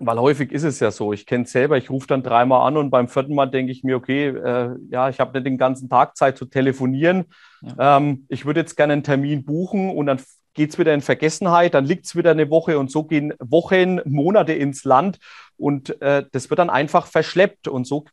weil 0.05 0.19
häufig 0.19 0.51
ist 0.51 0.63
es 0.63 0.79
ja 0.79 0.91
so, 0.91 1.13
ich 1.13 1.25
kenne 1.25 1.43
es 1.43 1.51
selber, 1.51 1.77
ich 1.77 1.89
rufe 1.89 2.07
dann 2.07 2.23
dreimal 2.23 2.67
an 2.67 2.77
und 2.77 2.89
beim 2.89 3.07
vierten 3.07 3.35
Mal 3.35 3.47
denke 3.47 3.71
ich 3.71 3.83
mir, 3.83 3.95
okay, 3.95 4.27
äh, 4.27 4.75
ja, 4.89 5.09
ich 5.09 5.19
habe 5.19 5.33
nicht 5.33 5.45
den 5.45 5.57
ganzen 5.57 5.89
Tag 5.89 6.17
Zeit 6.17 6.37
zu 6.37 6.45
telefonieren. 6.45 7.25
Ja. 7.61 7.97
Ähm, 7.97 8.25
ich 8.29 8.45
würde 8.45 8.61
jetzt 8.61 8.75
gerne 8.75 8.93
einen 8.93 9.03
Termin 9.03 9.45
buchen 9.45 9.89
und 9.89 10.05
dann 10.05 10.19
geht 10.53 10.71
es 10.71 10.77
wieder 10.77 10.93
in 10.93 11.01
Vergessenheit, 11.01 11.73
dann 11.73 11.85
liegt 11.85 12.05
es 12.05 12.15
wieder 12.15 12.31
eine 12.31 12.49
Woche 12.49 12.77
und 12.77 12.91
so 12.91 13.03
gehen 13.03 13.33
Wochen, 13.39 13.99
Monate 14.05 14.53
ins 14.53 14.83
Land 14.83 15.19
und 15.57 16.01
äh, 16.01 16.25
das 16.31 16.49
wird 16.49 16.59
dann 16.59 16.69
einfach 16.69 17.07
verschleppt 17.07 17.67
und 17.67 17.85
so 17.85 18.05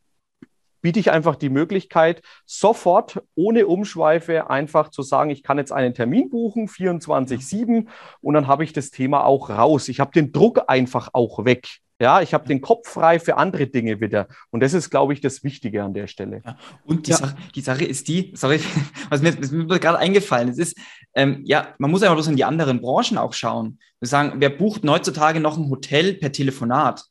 biete 0.80 1.00
ich 1.00 1.10
einfach 1.10 1.36
die 1.36 1.50
Möglichkeit, 1.50 2.22
sofort 2.46 3.22
ohne 3.34 3.66
Umschweife 3.66 4.50
einfach 4.50 4.90
zu 4.90 5.02
sagen, 5.02 5.30
ich 5.30 5.42
kann 5.42 5.58
jetzt 5.58 5.72
einen 5.72 5.94
Termin 5.94 6.30
buchen, 6.30 6.68
24-7, 6.68 7.86
und 8.20 8.34
dann 8.34 8.46
habe 8.46 8.64
ich 8.64 8.72
das 8.72 8.90
Thema 8.90 9.24
auch 9.24 9.50
raus. 9.50 9.88
Ich 9.88 10.00
habe 10.00 10.12
den 10.12 10.32
Druck 10.32 10.62
einfach 10.68 11.10
auch 11.12 11.44
weg. 11.44 11.80
Ja, 12.00 12.22
ich 12.22 12.32
habe 12.32 12.48
den 12.48 12.62
Kopf 12.62 12.88
frei 12.88 13.20
für 13.20 13.36
andere 13.36 13.66
Dinge 13.66 14.00
wieder. 14.00 14.26
Und 14.50 14.62
das 14.62 14.72
ist, 14.72 14.88
glaube 14.88 15.12
ich, 15.12 15.20
das 15.20 15.44
Wichtige 15.44 15.84
an 15.84 15.92
der 15.92 16.06
Stelle. 16.06 16.40
Ja. 16.44 16.56
Und 16.82 17.06
die, 17.06 17.10
ja. 17.10 17.18
Sache, 17.18 17.36
die 17.54 17.60
Sache 17.60 17.84
ist 17.84 18.08
die, 18.08 18.32
sorry, 18.34 18.58
was 19.10 19.20
mir, 19.20 19.38
was 19.38 19.50
mir 19.50 19.66
gerade 19.66 19.98
eingefallen 19.98 20.48
ist, 20.48 20.58
ist, 20.58 20.78
ähm, 21.14 21.42
ja, 21.44 21.74
man 21.76 21.90
muss 21.90 22.02
einfach 22.02 22.14
bloß 22.14 22.28
in 22.28 22.36
die 22.36 22.44
anderen 22.44 22.80
Branchen 22.80 23.18
auch 23.18 23.34
schauen. 23.34 23.78
Wir 24.00 24.08
sagen, 24.08 24.34
wer 24.36 24.48
bucht 24.48 24.88
heutzutage 24.88 25.40
noch 25.40 25.58
ein 25.58 25.68
Hotel 25.68 26.14
per 26.14 26.32
Telefonat? 26.32 27.04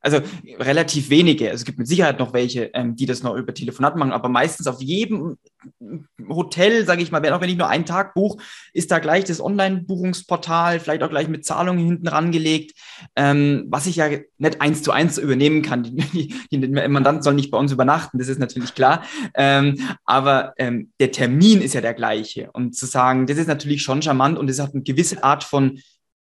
Also 0.00 0.20
relativ 0.60 1.10
wenige. 1.10 1.46
Also 1.46 1.56
es 1.56 1.64
gibt 1.64 1.78
mit 1.78 1.88
Sicherheit 1.88 2.18
noch 2.18 2.32
welche, 2.32 2.70
ähm, 2.74 2.94
die 2.94 3.06
das 3.06 3.22
noch 3.22 3.34
über 3.34 3.52
Telefonat 3.52 3.96
machen, 3.96 4.12
aber 4.12 4.28
meistens 4.28 4.66
auf 4.66 4.80
jedem 4.80 5.36
Hotel, 6.28 6.86
sage 6.86 7.02
ich 7.02 7.10
mal, 7.10 7.24
auch 7.32 7.40
wenn 7.40 7.50
ich 7.50 7.56
nur 7.56 7.68
einen 7.68 7.84
Tag 7.84 8.14
buche, 8.14 8.38
ist 8.72 8.90
da 8.90 9.00
gleich 9.00 9.24
das 9.24 9.40
Online-Buchungsportal, 9.40 10.78
vielleicht 10.78 11.02
auch 11.02 11.10
gleich 11.10 11.28
mit 11.28 11.44
Zahlungen 11.44 11.84
hinten 11.84 12.08
rangelegt, 12.08 12.78
ähm, 13.16 13.66
was 13.68 13.86
ich 13.86 13.96
ja 13.96 14.08
nicht 14.38 14.60
eins 14.60 14.82
zu 14.82 14.92
eins 14.92 15.18
übernehmen 15.18 15.62
kann. 15.62 15.82
Die, 16.18 16.34
die, 16.50 16.60
die 16.60 16.68
Mandant 16.68 17.22
soll 17.22 17.34
nicht 17.34 17.50
bei 17.50 17.58
uns 17.58 17.72
übernachten, 17.72 18.18
das 18.18 18.28
ist 18.28 18.38
natürlich 18.38 18.74
klar. 18.74 19.02
Ähm, 19.34 19.78
aber 20.04 20.54
ähm, 20.56 20.90
der 21.00 21.12
Termin 21.12 21.60
ist 21.60 21.74
ja 21.74 21.80
der 21.80 21.94
gleiche. 21.94 22.50
Und 22.52 22.74
zu 22.76 22.86
sagen, 22.86 23.26
das 23.26 23.38
ist 23.38 23.46
natürlich 23.46 23.82
schon 23.82 24.02
charmant 24.02 24.38
und 24.38 24.48
es 24.48 24.58
hat 24.58 24.74
eine 24.74 24.82
gewisse 24.82 25.22
Art 25.22 25.44
von 25.44 25.80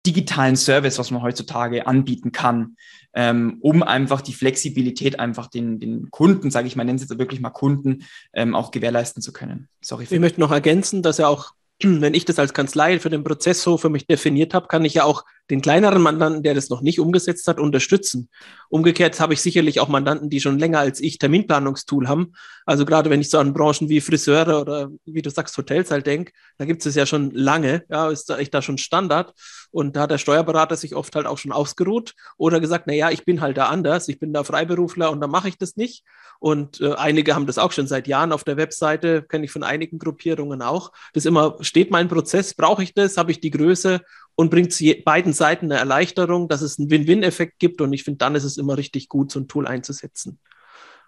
digitalen 0.07 0.57
Service, 0.57 0.99
was 0.99 1.11
man 1.11 1.23
heutzutage 1.23 1.87
anbieten 1.87 2.33
kann, 2.33 2.77
ähm, 3.15 3.59
um 3.61 3.83
einfach 3.83 4.21
die 4.21 4.33
Flexibilität 4.33 5.21
einfach 5.21 5.47
den, 5.49 5.79
den 5.79 6.11
Kunden, 6.11 6.51
sage 6.51 6.67
ich 6.67 6.77
mal, 6.77 6.85
nennen 6.85 6.99
Sie 6.99 7.05
jetzt 7.05 7.19
wirklich 7.19 7.41
mal 7.41 7.51
Kunden, 7.51 8.05
ähm, 8.33 8.55
auch 8.55 8.71
gewährleisten 8.71 9.23
zu 9.23 9.33
können. 9.33 9.69
Sorry. 9.81 10.07
Ich 10.09 10.19
möchte 10.19 10.41
noch 10.41 10.51
ergänzen, 10.51 11.03
dass 11.03 11.19
ja 11.19 11.29
auch 11.29 11.53
wenn 12.01 12.15
ich 12.15 12.25
das 12.25 12.39
als 12.39 12.55
Kanzlei 12.55 12.99
für 12.99 13.11
den 13.11 13.25
Prozess 13.25 13.63
so 13.63 13.77
für 13.77 13.91
mich 13.91 14.07
definiert 14.07 14.55
habe, 14.55 14.69
kann 14.69 14.85
ich 14.85 14.95
ja 14.95 15.05
auch 15.05 15.25
den 15.51 15.61
kleineren 15.61 16.01
Mandanten, 16.01 16.43
der 16.43 16.55
das 16.55 16.71
noch 16.71 16.81
nicht 16.81 17.01
umgesetzt 17.01 17.49
hat, 17.49 17.59
unterstützen. 17.59 18.29
Umgekehrt 18.69 19.19
habe 19.21 19.35
ich 19.35 19.43
sicherlich 19.43 19.81
auch 19.81 19.89
Mandanten, 19.89 20.31
die 20.31 20.41
schon 20.41 20.59
länger 20.59 20.79
als 20.79 21.01
ich 21.01 21.19
Terminplanungstool 21.19 22.09
haben. 22.09 22.33
Also 22.65 22.87
gerade 22.87 23.11
wenn 23.11 23.21
ich 23.21 23.29
so 23.29 23.39
an 23.39 23.53
Branchen 23.53 23.89
wie 23.89 24.01
Friseure 24.01 24.61
oder 24.61 24.91
wie 25.05 25.21
du 25.21 25.31
sagst, 25.31 25.57
Hotels 25.59 25.91
halt 25.91 26.07
denke, 26.07 26.33
da 26.59 26.65
gibt 26.65 26.87
es 26.87 26.95
ja 26.95 27.07
schon 27.07 27.33
lange, 27.33 27.85
ja, 27.91 28.09
ist 28.09 28.31
da 28.31 28.39
echt 28.39 28.55
da 28.55 28.63
schon 28.63 28.79
Standard. 28.79 29.35
Und 29.71 29.97
da 29.97 30.03
hat 30.03 30.11
der 30.11 30.19
Steuerberater 30.19 30.77
sich 30.77 30.95
oft 30.95 31.15
halt 31.17 31.27
auch 31.27 31.39
schon 31.39 31.53
ausgeruht 31.53 32.15
oder 32.37 32.61
gesagt, 32.61 32.87
na 32.87 32.93
ja, 32.93 33.11
ich 33.11 33.25
bin 33.25 33.41
halt 33.41 33.57
da 33.57 33.67
anders, 33.67 34.09
ich 34.09 34.21
bin 34.21 34.33
da 34.33 34.45
Freiberufler 34.45 35.11
und 35.11 35.21
da 35.21 35.27
mache 35.27 35.49
ich 35.49 35.59
das 35.59 35.77
nicht. 35.77 36.05
Und 36.39 36.81
äh, 36.81 36.95
einige 36.95 37.35
haben 37.35 37.47
das 37.47 37.59
auch 37.59 37.73
schon 37.73 37.87
seit 37.87 38.09
Jahren 38.09 38.33
auf 38.33 38.43
der 38.43 38.57
Webseite, 38.57 39.23
kenne 39.23 39.45
ich 39.45 39.53
von 39.53 39.63
einigen 39.63 39.99
Gruppierungen 39.99 40.61
auch. 40.61 40.93
Das 41.13 41.25
immer, 41.25 41.57
steht 41.73 41.91
mein 41.91 42.07
Prozess, 42.07 42.53
brauche 42.53 42.83
ich 42.83 42.93
das, 42.93 43.17
habe 43.17 43.31
ich 43.31 43.41
die 43.41 43.51
Größe 43.51 44.03
und 44.35 44.51
bringt 44.51 44.77
beiden 45.07 45.33
Seiten 45.33 45.73
eine 45.73 45.81
Erleichterung, 45.81 46.47
dass 46.47 46.61
es 46.61 46.79
einen 46.79 46.91
Win-Win-Effekt 46.91 47.59
gibt. 47.59 47.81
Und 47.81 47.95
ich 47.95 48.05
finde, 48.05 48.19
dann 48.19 48.35
ist 48.35 48.45
es 48.45 48.59
immer 48.59 48.77
richtig 48.77 49.09
gut, 49.09 49.33
so 49.33 49.41
ein 49.41 49.49
Tool 49.49 49.67
einzusetzen. 49.67 50.39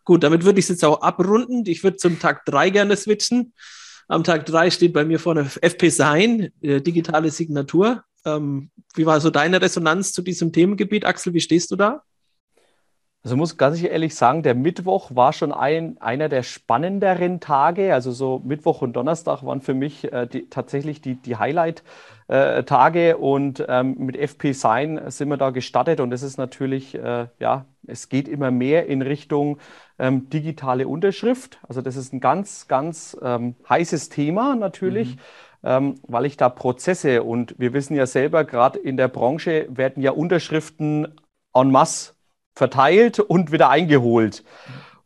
Gut, 0.05 0.23
damit 0.23 0.47
würde 0.47 0.59
ich 0.59 0.65
es 0.65 0.71
jetzt 0.71 0.85
auch 0.87 1.03
abrunden. 1.03 1.65
Ich 1.67 1.85
würde 1.85 1.99
zum 1.99 2.19
Tag 2.19 2.47
drei 2.47 2.71
gerne 2.71 2.97
switchen. 2.97 3.53
Am 4.09 4.25
Tag 4.25 4.47
drei 4.47 4.71
steht 4.71 4.95
bei 4.95 5.05
mir 5.05 5.19
vorne 5.19 5.51
FP 5.61 5.91
Sign, 5.91 6.51
äh, 6.63 6.81
digitale 6.81 7.31
Signatur. 7.31 8.03
Ähm, 8.25 8.71
wie 8.95 9.05
war 9.05 9.21
so 9.21 9.29
deine 9.29 9.61
Resonanz 9.61 10.13
zu 10.13 10.23
diesem 10.23 10.51
Themengebiet, 10.51 11.05
Axel? 11.05 11.35
Wie 11.35 11.43
stehst 11.43 11.73
du 11.73 11.77
da? 11.77 12.03
Also 13.25 13.39
muss 13.39 13.57
ganz 13.57 13.83
ehrlich 13.83 14.15
sagen, 14.15 14.43
der 14.43 14.55
Mittwoch 14.55 15.11
war 15.15 15.33
schon 15.33 15.51
ein, 15.51 15.97
einer 15.99 16.29
der 16.29 16.43
spannenderen 16.43 17.41
Tage. 17.41 17.95
Also 17.95 18.13
so 18.13 18.43
Mittwoch 18.45 18.83
und 18.83 18.93
Donnerstag 18.93 19.43
waren 19.43 19.63
für 19.63 19.73
mich 19.73 20.13
äh, 20.13 20.27
die, 20.27 20.51
tatsächlich 20.51 21.01
die, 21.01 21.15
die 21.15 21.37
Highlight-Tage 21.37 23.09
äh, 23.09 23.15
und 23.15 23.65
ähm, 23.67 23.95
mit 23.97 24.19
FP 24.19 24.53
Sign 24.53 25.01
sind 25.07 25.31
wir 25.31 25.39
da 25.39 25.49
gestartet 25.51 26.01
und 26.01 26.13
es 26.13 26.23
ist 26.23 26.37
natürlich, 26.37 26.97
äh, 26.97 27.29
ja, 27.39 27.65
es 27.87 28.11
geht 28.11 28.29
immer 28.29 28.51
mehr 28.51 28.89
in 28.89 29.01
Richtung 29.01 29.57
ähm, 29.99 30.29
digitale 30.29 30.87
Unterschrift. 30.87 31.61
Also 31.67 31.81
das 31.81 31.97
ist 31.97 32.13
ein 32.13 32.21
ganz, 32.21 32.69
ganz 32.69 33.17
ähm, 33.23 33.55
heißes 33.67 34.11
Thema 34.11 34.55
natürlich. 34.55 35.17
Mhm. 35.17 35.21
Ähm, 35.67 35.95
weil 36.03 36.27
ich 36.27 36.37
da 36.37 36.51
Prozesse 36.51 37.23
und 37.23 37.55
wir 37.57 37.73
wissen 37.73 37.97
ja 37.97 38.05
selber, 38.05 38.45
gerade 38.45 38.79
in 38.79 38.99
der 38.99 39.09
Branche 39.09 39.67
werden 39.71 40.03
ja 40.03 40.11
Unterschriften 40.11 41.09
en 41.55 41.71
masse 41.71 42.14
verteilt 42.55 43.21
und 43.21 43.53
wieder 43.53 43.69
eingeholt. 43.71 44.45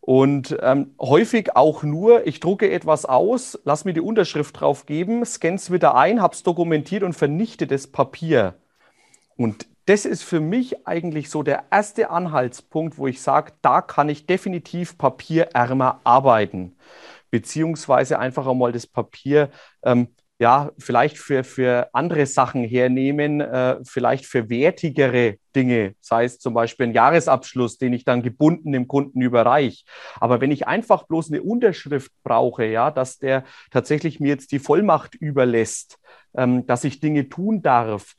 Und 0.01 0.57
ähm, 0.63 0.95
häufig 0.99 1.55
auch 1.55 1.83
nur, 1.83 2.27
ich 2.27 2.41
drucke 2.41 2.71
etwas 2.71 3.05
aus, 3.05 3.59
lass 3.65 3.85
mir 3.85 3.93
die 3.93 4.01
Unterschrift 4.01 4.59
drauf 4.59 4.87
geben, 4.87 5.25
scanne 5.25 5.57
es 5.57 5.71
wieder 5.71 5.97
ein, 5.97 6.23
habe 6.23 6.35
es 6.35 6.43
dokumentiert 6.43 7.03
und 7.03 7.13
vernichte 7.13 7.67
das 7.67 7.87
Papier. 7.87 8.55
Und 9.37 9.67
das 9.85 10.05
ist 10.05 10.23
für 10.23 10.41
mich 10.41 10.87
eigentlich 10.87 11.31
so 11.31 11.43
der 11.43 11.65
erste 11.71 12.11
Anhaltspunkt, 12.11 12.99
wo 12.99 13.07
ich 13.07 13.23
sage, 13.23 13.53
da 13.63 13.83
kann 13.83 14.09
ich 14.09 14.27
definitiv 14.27 14.99
papierärmer 14.99 16.01
arbeiten. 16.05 16.77
Beziehungsweise 17.31 18.19
einfach 18.19 18.47
einmal 18.47 18.73
das 18.73 18.87
Papier 18.87 19.51
ähm, 19.83 20.09
ja, 20.39 20.71
vielleicht 20.79 21.19
für, 21.19 21.43
für 21.43 21.91
andere 21.93 22.25
Sachen 22.27 22.63
hernehmen, 22.63 23.41
äh, 23.41 23.79
vielleicht 23.85 24.25
für 24.25 24.49
wertigere 24.49 25.37
Dinge, 25.55 25.95
sei 26.01 26.25
es 26.25 26.39
zum 26.39 26.55
Beispiel 26.55 26.87
ein 26.87 26.93
Jahresabschluss, 26.93 27.79
den 27.79 27.93
ich 27.93 28.05
dann 28.05 28.23
gebunden 28.23 28.73
dem 28.73 28.87
Kunden 28.87 29.21
überreiche. 29.21 29.85
Aber 30.21 30.41
wenn 30.41 30.53
ich 30.53 30.69
einfach 30.69 31.09
bloß 31.09 31.33
eine 31.33 31.43
Unterschrift 31.43 32.13
brauche, 32.23 32.67
ja, 32.67 32.93
dass 32.93 33.19
der 33.19 33.45
tatsächlich 33.73 34.21
mir 34.21 34.29
jetzt 34.29 34.53
die 34.53 34.61
Vollmacht 34.61 35.17
überlässt, 35.17 35.99
ähm, 36.37 36.67
dass 36.67 36.85
ich 36.85 37.01
Dinge 37.01 37.29
tun 37.29 37.63
darf, 37.63 38.15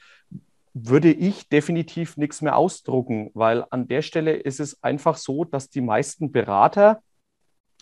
würde 0.74 1.12
ich 1.12 1.48
definitiv 1.48 2.18
nichts 2.18 2.42
mehr 2.42 2.58
ausdrucken, 2.58 3.32
weil 3.34 3.66
an 3.70 3.88
der 3.88 4.02
Stelle 4.02 4.34
ist 4.34 4.60
es 4.60 4.84
einfach 4.84 5.16
so, 5.16 5.46
dass 5.46 5.70
die 5.70 5.82
meisten 5.82 6.32
Berater 6.32 7.02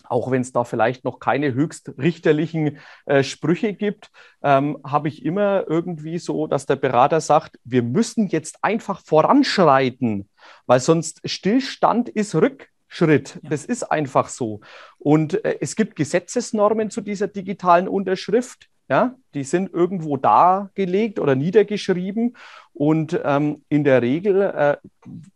auch 0.08 0.30
wenn 0.30 0.42
es 0.42 0.52
da 0.52 0.64
vielleicht 0.64 1.04
noch 1.04 1.20
keine 1.20 1.54
höchstrichterlichen 1.54 2.78
äh, 3.06 3.22
Sprüche 3.22 3.74
gibt, 3.74 4.10
ähm, 4.42 4.78
habe 4.84 5.08
ich 5.08 5.24
immer 5.24 5.64
irgendwie 5.68 6.18
so, 6.18 6.46
dass 6.46 6.66
der 6.66 6.76
Berater 6.76 7.20
sagt, 7.20 7.58
wir 7.64 7.82
müssen 7.82 8.28
jetzt 8.28 8.58
einfach 8.62 9.00
voranschreiten, 9.04 10.28
weil 10.66 10.80
sonst 10.80 11.20
Stillstand 11.24 12.08
ist 12.08 12.34
Rückschritt. 12.34 13.40
Ja. 13.42 13.50
Das 13.50 13.64
ist 13.64 13.84
einfach 13.84 14.28
so. 14.28 14.60
Und 14.98 15.44
äh, 15.44 15.58
es 15.60 15.76
gibt 15.76 15.96
Gesetzesnormen 15.96 16.90
zu 16.90 17.00
dieser 17.00 17.28
digitalen 17.28 17.88
Unterschrift. 17.88 18.68
Ja, 18.90 19.16
die 19.34 19.44
sind 19.44 19.74
irgendwo 19.74 20.16
dargelegt 20.16 21.18
oder 21.18 21.34
niedergeschrieben. 21.34 22.38
Und 22.72 23.20
ähm, 23.22 23.62
in 23.68 23.84
der 23.84 24.00
Regel, 24.00 24.40
äh, 24.40 24.76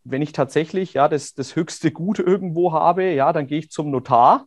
wenn 0.05 0.23
ich 0.23 0.33
tatsächlich 0.33 0.95
ja, 0.95 1.07
das, 1.07 1.35
das 1.35 1.55
höchste 1.55 1.91
Gut 1.91 2.19
irgendwo 2.19 2.73
habe, 2.73 3.11
ja, 3.11 3.31
dann 3.35 3.47
gehe 3.47 3.59
ich 3.59 3.71
zum 3.71 3.91
Notar 3.91 4.47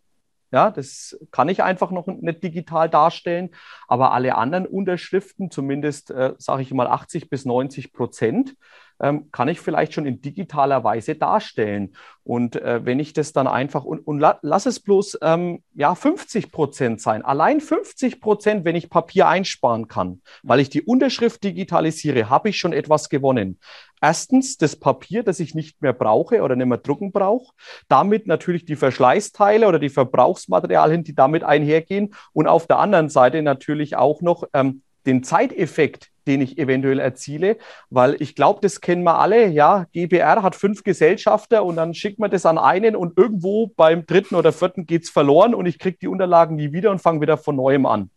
ja, 0.56 0.72
das 0.72 1.20
kann 1.32 1.49
ich 1.49 1.62
einfach 1.62 1.91
noch 1.91 2.08
nicht 2.08 2.41
digital 2.41 2.89
darstellen. 2.89 3.49
Aber 3.89 4.14
alle 4.14 4.36
anderen 4.36 4.66
Unterschriften, 4.66 5.51
zumindest 5.51 6.12
äh, 6.12 6.34
sage 6.38 6.62
ich 6.62 6.74
mal 6.74 6.88
80 6.88 7.30
bis 7.30 7.43
90 7.43 7.91
Prozent, 7.91 8.56
ähm, 9.01 9.30
kann 9.34 9.49
ich 9.49 9.60
vielleicht 9.60 9.93
schon 9.93 10.06
in 10.06 10.22
digitaler 10.22 10.86
Weise 10.86 11.16
darstellen. 11.16 11.97
Und 12.24 12.56
äh, 12.56 12.86
wenn 12.86 13.01
ich 13.01 13.12
das 13.12 13.34
dann 13.34 13.47
einfach, 13.47 13.84
und, 13.84 13.99
und 13.99 14.20
la, 14.20 14.39
lass 14.43 14.66
es 14.66 14.80
bloß 14.80 15.20
ähm, 15.22 15.62
ja, 15.74 15.93
50 15.93 16.53
Prozent 16.53 17.01
sein, 17.01 17.26
allein 17.26 17.60
50 17.60 18.22
Prozent, 18.22 18.64
wenn 18.64 18.78
ich 18.78 18.89
Papier 18.89 19.28
einsparen 19.28 19.89
kann, 19.89 20.22
weil 20.41 20.62
ich 20.62 20.70
die 20.70 20.84
Unterschrift 20.84 21.43
digitalisiere, 21.43 22.30
habe 22.30 22.47
ich 22.47 22.58
schon 22.58 22.72
etwas 22.72 23.10
gewonnen. 23.10 23.60
Erstens 24.02 24.58
das 24.58 24.76
Papier, 24.76 25.24
das 25.24 25.39
ich 25.39 25.56
nicht 25.56 25.82
mehr 25.82 25.93
brauche 25.93 26.41
oder 26.41 26.56
nicht 26.56 26.68
mehr 26.68 26.78
drucken 26.78 27.12
brauche. 27.12 27.54
Damit 27.88 28.28
natürlich 28.28 28.66
die 28.66 28.76
Verschleißteile 28.76 29.68
oder 29.68 29.80
die 29.80 29.89
Verbrauchsmaterialien, 29.89 31.04
die 31.04 31.16
damit 31.16 31.43
einhergehen. 31.43 32.14
Und 32.34 32.48
auf 32.48 32.68
der 32.68 32.80
anderen 32.80 33.10
Seite 33.10 33.41
natürlich 33.41 33.96
auch 33.96 34.22
noch 34.22 34.43
ähm, 34.54 34.82
den 35.06 35.24
Zeiteffekt, 35.24 36.10
den 36.28 36.41
ich 36.41 36.58
eventuell 36.58 37.00
erziele, 37.00 37.58
weil 37.89 38.16
ich 38.20 38.36
glaube, 38.36 38.60
das 38.62 38.82
kennen 38.82 39.04
wir 39.04 39.20
alle. 39.20 39.48
Ja, 39.48 39.86
GBR 39.93 40.41
hat 40.41 40.56
fünf 40.56 40.84
Gesellschafter 40.84 41.64
und 41.64 41.76
dann 41.76 41.93
schickt 41.93 42.20
man 42.20 42.32
das 42.32 42.46
an 42.46 42.58
einen 42.58 42.96
und 42.96 43.18
irgendwo 43.18 43.68
beim 43.68 44.06
dritten 44.06 44.36
oder 44.36 44.52
vierten 44.52 44.86
geht 44.86 45.04
es 45.04 45.10
verloren 45.10 45.54
und 45.54 45.66
ich 45.66 45.80
kriege 45.80 45.98
die 46.02 46.08
Unterlagen 46.08 46.56
nie 46.56 46.72
wieder 46.72 46.91
und 46.91 47.00
fange 47.00 47.22
wieder 47.22 47.38
von 47.38 47.56
neuem 47.56 47.86
an. 47.86 48.10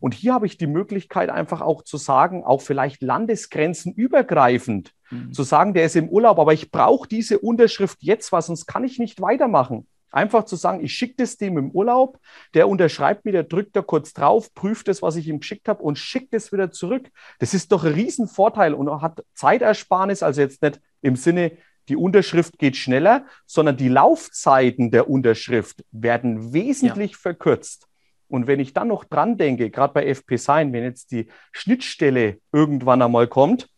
Und 0.00 0.14
hier 0.14 0.34
habe 0.34 0.46
ich 0.46 0.58
die 0.58 0.66
Möglichkeit, 0.66 1.30
einfach 1.30 1.60
auch 1.60 1.82
zu 1.82 1.96
sagen, 1.96 2.44
auch 2.44 2.60
vielleicht 2.60 3.00
Landesgrenzen 3.02 3.94
übergreifend, 3.94 4.92
mhm. 5.12 5.32
zu 5.32 5.42
sagen, 5.42 5.74
der 5.74 5.84
ist 5.84 5.96
im 5.96 6.08
Urlaub, 6.08 6.38
aber 6.38 6.52
ich 6.52 6.70
brauche 6.70 7.08
diese 7.08 7.38
Unterschrift 7.38 7.98
jetzt, 8.00 8.32
weil 8.32 8.42
sonst 8.42 8.66
kann 8.66 8.84
ich 8.84 8.98
nicht 8.98 9.20
weitermachen. 9.20 9.86
Einfach 10.10 10.44
zu 10.44 10.56
sagen, 10.56 10.84
ich 10.84 10.92
schicke 10.92 11.14
das 11.18 11.38
dem 11.38 11.56
im 11.56 11.70
Urlaub, 11.70 12.18
der 12.52 12.68
unterschreibt 12.68 13.24
mir, 13.24 13.32
der 13.32 13.44
drückt 13.44 13.74
da 13.76 13.80
kurz 13.80 14.12
drauf, 14.12 14.52
prüft 14.54 14.88
das, 14.88 15.00
was 15.00 15.16
ich 15.16 15.26
ihm 15.26 15.40
geschickt 15.40 15.68
habe 15.68 15.82
und 15.82 15.98
schickt 15.98 16.34
es 16.34 16.52
wieder 16.52 16.70
zurück. 16.70 17.08
Das 17.38 17.54
ist 17.54 17.72
doch 17.72 17.84
ein 17.84 17.94
Riesenvorteil 17.94 18.74
und 18.74 19.00
hat 19.00 19.24
Zeitersparnis, 19.34 20.22
also 20.22 20.42
jetzt 20.42 20.62
nicht 20.62 20.80
im 21.00 21.16
Sinne, 21.16 21.52
die 21.88 21.96
Unterschrift 21.96 22.58
geht 22.58 22.76
schneller, 22.76 23.24
sondern 23.46 23.76
die 23.76 23.88
Laufzeiten 23.88 24.90
der 24.90 25.08
Unterschrift 25.08 25.84
werden 25.90 26.52
wesentlich 26.52 27.12
ja. 27.12 27.18
verkürzt. 27.18 27.88
Und 28.28 28.46
wenn 28.46 28.60
ich 28.60 28.72
dann 28.72 28.88
noch 28.88 29.04
dran 29.04 29.36
denke, 29.36 29.70
gerade 29.70 29.92
bei 29.92 30.06
FP 30.06 30.36
Sign, 30.36 30.72
wenn 30.72 30.84
jetzt 30.84 31.10
die 31.10 31.28
Schnittstelle 31.52 32.38
irgendwann 32.52 33.02
einmal 33.02 33.26
kommt, 33.26 33.68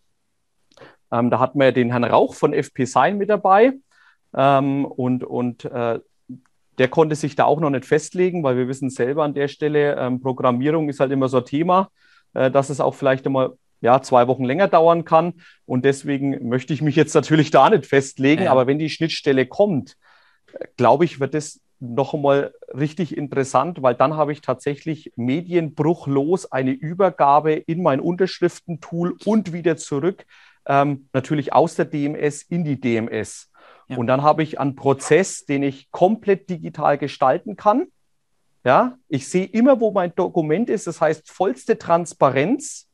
ähm, 1.15 1.31
da 1.31 1.39
hat 1.39 1.55
man 1.55 1.67
ja 1.67 1.73
den 1.73 1.91
Herrn 1.91 2.05
Rauch 2.05 2.35
von 2.35 2.53
FP 2.53 2.85
Sign 2.87 3.19
mit 3.19 3.31
dabei 3.31 3.75
ähm, 4.37 4.85
und, 4.85 5.25
und 5.25 5.65
äh, 5.65 6.01
der 6.79 6.89
konnte 6.89 7.15
sich 7.15 7.37
da 7.37 7.45
auch 7.45 7.61
noch 7.61 7.71
nicht 7.71 7.85
festlegen, 7.85 8.43
weil 8.43 8.57
wir 8.57 8.67
wissen 8.67 8.91
selber 8.91 9.23
an 9.23 9.35
der 9.35 9.49
Stelle, 9.49 9.97
ähm, 9.97 10.21
Programmierung 10.21 10.89
ist 10.89 10.99
halt 11.01 11.13
immer 11.13 11.29
so 11.29 11.39
ein 11.39 11.45
Thema, 11.45 11.91
äh, 12.35 12.51
dass 12.51 12.69
es 12.69 12.81
auch 12.81 12.95
vielleicht 12.95 13.27
einmal 13.27 13.53
ja, 13.81 14.03
zwei 14.03 14.27
Wochen 14.27 14.45
länger 14.45 14.67
dauern 14.67 15.05
kann. 15.05 15.35
Und 15.67 15.85
deswegen 15.85 16.49
möchte 16.49 16.73
ich 16.73 16.83
mich 16.83 16.97
jetzt 16.97 17.15
natürlich 17.15 17.51
da 17.51 17.71
nicht 17.71 17.87
festlegen. 17.87 18.45
Ja. 18.45 18.51
Aber 18.51 18.67
wenn 18.67 18.79
die 18.79 18.91
Schnittstelle 18.91 19.47
kommt, 19.47 19.97
glaube 20.77 21.05
ich, 21.05 21.21
wird 21.21 21.35
das 21.35 21.61
noch 21.81 22.15
einmal 22.15 22.55
richtig 22.69 23.17
interessant, 23.17 23.83
weil 23.83 23.95
dann 23.95 24.17
habe 24.17 24.33
ich 24.33 24.41
tatsächlich 24.41 25.13
medienbruchlos 25.17 26.51
eine 26.51 26.71
Übergabe 26.71 27.53
in 27.53 27.83
mein 27.83 28.01
Unterschriftentool 28.01 29.17
und 29.25 29.53
wieder 29.53 29.77
zurück, 29.77 30.25
ähm, 30.67 31.09
natürlich 31.13 31.53
aus 31.53 31.75
der 31.75 31.85
DMS 31.85 32.43
in 32.43 32.65
die 32.65 32.81
DMS. 32.81 33.51
Ja. 33.89 33.97
Und 33.97 34.07
dann 34.07 34.23
habe 34.23 34.43
ich 34.43 34.59
einen 34.59 34.77
Prozess, 34.77 35.45
den 35.45 35.63
ich 35.63 35.91
komplett 35.91 36.49
digital 36.49 36.99
gestalten 36.99 37.57
kann. 37.57 37.87
Ja, 38.65 38.97
ich 39.09 39.29
sehe 39.29 39.45
immer, 39.45 39.81
wo 39.81 39.91
mein 39.91 40.15
Dokument 40.15 40.71
ist. 40.71 40.87
Das 40.87 41.01
heißt, 41.01 41.31
vollste 41.31 41.79
Transparenz. 41.79 42.89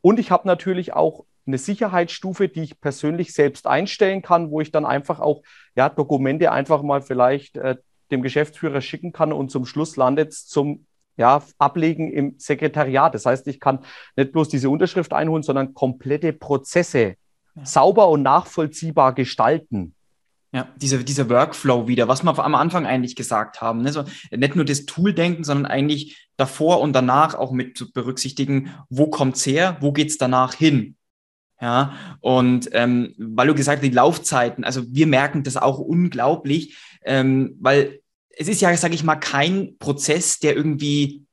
Und 0.00 0.20
ich 0.20 0.30
habe 0.30 0.46
natürlich 0.46 0.92
auch 0.92 1.24
eine 1.46 1.58
Sicherheitsstufe, 1.58 2.48
die 2.48 2.62
ich 2.62 2.80
persönlich 2.80 3.32
selbst 3.32 3.66
einstellen 3.66 4.22
kann, 4.22 4.50
wo 4.50 4.60
ich 4.60 4.70
dann 4.70 4.86
einfach 4.86 5.18
auch 5.18 5.42
ja, 5.74 5.88
Dokumente 5.88 6.52
einfach 6.52 6.82
mal 6.82 7.02
vielleicht 7.02 7.56
äh, 7.56 7.76
dem 8.12 8.22
Geschäftsführer 8.22 8.80
schicken 8.80 9.12
kann 9.12 9.32
und 9.32 9.50
zum 9.50 9.66
Schluss 9.66 9.96
landet 9.96 10.30
es 10.30 10.46
zum 10.46 10.86
ja, 11.20 11.42
Ablegen 11.58 12.10
im 12.10 12.34
Sekretariat. 12.38 13.14
Das 13.14 13.26
heißt, 13.26 13.46
ich 13.46 13.60
kann 13.60 13.80
nicht 14.16 14.32
bloß 14.32 14.48
diese 14.48 14.70
Unterschrift 14.70 15.12
einholen, 15.12 15.42
sondern 15.42 15.74
komplette 15.74 16.32
Prozesse 16.32 17.14
ja. 17.54 17.64
sauber 17.64 18.08
und 18.08 18.22
nachvollziehbar 18.22 19.14
gestalten. 19.14 19.94
Ja, 20.52 20.66
dieser, 20.76 20.98
dieser 20.98 21.28
Workflow 21.28 21.86
wieder, 21.86 22.08
was 22.08 22.24
wir 22.24 22.36
am 22.36 22.56
Anfang 22.56 22.84
eigentlich 22.84 23.14
gesagt 23.14 23.60
haben. 23.60 23.82
Ne? 23.82 23.92
So, 23.92 24.04
nicht 24.32 24.56
nur 24.56 24.64
das 24.64 24.84
Tool 24.84 25.14
denken, 25.14 25.44
sondern 25.44 25.70
eigentlich 25.70 26.28
davor 26.36 26.80
und 26.80 26.92
danach 26.92 27.36
auch 27.36 27.52
mit 27.52 27.78
zu 27.78 27.92
berücksichtigen, 27.92 28.74
wo 28.88 29.06
kommt's 29.06 29.46
her, 29.46 29.76
wo 29.80 29.92
geht's 29.92 30.18
danach 30.18 30.54
hin. 30.54 30.96
Ja, 31.60 31.94
und 32.20 32.70
ähm, 32.72 33.14
weil 33.18 33.46
du 33.46 33.54
gesagt 33.54 33.82
hast, 33.82 33.86
die 33.86 33.94
Laufzeiten, 33.94 34.64
also 34.64 34.82
wir 34.88 35.06
merken 35.06 35.42
das 35.42 35.58
auch 35.58 35.78
unglaublich, 35.78 36.78
ähm, 37.04 37.58
weil 37.60 37.99
es 38.40 38.48
ist 38.48 38.62
ja, 38.62 38.74
sage 38.74 38.94
ich 38.94 39.04
mal, 39.04 39.16
kein 39.16 39.76
Prozess, 39.78 40.38
der 40.38 40.56
irgendwie 40.56 41.24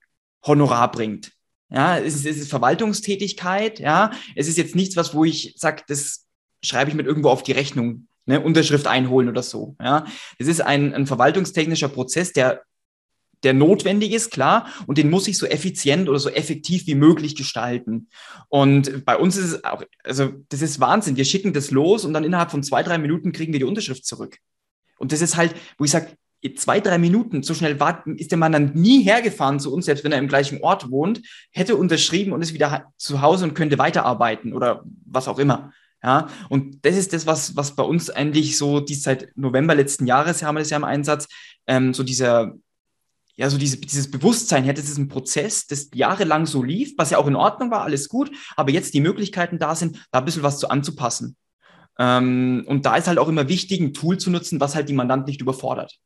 Honorar 0.46 0.92
bringt. 0.92 1.32
Ja, 1.70 1.98
es 1.98 2.16
ist, 2.16 2.26
es 2.26 2.38
ist 2.38 2.50
Verwaltungstätigkeit, 2.50 3.80
ja. 3.80 4.12
Es 4.36 4.50
ist 4.50 4.58
jetzt 4.58 4.76
nichts, 4.76 4.98
was, 4.98 5.14
wo 5.14 5.24
ich 5.24 5.54
sage, 5.58 5.84
das 5.88 6.26
schreibe 6.62 6.90
ich 6.90 6.98
mit 6.98 7.06
irgendwo 7.06 7.30
auf 7.30 7.44
die 7.44 7.54
Rechnung 7.54 8.08
ne, 8.26 8.42
Unterschrift 8.42 8.88
einholen 8.88 9.30
oder 9.30 9.42
so. 9.42 9.78
Ja, 9.82 10.06
das 10.38 10.50
ist 10.50 10.60
ein, 10.60 10.94
ein 10.94 11.08
verwaltungstechnischer 11.08 11.88
Prozess, 11.88 12.34
der 12.34 12.64
der 13.44 13.54
notwendig 13.54 14.14
ist, 14.14 14.32
klar, 14.32 14.68
und 14.88 14.98
den 14.98 15.12
muss 15.12 15.28
ich 15.28 15.38
so 15.38 15.46
effizient 15.46 16.10
oder 16.10 16.18
so 16.18 16.30
effektiv 16.30 16.88
wie 16.88 16.96
möglich 16.96 17.36
gestalten. 17.36 18.10
Und 18.50 19.06
bei 19.06 19.16
uns 19.16 19.38
ist 19.38 19.46
es 19.46 19.64
auch, 19.64 19.84
also 20.04 20.34
das 20.50 20.64
ist 20.64 20.80
Wahnsinn. 20.80 21.18
Wir 21.18 21.24
schicken 21.24 21.54
das 21.54 21.70
los 21.70 22.04
und 22.04 22.14
dann 22.14 22.24
innerhalb 22.24 22.50
von 22.50 22.64
zwei, 22.64 22.82
drei 22.82 22.98
Minuten 22.98 23.32
kriegen 23.32 23.54
wir 23.54 23.60
die 23.60 23.66
Unterschrift 23.66 24.06
zurück. 24.06 24.40
Und 24.98 25.12
das 25.12 25.22
ist 25.22 25.38
halt, 25.38 25.54
wo 25.78 25.86
ich 25.86 25.92
sage, 25.92 26.18
zwei, 26.56 26.80
drei 26.80 26.98
Minuten, 26.98 27.44
so 27.44 27.54
schnell 27.54 27.80
war, 27.80 28.06
ist 28.16 28.32
der 28.32 28.38
Mann 28.38 28.52
dann 28.52 28.74
nie 28.74 29.04
hergefahren 29.04 29.60
zu 29.60 29.74
uns, 29.74 29.86
selbst 29.86 30.04
wenn 30.04 30.12
er 30.12 30.20
im 30.20 30.28
gleichen 30.28 30.62
Ort 30.62 30.92
wohnt, 30.92 31.22
hätte 31.52 31.76
unterschrieben 31.76 32.32
und 32.32 32.42
ist 32.42 32.54
wieder 32.54 32.92
zu 32.98 33.22
Hause 33.22 33.46
und 33.46 33.54
könnte 33.54 33.78
weiterarbeiten 33.78 34.54
oder 34.54 34.84
was 35.06 35.28
auch 35.28 35.40
immer. 35.40 35.72
Ja, 36.04 36.30
und 36.50 36.86
das 36.86 36.96
ist 36.96 37.12
das, 37.14 37.26
was, 37.26 37.56
was 37.56 37.76
bei 37.76 37.84
uns 37.84 38.12
eigentlich 38.12 38.56
so, 38.58 38.80
die 38.80 38.94
seit 38.94 39.36
November 39.36 39.74
letzten 39.74 40.06
Jahres 40.06 40.44
haben 40.44 40.56
wir 40.56 40.60
das 40.60 40.70
ja 40.70 40.78
im 40.78 40.84
Einsatz, 40.84 41.28
ähm, 41.66 41.94
so 41.94 42.04
dieser, 42.04 42.54
ja, 43.36 43.50
so 43.50 43.58
diese, 43.58 43.78
dieses 43.78 44.10
Bewusstsein, 44.12 44.64
ja, 44.66 44.74
das 44.74 44.86
ist 44.86 45.00
ein 45.00 45.08
Prozess, 45.08 45.66
das 45.66 45.90
jahrelang 45.96 46.46
so 46.46 46.62
lief, 46.62 46.94
was 46.98 47.10
ja 47.10 47.18
auch 47.18 47.28
in 47.28 47.36
Ordnung 47.36 47.72
war, 47.72 47.82
alles 47.82 48.10
gut, 48.10 48.32
aber 48.56 48.72
jetzt 48.72 48.94
die 48.94 49.02
Möglichkeiten 49.02 49.58
da 49.58 49.74
sind, 49.74 50.08
da 50.12 50.20
ein 50.20 50.26
bisschen 50.26 50.44
was 50.44 50.60
zu 50.60 50.70
anzupassen. 50.70 51.36
Ähm, 52.00 52.64
und 52.68 52.86
da 52.86 52.96
ist 52.96 53.08
halt 53.08 53.18
auch 53.18 53.28
immer 53.28 53.48
wichtig, 53.48 53.80
ein 53.80 53.94
Tool 53.94 54.18
zu 54.18 54.30
nutzen, 54.30 54.60
was 54.60 54.76
halt 54.76 54.90
die 54.90 54.94
Mandant 54.94 55.28
nicht 55.28 55.42
überfordert. 55.42 55.98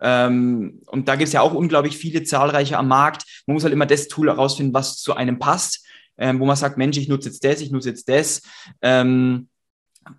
Ähm, 0.00 0.82
und 0.86 1.08
da 1.08 1.16
gibt 1.16 1.28
es 1.28 1.32
ja 1.32 1.40
auch 1.40 1.54
unglaublich 1.54 1.96
viele 1.96 2.24
zahlreiche 2.24 2.78
am 2.78 2.88
Markt. 2.88 3.24
Man 3.46 3.54
muss 3.54 3.64
halt 3.64 3.72
immer 3.72 3.86
das 3.86 4.08
Tool 4.08 4.28
herausfinden, 4.28 4.74
was 4.74 4.98
zu 4.98 5.14
einem 5.14 5.38
passt 5.38 5.84
ähm, 6.16 6.40
wo 6.40 6.46
man 6.46 6.56
sagt, 6.56 6.78
Mensch, 6.78 6.96
ich 6.96 7.08
nutze 7.08 7.28
jetzt 7.28 7.44
das, 7.44 7.60
ich 7.60 7.70
nutze 7.70 7.88
jetzt 7.90 8.08
das. 8.08 8.42
Ähm, 8.82 9.48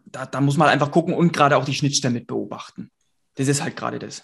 da, 0.06 0.26
da 0.26 0.42
muss 0.42 0.58
man 0.58 0.70
einfach 0.70 0.92
gucken 0.92 1.14
und 1.14 1.32
gerade 1.32 1.58
auch 1.58 1.66
die 1.66 1.74
Schnittstellen 1.74 2.14
mit 2.14 2.28
beobachten. 2.28 2.92
Das 3.36 3.48
ist 3.48 3.62
halt 3.62 3.76
gerade 3.76 4.00
das. 4.00 4.24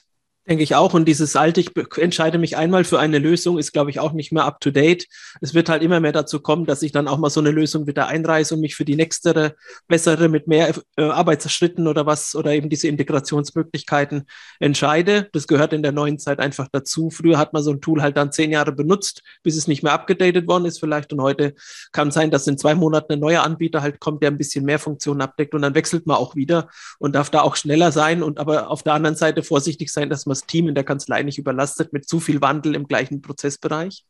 Denke 0.49 0.63
ich 0.63 0.73
auch. 0.73 0.95
Und 0.95 1.05
dieses 1.05 1.35
alte, 1.35 1.61
ich 1.61 1.69
entscheide 1.97 2.39
mich 2.39 2.57
einmal 2.57 2.83
für 2.83 2.99
eine 2.99 3.19
Lösung, 3.19 3.59
ist, 3.59 3.73
glaube 3.73 3.91
ich, 3.91 3.99
auch 3.99 4.11
nicht 4.11 4.31
mehr 4.31 4.45
up 4.45 4.59
to 4.59 4.71
date. 4.71 5.05
Es 5.39 5.53
wird 5.53 5.69
halt 5.69 5.83
immer 5.83 5.99
mehr 5.99 6.13
dazu 6.13 6.39
kommen, 6.39 6.65
dass 6.65 6.81
ich 6.81 6.91
dann 6.91 7.07
auch 7.07 7.19
mal 7.19 7.29
so 7.29 7.39
eine 7.39 7.51
Lösung 7.51 7.85
wieder 7.85 8.07
einreiße 8.07 8.55
und 8.55 8.61
mich 8.61 8.75
für 8.75 8.83
die 8.83 8.95
nächste, 8.95 9.55
bessere, 9.87 10.29
mit 10.29 10.47
mehr 10.47 10.73
äh, 10.97 11.03
Arbeitsschritten 11.03 11.87
oder 11.87 12.07
was 12.07 12.35
oder 12.35 12.53
eben 12.53 12.69
diese 12.69 12.87
Integrationsmöglichkeiten 12.87 14.23
entscheide. 14.59 15.29
Das 15.31 15.47
gehört 15.47 15.73
in 15.73 15.83
der 15.83 15.91
neuen 15.91 16.17
Zeit 16.17 16.39
einfach 16.39 16.67
dazu. 16.71 17.11
Früher 17.11 17.37
hat 17.37 17.53
man 17.53 17.61
so 17.61 17.69
ein 17.69 17.79
Tool 17.79 18.01
halt 18.01 18.17
dann 18.17 18.31
zehn 18.31 18.49
Jahre 18.49 18.71
benutzt, 18.71 19.21
bis 19.43 19.55
es 19.55 19.67
nicht 19.67 19.83
mehr 19.83 19.93
abgedatet 19.93 20.47
worden 20.47 20.65
ist 20.65 20.79
vielleicht. 20.79 21.13
Und 21.13 21.21
heute 21.21 21.53
kann 21.91 22.09
sein, 22.09 22.31
dass 22.31 22.47
in 22.47 22.57
zwei 22.57 22.73
Monaten 22.73 23.13
ein 23.13 23.19
neuer 23.19 23.43
Anbieter 23.43 23.83
halt 23.83 23.99
kommt, 23.99 24.23
der 24.23 24.31
ein 24.31 24.39
bisschen 24.39 24.65
mehr 24.65 24.79
Funktionen 24.79 25.21
abdeckt 25.21 25.53
und 25.53 25.61
dann 25.61 25.75
wechselt 25.75 26.07
man 26.07 26.17
auch 26.17 26.35
wieder 26.35 26.67
und 26.97 27.13
darf 27.13 27.29
da 27.29 27.41
auch 27.41 27.55
schneller 27.55 27.91
sein 27.91 28.23
und 28.23 28.39
aber 28.39 28.71
auf 28.71 28.81
der 28.81 28.93
anderen 28.93 29.15
Seite 29.15 29.43
vorsichtig 29.43 29.93
sein, 29.93 30.09
dass 30.09 30.25
man 30.25 30.30
das 30.31 30.45
Team 30.45 30.67
in 30.67 30.75
der 30.75 30.83
Kanzlei 30.83 31.23
nicht 31.23 31.37
überlastet 31.37 31.93
mit 31.93 32.07
zu 32.07 32.19
viel 32.19 32.41
Wandel 32.41 32.75
im 32.75 32.87
gleichen 32.87 33.21
Prozessbereich. 33.21 34.05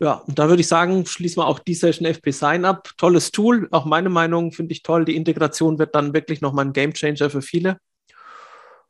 Ja, 0.00 0.14
und 0.14 0.38
da 0.38 0.48
würde 0.48 0.60
ich 0.60 0.68
sagen, 0.68 1.06
schließen 1.06 1.42
wir 1.42 1.46
auch 1.46 1.60
die 1.60 1.74
Session 1.74 2.06
FP 2.06 2.32
Sign 2.32 2.64
ab. 2.64 2.90
Tolles 2.96 3.30
Tool, 3.30 3.68
auch 3.70 3.84
meine 3.84 4.08
Meinung 4.08 4.50
finde 4.52 4.72
ich 4.72 4.82
toll. 4.82 5.04
Die 5.04 5.16
Integration 5.16 5.78
wird 5.78 5.94
dann 5.94 6.14
wirklich 6.14 6.40
nochmal 6.40 6.64
ein 6.64 6.72
Game 6.72 6.92
Changer 6.94 7.30
für 7.30 7.42
viele. 7.42 7.78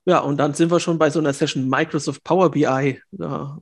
Ja, 0.06 0.18
und 0.20 0.36
dann 0.38 0.54
sind 0.54 0.70
wir 0.70 0.80
schon 0.80 0.98
bei 0.98 1.10
so 1.10 1.18
einer 1.18 1.32
Session 1.32 1.68
Microsoft 1.68 2.24
Power 2.24 2.50
BI. 2.50 3.00
Da 3.12 3.58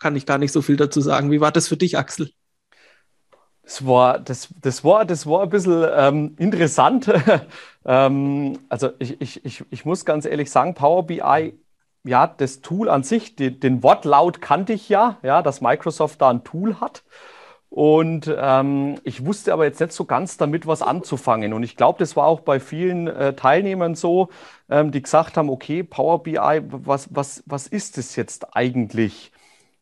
kann 0.00 0.16
ich 0.16 0.26
gar 0.26 0.38
nicht 0.38 0.52
so 0.52 0.62
viel 0.62 0.76
dazu 0.76 1.00
sagen. 1.00 1.30
Wie 1.30 1.40
war 1.40 1.52
das 1.52 1.68
für 1.68 1.76
dich, 1.76 1.96
Axel? 1.98 2.30
Das 3.62 3.86
war, 3.86 4.18
das, 4.18 4.48
das 4.60 4.84
war, 4.84 5.04
das 5.04 5.26
war 5.26 5.42
ein 5.42 5.48
bisschen 5.48 5.86
ähm, 5.96 6.34
interessant. 6.38 7.10
ähm, 7.84 8.58
also 8.68 8.90
ich, 8.98 9.20
ich, 9.20 9.44
ich, 9.44 9.64
ich 9.70 9.84
muss 9.84 10.04
ganz 10.04 10.26
ehrlich 10.26 10.50
sagen, 10.50 10.74
Power 10.74 11.06
BI 11.06 11.54
ja, 12.04 12.26
das 12.26 12.60
Tool 12.60 12.88
an 12.88 13.02
sich, 13.02 13.36
die, 13.36 13.58
den 13.58 13.82
Wortlaut 13.82 14.40
kannte 14.40 14.72
ich 14.74 14.88
ja, 14.88 15.18
ja, 15.22 15.42
dass 15.42 15.60
Microsoft 15.60 16.20
da 16.20 16.30
ein 16.30 16.44
Tool 16.44 16.80
hat. 16.80 17.02
Und 17.70 18.32
ähm, 18.38 19.00
ich 19.02 19.26
wusste 19.26 19.52
aber 19.52 19.64
jetzt 19.64 19.80
nicht 19.80 19.92
so 19.92 20.04
ganz 20.04 20.36
damit 20.36 20.66
was 20.68 20.80
anzufangen. 20.80 21.52
Und 21.52 21.64
ich 21.64 21.76
glaube, 21.76 21.98
das 21.98 22.14
war 22.14 22.26
auch 22.26 22.40
bei 22.40 22.60
vielen 22.60 23.08
äh, 23.08 23.34
Teilnehmern 23.34 23.96
so, 23.96 24.28
ähm, 24.70 24.92
die 24.92 25.02
gesagt 25.02 25.36
haben, 25.36 25.50
okay, 25.50 25.82
Power 25.82 26.22
BI, 26.22 26.38
was, 26.38 27.08
was, 27.12 27.42
was 27.46 27.66
ist 27.66 27.98
das 27.98 28.14
jetzt 28.14 28.54
eigentlich? 28.54 29.32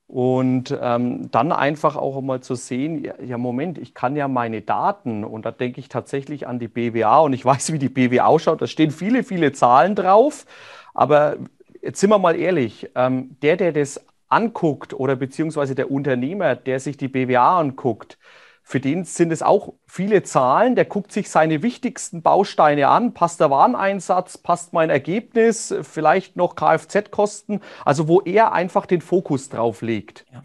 Und 0.06 0.76
ähm, 0.80 1.30
dann 1.32 1.52
einfach 1.52 1.96
auch 1.96 2.20
mal 2.22 2.40
zu 2.40 2.54
sehen, 2.54 3.04
ja, 3.04 3.14
ja, 3.22 3.38
Moment, 3.38 3.78
ich 3.78 3.94
kann 3.94 4.16
ja 4.16 4.28
meine 4.28 4.62
Daten, 4.62 5.24
und 5.24 5.44
da 5.44 5.50
denke 5.50 5.80
ich 5.80 5.88
tatsächlich 5.88 6.46
an 6.46 6.58
die 6.58 6.68
BWA, 6.68 7.20
und 7.20 7.32
ich 7.34 7.44
weiß, 7.46 7.72
wie 7.72 7.78
die 7.78 7.88
BWA 7.88 8.24
ausschaut, 8.24 8.62
da 8.62 8.66
stehen 8.66 8.90
viele, 8.90 9.22
viele 9.22 9.52
Zahlen 9.52 9.94
drauf, 9.94 10.46
aber 10.94 11.36
jetzt 11.82 12.00
sind 12.00 12.10
wir 12.10 12.18
mal 12.18 12.36
ehrlich, 12.36 12.90
ähm, 12.94 13.36
der, 13.42 13.56
der 13.56 13.72
das 13.72 14.04
anguckt 14.28 14.94
oder 14.94 15.16
beziehungsweise 15.16 15.74
der 15.74 15.90
Unternehmer, 15.90 16.56
der 16.56 16.80
sich 16.80 16.96
die 16.96 17.08
BWA 17.08 17.60
anguckt, 17.60 18.18
für 18.64 18.80
den 18.80 19.04
sind 19.04 19.32
es 19.32 19.42
auch 19.42 19.74
viele 19.86 20.22
Zahlen. 20.22 20.76
Der 20.76 20.84
guckt 20.84 21.12
sich 21.12 21.28
seine 21.28 21.62
wichtigsten 21.62 22.22
Bausteine 22.22 22.88
an. 22.88 23.12
Passt 23.12 23.40
der 23.40 23.50
Wareneinsatz? 23.50 24.38
Passt 24.38 24.72
mein 24.72 24.88
Ergebnis? 24.88 25.74
Vielleicht 25.82 26.36
noch 26.36 26.54
Kfz-Kosten? 26.54 27.60
Also 27.84 28.06
wo 28.06 28.20
er 28.20 28.52
einfach 28.52 28.86
den 28.86 29.00
Fokus 29.00 29.48
drauf 29.48 29.82
legt. 29.82 30.24
Ja. 30.32 30.44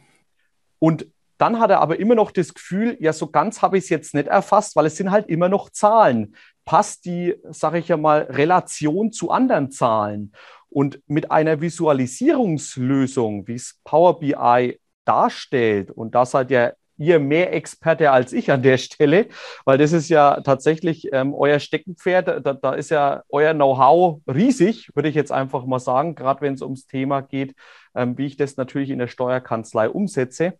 Und 0.79 1.05
dann 1.37 1.59
hat 1.59 1.69
er 1.69 1.79
aber 1.79 1.99
immer 1.99 2.15
noch 2.15 2.31
das 2.31 2.55
Gefühl, 2.55 2.97
ja, 2.99 3.13
so 3.13 3.27
ganz 3.27 3.61
habe 3.61 3.77
ich 3.77 3.85
es 3.85 3.89
jetzt 3.89 4.15
nicht 4.15 4.27
erfasst, 4.27 4.75
weil 4.75 4.87
es 4.87 4.97
sind 4.97 5.11
halt 5.11 5.29
immer 5.29 5.49
noch 5.49 5.69
Zahlen. 5.69 6.35
Passt 6.65 7.05
die, 7.05 7.35
sage 7.51 7.77
ich 7.77 7.87
ja 7.87 7.97
mal, 7.97 8.23
Relation 8.23 9.11
zu 9.11 9.29
anderen 9.29 9.69
Zahlen? 9.69 10.33
Und 10.69 10.99
mit 11.07 11.31
einer 11.31 11.61
Visualisierungslösung, 11.61 13.47
wie 13.47 13.55
es 13.55 13.79
Power 13.83 14.19
BI 14.19 14.79
darstellt, 15.05 15.91
und 15.91 16.13
da 16.15 16.25
seid 16.25 16.51
ja 16.51 16.73
ihr 16.97 17.19
mehr 17.19 17.53
Experte 17.53 18.11
als 18.11 18.33
ich 18.33 18.51
an 18.51 18.63
der 18.63 18.77
Stelle, 18.77 19.27
weil 19.65 19.77
das 19.77 19.91
ist 19.91 20.09
ja 20.09 20.41
tatsächlich 20.41 21.09
ähm, 21.13 21.33
euer 21.33 21.59
Steckenpferd. 21.59 22.45
Da, 22.45 22.53
da 22.53 22.73
ist 22.73 22.89
ja 22.89 23.23
euer 23.29 23.53
Know-how 23.53 24.21
riesig, 24.27 24.89
würde 24.95 25.09
ich 25.09 25.15
jetzt 25.15 25.31
einfach 25.31 25.65
mal 25.65 25.79
sagen, 25.79 26.15
gerade 26.15 26.41
wenn 26.41 26.53
es 26.53 26.61
ums 26.61 26.87
Thema 26.87 27.21
geht, 27.21 27.55
ähm, 27.95 28.17
wie 28.17 28.25
ich 28.25 28.37
das 28.37 28.57
natürlich 28.57 28.89
in 28.89 28.99
der 28.99 29.07
Steuerkanzlei 29.07 29.89
umsetze. 29.89 30.53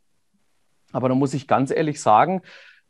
Aber 0.93 1.10
da 1.10 1.16
muss 1.16 1.34
ich 1.34 1.47
ganz 1.47 1.72
ehrlich 1.72 2.01
sagen, 2.01 2.41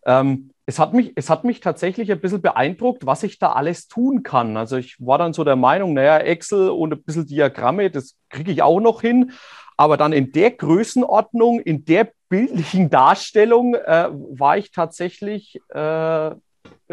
ähm, 0.06 0.52
es 0.70 0.80
hat, 0.80 0.94
mich, 0.94 1.14
es 1.16 1.30
hat 1.30 1.46
mich 1.46 1.62
tatsächlich 1.62 2.12
ein 2.12 2.20
bisschen 2.20 2.42
beeindruckt, 2.42 3.06
was 3.06 3.24
ich 3.24 3.40
da 3.40 3.54
alles 3.54 3.88
tun 3.88 4.22
kann. 4.22 4.58
Also 4.58 4.76
ich 4.76 4.98
war 5.00 5.18
dann 5.18 5.32
so 5.32 5.46
der 5.46 5.56
Meinung, 5.56 5.94
naja, 5.94 6.18
Excel 6.18 6.70
und 6.70 6.94
ein 6.94 7.02
bisschen 7.02 7.26
Diagramme, 7.26 7.90
das 7.90 8.18
kriege 8.30 8.52
ich 8.52 8.62
auch 8.62 8.82
noch 8.82 9.00
hin. 9.00 9.32
Aber 9.78 9.96
dann 9.96 10.12
in 10.12 10.34
der 10.34 10.52
Größenordnung, 10.52 11.62
in 11.62 11.86
der 11.86 12.12
bildlichen 12.28 12.90
Darstellung 12.92 13.76
äh, 13.76 14.10
war 14.12 14.58
ich 14.58 14.72
tatsächlich 14.72 15.62
äh, 15.70 16.32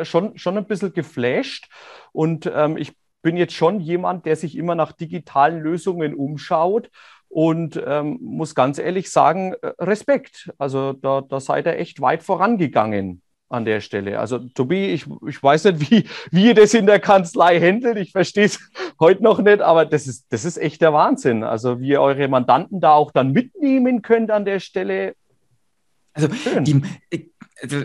schon, 0.02 0.38
schon 0.38 0.56
ein 0.56 0.66
bisschen 0.66 0.92
geflasht. 0.92 1.68
Und 2.12 2.50
ähm, 2.54 2.76
ich 2.76 2.92
bin 3.22 3.36
jetzt 3.36 3.54
schon 3.54 3.80
jemand, 3.80 4.24
der 4.24 4.36
sich 4.36 4.56
immer 4.56 4.76
nach 4.76 4.92
digitalen 4.92 5.60
Lösungen 5.60 6.14
umschaut 6.14 6.90
und 7.34 7.82
ähm, 7.84 8.18
muss 8.22 8.54
ganz 8.54 8.78
ehrlich 8.78 9.10
sagen, 9.10 9.54
äh, 9.60 9.72
Respekt. 9.80 10.52
Also 10.56 10.92
da, 10.92 11.20
da 11.20 11.40
seid 11.40 11.66
ihr 11.66 11.76
echt 11.76 12.00
weit 12.00 12.22
vorangegangen 12.22 13.22
an 13.48 13.64
der 13.64 13.80
Stelle. 13.80 14.20
Also 14.20 14.38
Tobi, 14.38 14.92
ich, 14.92 15.06
ich 15.26 15.42
weiß 15.42 15.64
nicht, 15.64 15.80
wie, 15.90 16.08
wie 16.30 16.46
ihr 16.46 16.54
das 16.54 16.74
in 16.74 16.86
der 16.86 17.00
Kanzlei 17.00 17.58
handelt. 17.58 17.96
Ich 17.96 18.12
verstehe 18.12 18.44
es 18.44 18.60
heute 19.00 19.24
noch 19.24 19.40
nicht, 19.40 19.62
aber 19.62 19.84
das 19.84 20.06
ist, 20.06 20.26
das 20.28 20.44
ist 20.44 20.58
echt 20.58 20.80
der 20.80 20.92
Wahnsinn. 20.92 21.42
Also 21.42 21.80
wie 21.80 21.88
ihr 21.88 22.00
eure 22.00 22.28
Mandanten 22.28 22.80
da 22.80 22.92
auch 22.92 23.10
dann 23.10 23.32
mitnehmen 23.32 24.02
könnt 24.02 24.30
an 24.30 24.44
der 24.44 24.60
Stelle. 24.60 25.16
Also, 26.12 26.28
die, 26.60 26.82
also 27.60 27.82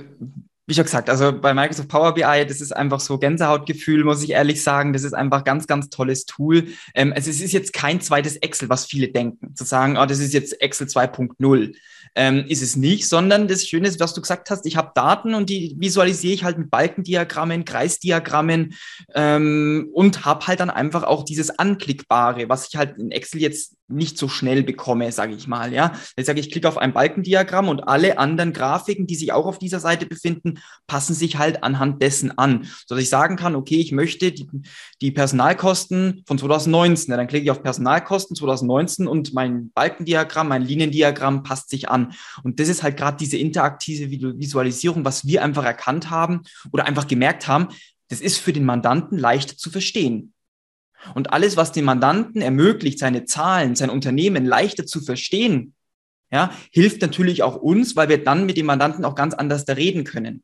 wie 0.70 0.74
schon 0.76 0.84
gesagt, 0.86 1.09
also 1.09 1.34
bei 1.34 1.53
Microsoft 1.53 1.89
Power 1.89 2.13
BI, 2.13 2.45
das 2.47 2.61
ist 2.61 2.76
einfach 2.76 2.99
so 2.99 3.17
Gänsehautgefühl, 3.17 4.03
muss 4.03 4.24
ich 4.24 4.30
ehrlich 4.30 4.63
sagen. 4.63 4.93
Das 4.93 5.03
ist 5.03 5.13
einfach 5.13 5.43
ganz, 5.43 5.67
ganz 5.67 5.89
tolles 5.89 6.26
Tool. 6.26 6.67
Ähm, 6.93 7.11
also 7.13 7.30
es 7.30 7.41
ist 7.41 7.51
jetzt 7.51 7.74
kein 7.74 7.99
zweites 8.01 8.38
Excel, 8.38 8.70
was 8.70 8.86
viele 8.86 9.09
denken, 9.09 9.55
zu 9.55 9.65
sagen, 9.65 9.97
oh, 9.97 10.05
das 10.05 10.20
ist 10.20 10.34
jetzt 10.34 10.61
Excel 10.61 10.88
2.0 10.88 11.74
ähm, 12.15 12.45
ist 12.47 12.61
es 12.61 12.76
nicht, 12.76 13.07
sondern 13.07 13.47
das 13.47 13.67
Schöne 13.67 13.88
ist, 13.88 13.99
was 13.99 14.13
du 14.13 14.22
gesagt 14.22 14.49
hast, 14.49 14.65
ich 14.65 14.76
habe 14.76 14.91
Daten 14.95 15.34
und 15.34 15.49
die 15.49 15.76
visualisiere 15.80 16.34
ich 16.34 16.43
halt 16.43 16.57
mit 16.57 16.70
Balkendiagrammen, 16.70 17.65
Kreisdiagrammen 17.65 18.76
ähm, 19.13 19.89
und 19.93 20.26
habe 20.26 20.47
halt 20.47 20.59
dann 20.59 20.70
einfach 20.70 21.03
auch 21.03 21.24
dieses 21.24 21.49
Anklickbare, 21.57 22.49
was 22.49 22.67
ich 22.70 22.76
halt 22.76 22.97
in 22.97 23.11
Excel 23.11 23.41
jetzt 23.41 23.76
nicht 23.90 24.18
so 24.18 24.28
schnell 24.28 24.64
bekomme, 24.64 25.12
sage 25.12 25.34
ich 25.34 25.48
mal. 25.48 25.74
Ja, 25.74 25.94
ich 26.16 26.26
sage, 26.26 26.40
ich 26.40 26.52
klicke 26.52 26.68
auf 26.68 26.78
ein 26.78 26.94
Balkendiagramm 26.94 27.68
und 27.68 27.88
alle 27.88 28.18
anderen 28.18 28.54
Grafiken, 28.54 29.08
die 29.08 29.16
sich 29.16 29.32
auch 29.34 29.46
auf 29.46 29.60
dieser 29.60 29.80
Seite 29.80 30.06
befinden, 30.06 30.60
passen 30.88 31.14
sich 31.14 31.38
halt 31.38 31.64
anhand 31.64 32.02
dessen 32.02 32.38
an, 32.38 32.68
so 32.86 32.96
dass 32.96 33.04
ich 33.04 33.10
sagen 33.10 33.36
kann, 33.36 33.56
okay, 33.56 33.78
ich 33.78 33.92
möchte 33.92 34.32
die, 34.32 34.48
die 35.02 35.12
Personalkosten 35.12 36.24
von 36.26 36.38
2019. 36.38 37.12
Ja, 37.12 37.18
dann 37.18 37.28
klicke 37.28 37.44
ich 37.44 37.52
auf 37.52 37.64
Personalkosten 37.64 38.36
2019 38.36 39.08
und 39.08 39.34
mein 39.34 39.72
Balkendiagramm, 39.72 40.48
mein 40.48 40.62
Liniendiagramm 40.62 41.44
passt 41.44 41.70
sich 41.70 41.90
an. 41.90 42.14
Und 42.44 42.60
das 42.60 42.68
ist 42.68 42.84
halt 42.84 42.98
gerade 42.98 43.18
diese 43.18 43.38
interaktive 43.38 44.12
Visualisierung, 44.12 45.06
was 45.06 45.26
wir 45.26 45.44
einfach 45.44 45.66
erkannt 45.66 46.10
haben 46.10 46.42
oder 46.72 46.86
einfach 46.86 47.08
gemerkt 47.08 47.48
haben, 47.48 47.70
das 48.10 48.22
ist 48.22 48.38
für 48.40 48.54
den 48.54 48.66
Mandanten 48.66 49.18
leicht 49.18 49.60
zu 49.60 49.70
verstehen. 49.70 50.34
Und 51.16 51.34
alles, 51.34 51.58
was 51.58 51.72
dem 51.72 51.86
Mandanten 51.86 52.41
ermöglicht, 52.41 53.00
seine 53.00 53.26
Zahlen, 53.26 53.76
sein 53.76 53.89
Unternehmen 53.89 54.45
leichter 54.45 54.86
zu 54.86 55.02
verstehen, 55.02 55.74
ja, 56.32 56.52
hilft 56.72 57.02
natürlich 57.02 57.41
auch 57.43 57.56
uns, 57.56 57.95
weil 57.95 58.10
wir 58.10 58.24
dann 58.24 58.45
mit 58.45 58.58
dem 58.58 58.68
Mandanten 58.68 59.06
auch 59.06 59.16
ganz 59.16 59.34
anders 59.34 59.66
da 59.66 59.74
reden 59.74 60.04
können. 60.04 60.43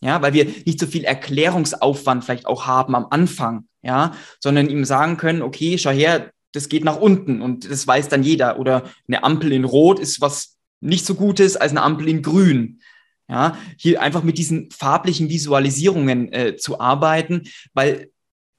Ja, 0.00 0.20
weil 0.22 0.32
wir 0.32 0.46
nicht 0.66 0.80
so 0.80 0.86
viel 0.86 1.04
Erklärungsaufwand 1.04 2.24
vielleicht 2.24 2.46
auch 2.46 2.66
haben 2.66 2.94
am 2.94 3.06
Anfang, 3.10 3.68
ja, 3.82 4.12
sondern 4.40 4.68
ihm 4.68 4.84
sagen 4.84 5.16
können, 5.16 5.40
okay, 5.40 5.78
schau 5.78 5.90
her, 5.90 6.32
das 6.52 6.68
geht 6.68 6.84
nach 6.84 7.00
unten 7.00 7.42
und 7.42 7.70
das 7.70 7.86
weiß 7.86 8.08
dann 8.08 8.22
jeder. 8.22 8.58
Oder 8.58 8.84
eine 9.08 9.22
Ampel 9.22 9.52
in 9.52 9.64
Rot 9.64 9.98
ist 9.98 10.20
was 10.20 10.56
nicht 10.80 11.06
so 11.06 11.14
Gutes 11.14 11.56
als 11.56 11.72
eine 11.72 11.82
Ampel 11.82 12.08
in 12.08 12.22
Grün. 12.22 12.80
Ja, 13.28 13.56
hier 13.78 14.02
einfach 14.02 14.22
mit 14.22 14.36
diesen 14.36 14.70
farblichen 14.70 15.30
Visualisierungen 15.30 16.30
äh, 16.32 16.56
zu 16.56 16.78
arbeiten, 16.78 17.44
weil 17.72 18.10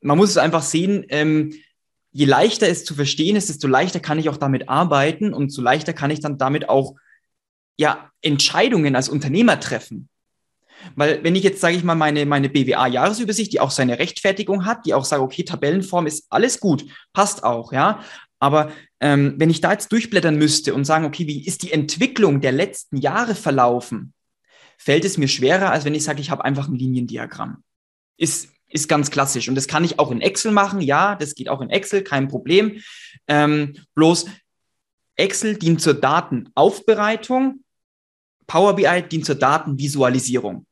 man 0.06 0.18
muss 0.18 0.30
es 0.30 0.38
einfach 0.38 0.62
sehen, 0.62 1.06
ähm, 1.10 1.54
je 2.12 2.26
leichter 2.26 2.68
es 2.70 2.86
zu 2.86 2.94
verstehen 2.94 3.36
ist, 3.36 3.50
desto 3.50 3.68
leichter 3.68 4.00
kann 4.00 4.20
ich 4.20 4.30
auch 4.30 4.38
damit 4.38 4.70
arbeiten 4.70 5.34
und 5.34 5.50
so 5.52 5.62
leichter 5.62 5.94
kann 5.94 6.12
ich 6.12 6.22
dann 6.22 6.38
damit 6.38 6.70
auch 6.70 6.96
ja, 7.78 8.10
Entscheidungen 8.22 8.96
als 8.96 9.10
Unternehmer 9.10 9.60
treffen. 9.60 10.08
Weil 10.96 11.24
wenn 11.24 11.36
ich 11.36 11.44
jetzt, 11.44 11.60
sage 11.60 11.76
ich 11.76 11.84
mal, 11.84 11.96
meine, 11.96 12.26
meine 12.26 12.50
BWA-Jahresübersicht, 12.50 13.52
die 13.52 13.60
auch 13.60 13.72
seine 13.72 13.98
Rechtfertigung 13.98 14.66
hat, 14.66 14.86
die 14.86 14.94
auch 14.94 15.04
sagt, 15.04 15.22
okay, 15.22 15.44
Tabellenform 15.44 16.06
ist 16.06 16.28
alles 16.30 16.60
gut, 16.60 16.86
passt 17.12 17.44
auch, 17.44 17.74
ja. 17.74 18.04
Aber 18.40 18.72
ähm, 19.00 19.34
wenn 19.38 19.50
ich 19.50 19.62
da 19.62 19.72
jetzt 19.72 19.92
durchblättern 19.92 20.36
müsste 20.36 20.76
und 20.76 20.86
sagen, 20.86 21.06
okay, 21.06 21.26
wie 21.26 21.46
ist 21.46 21.64
die 21.64 21.72
Entwicklung 21.72 22.42
der 22.42 22.52
letzten 22.52 22.98
Jahre 22.98 23.34
verlaufen, 23.34 24.14
fällt 24.78 25.04
es 25.04 25.18
mir 25.18 25.28
schwerer, 25.28 25.72
als 25.72 25.84
wenn 25.84 25.96
ich 25.96 26.04
sage, 26.04 26.22
ich 26.22 26.30
habe 26.30 26.46
einfach 26.46 26.68
ein 26.68 26.76
Liniendiagramm. 26.76 27.64
Ist 28.18 28.55
ist 28.76 28.90
ganz 28.90 29.10
klassisch. 29.10 29.50
Und 29.50 29.56
das 29.56 29.68
kann 29.68 29.84
ich 29.84 29.98
auch 29.98 30.12
in 30.12 30.22
Excel 30.22 30.52
machen. 30.52 30.82
Ja, 30.82 31.16
das 31.16 31.34
geht 31.34 31.50
auch 31.50 31.62
in 31.62 31.70
Excel, 31.70 32.04
kein 32.04 32.28
Problem. 32.28 32.82
Ähm, 33.28 33.76
bloß 33.96 34.26
Excel 35.16 35.58
dient 35.58 35.82
zur 35.82 35.94
Datenaufbereitung, 35.96 37.64
Power 38.46 38.76
BI 38.76 39.02
dient 39.10 39.26
zur 39.26 39.36
Datenvisualisierung. 39.36 40.66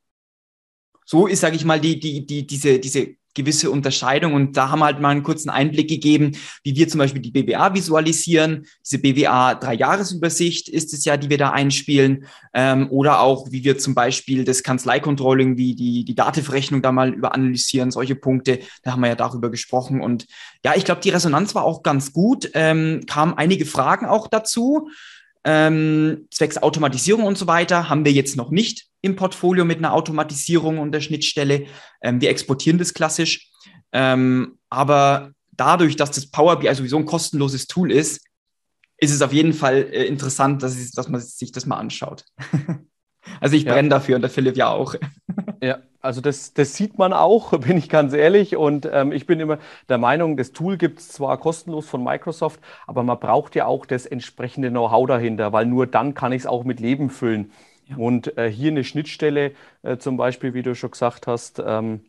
So 1.06 1.26
ist, 1.26 1.40
sage 1.40 1.56
ich 1.56 1.64
mal, 1.64 1.80
die, 1.80 1.98
die, 1.98 2.24
die, 2.24 2.46
diese, 2.46 2.78
diese 2.78 3.16
gewisse 3.34 3.70
Unterscheidung. 3.70 4.34
Und 4.34 4.56
da 4.56 4.70
haben 4.70 4.78
wir 4.78 4.86
halt 4.86 5.00
mal 5.00 5.10
einen 5.10 5.22
kurzen 5.22 5.50
Einblick 5.50 5.88
gegeben, 5.88 6.32
wie 6.62 6.74
wir 6.76 6.88
zum 6.88 6.98
Beispiel 6.98 7.20
die 7.20 7.30
BWA 7.30 7.74
visualisieren. 7.74 8.66
Diese 8.84 8.98
BWA 8.98 9.54
Drei-Jahres-Übersicht 9.54 10.68
ist 10.68 10.94
es 10.94 11.04
ja, 11.04 11.16
die 11.16 11.30
wir 11.30 11.38
da 11.38 11.50
einspielen. 11.50 12.26
Ähm, 12.54 12.88
oder 12.90 13.20
auch, 13.20 13.50
wie 13.50 13.64
wir 13.64 13.78
zum 13.78 13.94
Beispiel 13.94 14.44
das 14.44 14.62
Kanzleikontrolling, 14.62 15.56
wie 15.56 15.74
die, 15.74 16.04
die 16.04 16.14
Dativrechnung 16.14 16.82
da 16.82 16.92
mal 16.92 17.12
überanalysieren, 17.12 17.90
solche 17.90 18.14
Punkte. 18.14 18.60
Da 18.82 18.92
haben 18.92 19.00
wir 19.00 19.08
ja 19.08 19.16
darüber 19.16 19.50
gesprochen. 19.50 20.00
Und 20.00 20.26
ja, 20.64 20.74
ich 20.76 20.84
glaube, 20.84 21.00
die 21.00 21.10
Resonanz 21.10 21.54
war 21.54 21.64
auch 21.64 21.82
ganz 21.82 22.12
gut. 22.12 22.50
Ähm, 22.54 23.02
kamen 23.06 23.34
einige 23.34 23.66
Fragen 23.66 24.06
auch 24.06 24.28
dazu. 24.28 24.88
Ähm, 25.44 26.26
zwecks 26.30 26.58
Automatisierung 26.58 27.24
und 27.24 27.36
so 27.36 27.46
weiter 27.46 27.88
haben 27.88 28.04
wir 28.04 28.12
jetzt 28.12 28.36
noch 28.36 28.50
nicht 28.50 28.86
im 29.02 29.16
Portfolio 29.16 29.64
mit 29.64 29.78
einer 29.78 29.92
Automatisierung 29.92 30.78
und 30.78 30.92
der 30.92 31.02
Schnittstelle. 31.02 31.66
Ähm, 32.02 32.20
wir 32.20 32.30
exportieren 32.30 32.78
das 32.78 32.94
klassisch. 32.94 33.50
Ähm, 33.92 34.58
aber 34.70 35.32
dadurch, 35.52 35.96
dass 35.96 36.10
das 36.10 36.30
Power 36.30 36.58
BI 36.58 36.74
sowieso 36.74 36.96
ein 36.96 37.04
kostenloses 37.04 37.66
Tool 37.66 37.92
ist, 37.92 38.24
ist 38.96 39.12
es 39.12 39.22
auf 39.22 39.32
jeden 39.32 39.52
Fall 39.52 39.88
äh, 39.92 40.04
interessant, 40.04 40.62
dass, 40.62 40.76
es, 40.76 40.92
dass 40.92 41.08
man 41.08 41.20
sich 41.20 41.52
das 41.52 41.66
mal 41.66 41.76
anschaut. 41.76 42.24
also 43.40 43.56
ich 43.56 43.64
brenne 43.64 43.88
ja. 43.88 43.96
dafür 43.96 44.16
und 44.16 44.22
der 44.22 44.30
Philipp 44.30 44.56
ja 44.56 44.68
auch. 44.68 44.94
ja, 45.64 45.78
also 46.00 46.20
das, 46.20 46.52
das 46.54 46.74
sieht 46.76 46.98
man 46.98 47.12
auch, 47.12 47.58
bin 47.58 47.76
ich 47.78 47.88
ganz 47.88 48.12
ehrlich. 48.12 48.56
Und 48.56 48.88
ähm, 48.92 49.12
ich 49.12 49.26
bin 49.26 49.40
immer 49.40 49.58
der 49.88 49.98
Meinung, 49.98 50.36
das 50.36 50.52
Tool 50.52 50.76
gibt 50.76 51.00
es 51.00 51.08
zwar 51.08 51.38
kostenlos 51.38 51.88
von 51.88 52.02
Microsoft, 52.04 52.60
aber 52.86 53.02
man 53.02 53.18
braucht 53.20 53.54
ja 53.54 53.66
auch 53.66 53.86
das 53.86 54.06
entsprechende 54.06 54.70
Know-how 54.70 55.06
dahinter, 55.06 55.52
weil 55.52 55.66
nur 55.66 55.86
dann 55.86 56.14
kann 56.14 56.32
ich 56.32 56.42
es 56.42 56.46
auch 56.46 56.64
mit 56.64 56.80
Leben 56.80 57.10
füllen. 57.10 57.52
Ja. 57.86 57.96
Und 57.96 58.36
äh, 58.38 58.50
hier 58.50 58.70
eine 58.70 58.84
Schnittstelle 58.84 59.52
äh, 59.82 59.98
zum 59.98 60.16
Beispiel, 60.16 60.54
wie 60.54 60.62
du 60.62 60.74
schon 60.74 60.90
gesagt 60.90 61.26
hast, 61.26 61.62
ähm, 61.64 62.00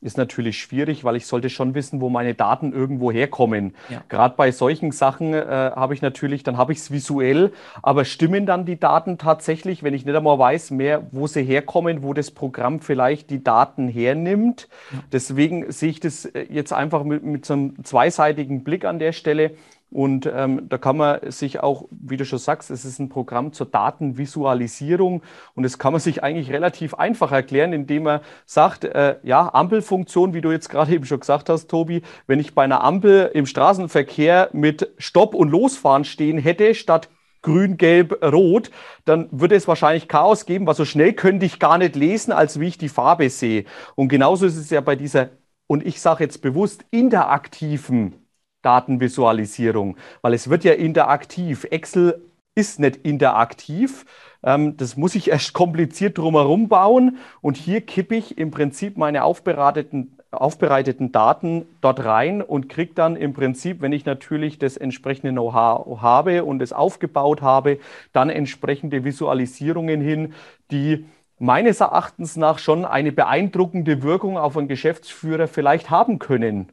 ist 0.00 0.16
natürlich 0.16 0.58
schwierig, 0.58 1.04
weil 1.04 1.16
ich 1.16 1.26
sollte 1.26 1.50
schon 1.50 1.74
wissen, 1.74 2.00
wo 2.00 2.08
meine 2.08 2.34
Daten 2.34 2.72
irgendwo 2.72 3.12
herkommen. 3.12 3.74
Ja. 3.90 4.02
Gerade 4.08 4.34
bei 4.36 4.50
solchen 4.50 4.92
Sachen 4.92 5.34
äh, 5.34 5.44
habe 5.44 5.94
ich 5.94 6.00
natürlich, 6.00 6.42
dann 6.42 6.56
habe 6.56 6.72
ich 6.72 6.78
es 6.78 6.90
visuell, 6.90 7.52
aber 7.82 8.04
stimmen 8.04 8.46
dann 8.46 8.64
die 8.64 8.80
Daten 8.80 9.18
tatsächlich, 9.18 9.82
wenn 9.82 9.92
ich 9.92 10.06
nicht 10.06 10.16
einmal 10.16 10.38
weiß 10.38 10.70
mehr, 10.70 11.06
wo 11.12 11.26
sie 11.26 11.42
herkommen, 11.42 12.02
wo 12.02 12.14
das 12.14 12.30
Programm 12.30 12.80
vielleicht 12.80 13.30
die 13.30 13.44
Daten 13.44 13.88
hernimmt. 13.88 14.68
Ja. 14.92 14.98
Deswegen 15.12 15.70
sehe 15.70 15.90
ich 15.90 16.00
das 16.00 16.24
äh, 16.24 16.46
jetzt 16.48 16.72
einfach 16.72 17.04
mit, 17.04 17.22
mit 17.22 17.44
so 17.44 17.52
einem 17.52 17.84
zweiseitigen 17.84 18.64
Blick 18.64 18.84
an 18.84 18.98
der 18.98 19.12
Stelle. 19.12 19.52
Und 19.90 20.30
ähm, 20.32 20.68
da 20.68 20.78
kann 20.78 20.96
man 20.96 21.30
sich 21.32 21.60
auch, 21.60 21.86
wie 21.90 22.16
du 22.16 22.24
schon 22.24 22.38
sagst, 22.38 22.70
es 22.70 22.84
ist 22.84 23.00
ein 23.00 23.08
Programm 23.08 23.52
zur 23.52 23.66
Datenvisualisierung 23.66 25.22
und 25.54 25.62
das 25.64 25.78
kann 25.78 25.92
man 25.92 26.00
sich 26.00 26.22
eigentlich 26.22 26.52
relativ 26.52 26.94
einfach 26.94 27.32
erklären, 27.32 27.72
indem 27.72 28.04
man 28.04 28.20
sagt, 28.46 28.84
äh, 28.84 29.16
ja, 29.24 29.52
Ampelfunktion, 29.52 30.32
wie 30.32 30.42
du 30.42 30.52
jetzt 30.52 30.68
gerade 30.68 30.92
eben 30.92 31.06
schon 31.06 31.18
gesagt 31.18 31.48
hast, 31.48 31.68
Tobi, 31.68 32.02
wenn 32.28 32.38
ich 32.38 32.54
bei 32.54 32.62
einer 32.62 32.84
Ampel 32.84 33.30
im 33.34 33.46
Straßenverkehr 33.46 34.50
mit 34.52 34.92
Stopp 34.98 35.34
und 35.34 35.50
Losfahren 35.50 36.04
stehen 36.04 36.38
hätte, 36.38 36.74
statt 36.76 37.08
grün, 37.42 37.76
gelb, 37.76 38.22
rot, 38.22 38.70
dann 39.04 39.28
würde 39.32 39.56
es 39.56 39.66
wahrscheinlich 39.66 40.08
Chaos 40.08 40.46
geben, 40.46 40.66
weil 40.66 40.74
so 40.74 40.84
schnell 40.84 41.14
könnte 41.14 41.46
ich 41.46 41.58
gar 41.58 41.78
nicht 41.78 41.96
lesen, 41.96 42.32
als 42.32 42.60
wie 42.60 42.68
ich 42.68 42.78
die 42.78 42.88
Farbe 42.88 43.28
sehe. 43.30 43.64
Und 43.96 44.08
genauso 44.08 44.46
ist 44.46 44.56
es 44.56 44.70
ja 44.70 44.80
bei 44.80 44.94
dieser, 44.94 45.30
und 45.66 45.84
ich 45.84 46.00
sage 46.00 46.22
jetzt 46.22 46.42
bewusst, 46.42 46.84
interaktiven 46.90 48.19
Datenvisualisierung, 48.62 49.96
weil 50.22 50.34
es 50.34 50.50
wird 50.50 50.64
ja 50.64 50.72
interaktiv. 50.72 51.66
Excel 51.70 52.22
ist 52.54 52.80
nicht 52.80 52.96
interaktiv. 52.96 54.04
Ähm, 54.42 54.76
das 54.76 54.96
muss 54.96 55.14
ich 55.14 55.30
erst 55.30 55.52
kompliziert 55.52 56.18
drumherum 56.18 56.68
bauen. 56.68 57.18
Und 57.40 57.56
hier 57.56 57.80
kippe 57.80 58.16
ich 58.16 58.38
im 58.38 58.50
Prinzip 58.50 58.96
meine 58.96 59.24
aufbereiteten, 59.24 60.16
aufbereiteten 60.30 61.10
Daten 61.10 61.66
dort 61.80 62.04
rein 62.04 62.40
und 62.42 62.68
kriege 62.68 62.94
dann 62.94 63.16
im 63.16 63.32
Prinzip, 63.32 63.80
wenn 63.80 63.92
ich 63.92 64.04
natürlich 64.04 64.58
das 64.58 64.76
entsprechende 64.76 65.32
Know-how 65.32 66.00
habe 66.00 66.44
und 66.44 66.62
es 66.62 66.72
aufgebaut 66.72 67.42
habe, 67.42 67.80
dann 68.12 68.30
entsprechende 68.30 69.04
Visualisierungen 69.04 70.00
hin, 70.00 70.34
die 70.70 71.04
meines 71.40 71.80
Erachtens 71.80 72.36
nach 72.36 72.58
schon 72.58 72.84
eine 72.84 73.12
beeindruckende 73.12 74.02
Wirkung 74.02 74.38
auf 74.38 74.56
einen 74.56 74.68
Geschäftsführer 74.68 75.48
vielleicht 75.48 75.90
haben 75.90 76.18
können. 76.18 76.70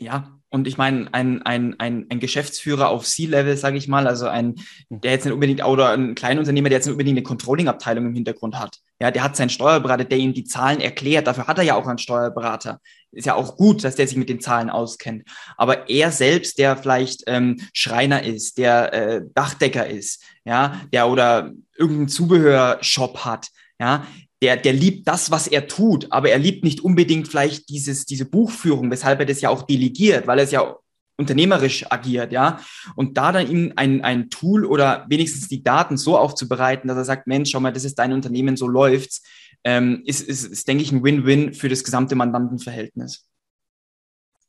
Ja, 0.00 0.37
und 0.50 0.66
ich 0.66 0.78
meine, 0.78 1.12
ein, 1.12 1.42
ein, 1.42 1.78
ein, 1.78 2.06
ein 2.08 2.20
Geschäftsführer 2.20 2.88
auf 2.88 3.04
C-Level, 3.04 3.56
sage 3.56 3.76
ich 3.76 3.86
mal, 3.86 4.06
also 4.06 4.28
ein, 4.28 4.54
der 4.88 5.12
jetzt 5.12 5.24
nicht 5.24 5.34
unbedingt, 5.34 5.62
oder 5.64 5.90
ein 5.90 6.14
Kleinunternehmer, 6.14 6.70
der 6.70 6.78
jetzt 6.78 6.86
nicht 6.86 6.92
unbedingt 6.92 7.18
eine 7.18 7.24
Controlling-Abteilung 7.24 8.06
im 8.06 8.14
Hintergrund 8.14 8.58
hat. 8.58 8.78
Ja, 9.00 9.10
der 9.10 9.22
hat 9.22 9.36
seinen 9.36 9.50
Steuerberater, 9.50 10.04
der 10.04 10.18
ihm 10.18 10.32
die 10.32 10.44
Zahlen 10.44 10.80
erklärt. 10.80 11.26
Dafür 11.26 11.46
hat 11.46 11.58
er 11.58 11.64
ja 11.64 11.74
auch 11.76 11.86
einen 11.86 11.98
Steuerberater. 11.98 12.80
Ist 13.12 13.26
ja 13.26 13.34
auch 13.34 13.56
gut, 13.56 13.84
dass 13.84 13.94
der 13.94 14.08
sich 14.08 14.16
mit 14.16 14.28
den 14.28 14.40
Zahlen 14.40 14.70
auskennt. 14.70 15.24
Aber 15.56 15.88
er 15.88 16.10
selbst, 16.10 16.58
der 16.58 16.76
vielleicht 16.76 17.24
ähm, 17.26 17.60
Schreiner 17.74 18.22
ist, 18.24 18.58
der 18.58 18.92
äh, 18.92 19.20
Dachdecker 19.34 19.86
ist, 19.86 20.24
ja, 20.44 20.80
der 20.92 21.08
oder 21.08 21.52
irgendeinen 21.76 22.08
Zubehörshop 22.08 23.24
hat, 23.24 23.48
ja, 23.78 24.04
der, 24.42 24.56
der 24.56 24.72
liebt 24.72 25.08
das, 25.08 25.30
was 25.30 25.46
er 25.46 25.66
tut, 25.66 26.10
aber 26.10 26.30
er 26.30 26.38
liebt 26.38 26.64
nicht 26.64 26.80
unbedingt 26.80 27.28
vielleicht 27.28 27.68
dieses, 27.68 28.04
diese 28.04 28.24
Buchführung, 28.24 28.90
weshalb 28.90 29.20
er 29.20 29.26
das 29.26 29.40
ja 29.40 29.50
auch 29.50 29.62
delegiert, 29.62 30.26
weil 30.26 30.38
er 30.38 30.44
es 30.44 30.52
ja 30.52 30.76
unternehmerisch 31.16 31.90
agiert, 31.90 32.30
ja. 32.30 32.60
Und 32.94 33.18
da 33.18 33.32
dann 33.32 33.50
ihm 33.50 33.72
ein, 33.74 34.02
ein 34.04 34.30
Tool 34.30 34.64
oder 34.64 35.04
wenigstens 35.08 35.48
die 35.48 35.64
Daten 35.64 35.96
so 35.96 36.16
aufzubereiten, 36.16 36.86
dass 36.86 36.96
er 36.96 37.04
sagt, 37.04 37.26
Mensch, 37.26 37.50
schau 37.50 37.60
mal, 37.60 37.72
das 37.72 37.84
ist 37.84 37.98
dein 37.98 38.12
Unternehmen, 38.12 38.56
so 38.56 38.68
läuft's, 38.68 39.22
ähm, 39.64 40.02
ist, 40.06 40.20
ist, 40.20 40.44
ist, 40.44 40.68
denke 40.68 40.84
ich, 40.84 40.92
ein 40.92 41.02
Win-Win 41.02 41.54
für 41.54 41.68
das 41.68 41.82
gesamte 41.82 42.14
Mandantenverhältnis. 42.14 43.26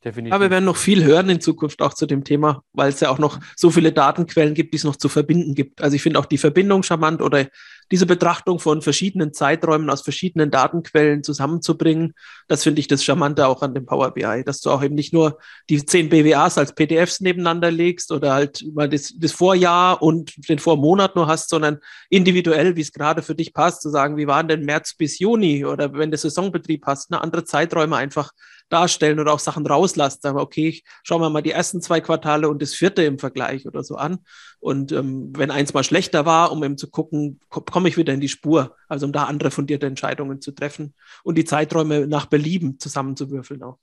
Definitiv. 0.04 0.32
Aber 0.32 0.44
wir 0.44 0.50
werden 0.50 0.64
noch 0.64 0.78
viel 0.78 1.04
hören 1.04 1.28
in 1.28 1.40
Zukunft 1.40 1.82
auch 1.82 1.92
zu 1.92 2.06
dem 2.06 2.24
Thema, 2.24 2.62
weil 2.72 2.88
es 2.88 3.00
ja 3.00 3.10
auch 3.10 3.18
noch 3.18 3.38
so 3.54 3.70
viele 3.70 3.92
Datenquellen 3.92 4.54
gibt, 4.54 4.72
die 4.72 4.78
es 4.78 4.84
noch 4.84 4.96
zu 4.96 5.10
verbinden 5.10 5.54
gibt. 5.54 5.82
Also 5.82 5.94
ich 5.94 6.02
finde 6.02 6.18
auch 6.18 6.24
die 6.24 6.38
Verbindung 6.38 6.82
charmant 6.82 7.20
oder 7.20 7.48
diese 7.90 8.06
Betrachtung 8.06 8.58
von 8.60 8.82
verschiedenen 8.82 9.32
Zeiträumen 9.32 9.90
aus 9.90 10.02
verschiedenen 10.02 10.50
Datenquellen 10.50 11.24
zusammenzubringen. 11.24 12.14
Das 12.46 12.62
finde 12.62 12.80
ich 12.80 12.88
das 12.88 13.04
Charmante 13.04 13.46
auch 13.46 13.62
an 13.62 13.74
dem 13.74 13.86
Power 13.86 14.12
BI, 14.12 14.44
dass 14.44 14.60
du 14.60 14.70
auch 14.70 14.82
eben 14.82 14.94
nicht 14.94 15.12
nur 15.12 15.38
die 15.68 15.84
zehn 15.84 16.08
BWAs 16.08 16.58
als 16.58 16.74
PDFs 16.74 17.20
nebeneinander 17.20 17.70
legst 17.70 18.12
oder 18.12 18.32
halt 18.32 18.64
mal 18.74 18.88
das, 18.88 19.14
das 19.16 19.32
Vorjahr 19.32 20.02
und 20.02 20.48
den 20.48 20.58
Vormonat 20.58 21.16
nur 21.16 21.26
hast, 21.26 21.50
sondern 21.50 21.78
individuell, 22.08 22.76
wie 22.76 22.82
es 22.82 22.92
gerade 22.92 23.22
für 23.22 23.34
dich 23.34 23.52
passt, 23.52 23.82
zu 23.82 23.90
sagen, 23.90 24.16
wie 24.16 24.26
waren 24.26 24.48
denn 24.48 24.64
März 24.64 24.94
bis 24.94 25.18
Juni 25.18 25.64
oder 25.64 25.92
wenn 25.92 26.10
der 26.10 26.18
Saisonbetrieb 26.18 26.86
hast, 26.86 27.10
eine 27.10 27.20
andere 27.20 27.44
Zeiträume 27.44 27.96
einfach 27.96 28.32
darstellen 28.70 29.20
oder 29.20 29.32
auch 29.32 29.38
Sachen 29.38 29.66
rauslassen. 29.66 30.20
Sagen 30.22 30.36
wir, 30.36 30.42
okay, 30.42 30.82
schauen 31.02 31.20
wir 31.20 31.28
mal 31.28 31.42
die 31.42 31.50
ersten 31.50 31.82
zwei 31.82 32.00
Quartale 32.00 32.48
und 32.48 32.62
das 32.62 32.74
vierte 32.74 33.02
im 33.02 33.18
Vergleich 33.18 33.66
oder 33.66 33.84
so 33.84 33.96
an. 33.96 34.20
Und 34.60 34.92
ähm, 34.92 35.32
wenn 35.36 35.50
eins 35.50 35.74
mal 35.74 35.84
schlechter 35.84 36.24
war, 36.24 36.52
um 36.52 36.64
eben 36.64 36.78
zu 36.78 36.90
gucken, 36.90 37.40
komme 37.48 37.88
ich 37.88 37.96
wieder 37.96 38.14
in 38.14 38.20
die 38.20 38.28
Spur, 38.28 38.76
also 38.88 39.06
um 39.06 39.12
da 39.12 39.24
andere 39.24 39.50
fundierte 39.50 39.86
Entscheidungen 39.86 40.40
zu 40.40 40.52
treffen 40.52 40.94
und 41.22 41.36
die 41.36 41.44
Zeiträume 41.44 42.06
nach 42.06 42.26
Belieben 42.26 42.78
zusammenzuwürfeln 42.78 43.62
auch. 43.62 43.78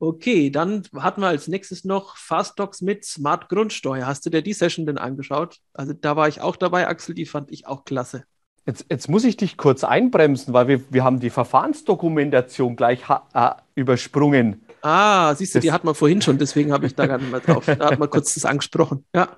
Okay, 0.00 0.50
dann 0.50 0.84
hatten 0.94 1.22
wir 1.22 1.26
als 1.26 1.48
nächstes 1.48 1.84
noch 1.84 2.16
Fast 2.16 2.56
Docs 2.60 2.82
mit 2.82 3.04
Smart 3.04 3.48
Grundsteuer. 3.48 4.06
Hast 4.06 4.24
du 4.24 4.30
dir 4.30 4.42
die 4.42 4.52
Session 4.52 4.86
denn 4.86 4.96
angeschaut? 4.96 5.58
Also 5.72 5.92
da 5.92 6.14
war 6.14 6.28
ich 6.28 6.40
auch 6.40 6.54
dabei, 6.54 6.86
Axel, 6.86 7.16
die 7.16 7.26
fand 7.26 7.50
ich 7.50 7.66
auch 7.66 7.84
klasse. 7.84 8.24
Jetzt, 8.68 8.84
jetzt, 8.90 9.08
muss 9.08 9.24
ich 9.24 9.38
dich 9.38 9.56
kurz 9.56 9.82
einbremsen, 9.82 10.52
weil 10.52 10.68
wir, 10.68 10.92
wir 10.92 11.02
haben 11.02 11.20
die 11.20 11.30
Verfahrensdokumentation 11.30 12.76
gleich 12.76 13.00
äh, 13.32 13.52
übersprungen. 13.74 14.60
Ah, 14.82 15.34
siehst 15.34 15.54
du, 15.54 15.58
das, 15.58 15.62
die 15.62 15.72
hat 15.72 15.84
man 15.84 15.94
vorhin 15.94 16.20
schon, 16.20 16.36
deswegen 16.36 16.70
habe 16.70 16.84
ich 16.84 16.94
da 16.94 17.06
gar 17.06 17.16
nicht 17.16 17.30
mehr 17.30 17.40
drauf. 17.40 17.64
Da 17.64 17.92
hat 17.92 17.98
man 17.98 18.10
kurz 18.10 18.34
das 18.34 18.44
angesprochen. 18.44 19.06
Ja. 19.14 19.28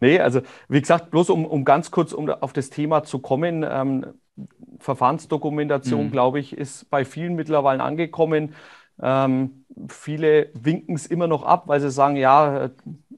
Nee, 0.00 0.18
also 0.18 0.40
wie 0.68 0.80
gesagt, 0.80 1.12
bloß 1.12 1.30
um, 1.30 1.46
um 1.46 1.64
ganz 1.64 1.92
kurz 1.92 2.12
um 2.12 2.28
auf 2.28 2.52
das 2.52 2.68
Thema 2.68 3.04
zu 3.04 3.20
kommen, 3.20 3.64
ähm, 3.64 4.06
Verfahrensdokumentation, 4.80 6.06
mhm. 6.06 6.10
glaube 6.10 6.40
ich, 6.40 6.58
ist 6.58 6.90
bei 6.90 7.04
vielen 7.04 7.36
mittlerweile 7.36 7.84
angekommen. 7.84 8.56
Ähm, 9.00 9.66
viele 9.88 10.50
winken 10.54 10.96
es 10.96 11.06
immer 11.06 11.28
noch 11.28 11.44
ab, 11.44 11.68
weil 11.68 11.80
sie 11.80 11.92
sagen, 11.92 12.16
ja, 12.16 12.70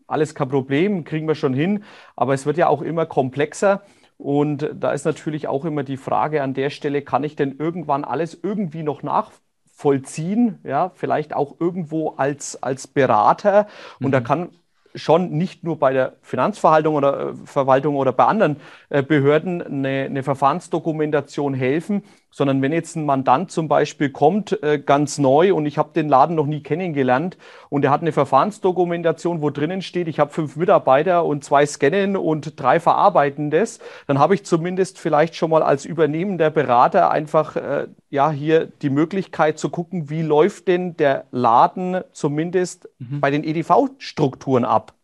alles 0.07 0.35
kein 0.35 0.51
Problem, 0.51 1.05
kriegen 1.05 1.27
wir 1.27 1.35
schon 1.35 1.55
hin. 1.55 1.83
Aber 2.15 2.35
es 2.35 2.45
wird 2.45 2.59
ja 2.59 2.69
auch 2.69 2.83
immer 2.83 3.07
komplexer. 3.07 3.81
Und 4.21 4.69
da 4.75 4.93
ist 4.93 5.07
natürlich 5.07 5.49
auch 5.49 5.65
immer 5.65 5.83
die 5.83 5.97
Frage 5.97 6.43
an 6.43 6.53
der 6.53 6.69
Stelle, 6.69 7.01
kann 7.01 7.25
ich 7.25 7.37
denn 7.37 7.57
irgendwann 7.59 8.05
alles 8.05 8.39
irgendwie 8.43 8.83
noch 8.83 9.03
nachvollziehen? 9.03 10.59
Ja, 10.63 10.93
vielleicht 10.95 11.35
auch 11.35 11.57
irgendwo 11.59 12.11
als, 12.11 12.63
als 12.63 12.87
Berater. 12.87 13.67
Und 13.99 14.09
mhm. 14.09 14.13
da 14.13 14.21
kann 14.21 14.51
schon 14.95 15.31
nicht 15.31 15.65
nur 15.65 15.79
bei 15.79 15.95
der 15.95 16.17
Finanzverwaltung 16.21 16.97
oder 16.97 17.31
äh, 17.31 17.35
Verwaltung 17.47 17.97
oder 17.97 18.13
bei 18.13 18.27
anderen 18.27 18.57
äh, 18.91 19.03
Behörden 19.03 19.63
eine, 19.63 20.05
eine, 20.05 20.23
Verfahrensdokumentation 20.23 21.55
helfen, 21.55 22.03
sondern 22.31 22.63
wenn 22.63 22.73
jetzt 22.73 22.97
ein 22.97 23.05
Mandant 23.05 23.51
zum 23.51 23.69
Beispiel 23.69 24.11
kommt, 24.11 24.63
äh, 24.63 24.79
ganz 24.79 25.19
neu 25.19 25.55
und 25.55 25.67
ich 25.67 25.79
habe 25.79 25.91
den 25.95 26.09
Laden 26.09 26.37
noch 26.37 26.47
nie 26.47 26.63
kennengelernt 26.63 27.37
und 27.69 27.85
er 27.85 27.91
hat 27.91 28.01
eine 28.01 28.13
Verfahrensdokumentation, 28.13 29.43
wo 29.43 29.51
drinnen 29.51 29.83
steht, 29.83 30.09
ich 30.09 30.21
habe 30.21 30.31
fünf 30.31 30.57
Mitarbeiter 30.57 31.25
und 31.25 31.45
zwei 31.45 31.67
scannen 31.67 32.17
und 32.17 32.61
drei 32.61 32.81
verarbeiten 32.81 33.51
das, 33.51 33.81
dann 34.07 34.19
habe 34.19 34.35
ich 34.35 34.45
zumindest 34.45 34.99
vielleicht 34.99 35.35
schon 35.35 35.51
mal 35.51 35.63
als 35.63 35.85
übernehmender 35.85 36.51
Berater 36.51 37.11
einfach 37.11 37.57
äh, 37.57 37.89
ja 38.11 38.31
hier 38.31 38.67
die 38.67 38.91
Möglichkeit 38.91 39.59
zu 39.59 39.71
gucken, 39.71 40.11
wie 40.11 40.23
läuft 40.23 40.69
denn 40.69 40.97
der 40.97 41.25
Laden 41.31 42.01
zumindest 42.13 42.89
mhm. 42.99 43.21
bei 43.21 43.31
den 43.31 43.45
EDV-Strukturen 43.45 44.65
ab. 44.65 44.95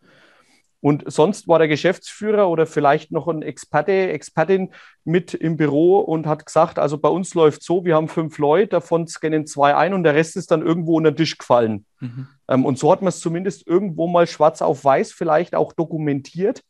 Und 0.81 1.05
sonst 1.11 1.49
war 1.49 1.59
der 1.59 1.69
Geschäftsführer 1.69 2.49
oder 2.49 2.67
vielleicht 2.67 3.11
noch 3.11 3.29
ein 3.29 3.43
Experte, 3.43 3.93
Expertin 3.93 4.73
mit 5.05 5.35
im 5.35 5.57
Büro 5.57 5.99
und 5.99 6.27
hat 6.27 6.47
gesagt, 6.47 6.79
also 6.79 6.99
bei 6.99 7.09
uns 7.09 7.35
läuft 7.35 7.63
so, 7.63 7.85
wir 7.85 7.95
haben 7.95 8.09
fünf 8.09 8.39
Leute, 8.39 8.69
davon 8.69 9.07
scannen 9.07 9.47
zwei 9.47 9.75
ein 9.75 9.95
und 9.95 10.05
der 10.05 10.15
Rest 10.15 10.37
ist 10.37 10.51
dann 10.51 10.63
irgendwo 10.63 10.97
unter 10.97 11.13
den 11.13 11.17
Tisch 11.17 11.39
gefallen. 11.39 11.87
Mhm. 12.01 12.29
Ähm, 12.49 12.65
und 12.65 12.79
so 12.79 12.93
hat 12.93 13.01
man 13.01 13.09
es 13.09 13.21
zumindest 13.21 13.67
irgendwo 13.67 14.07
mal 14.07 14.27
schwarz 14.27 14.63
auf 14.63 14.85
weiß 14.85 15.13
vielleicht 15.13 15.55
auch 15.55 15.73
dokumentiert. 15.73 16.63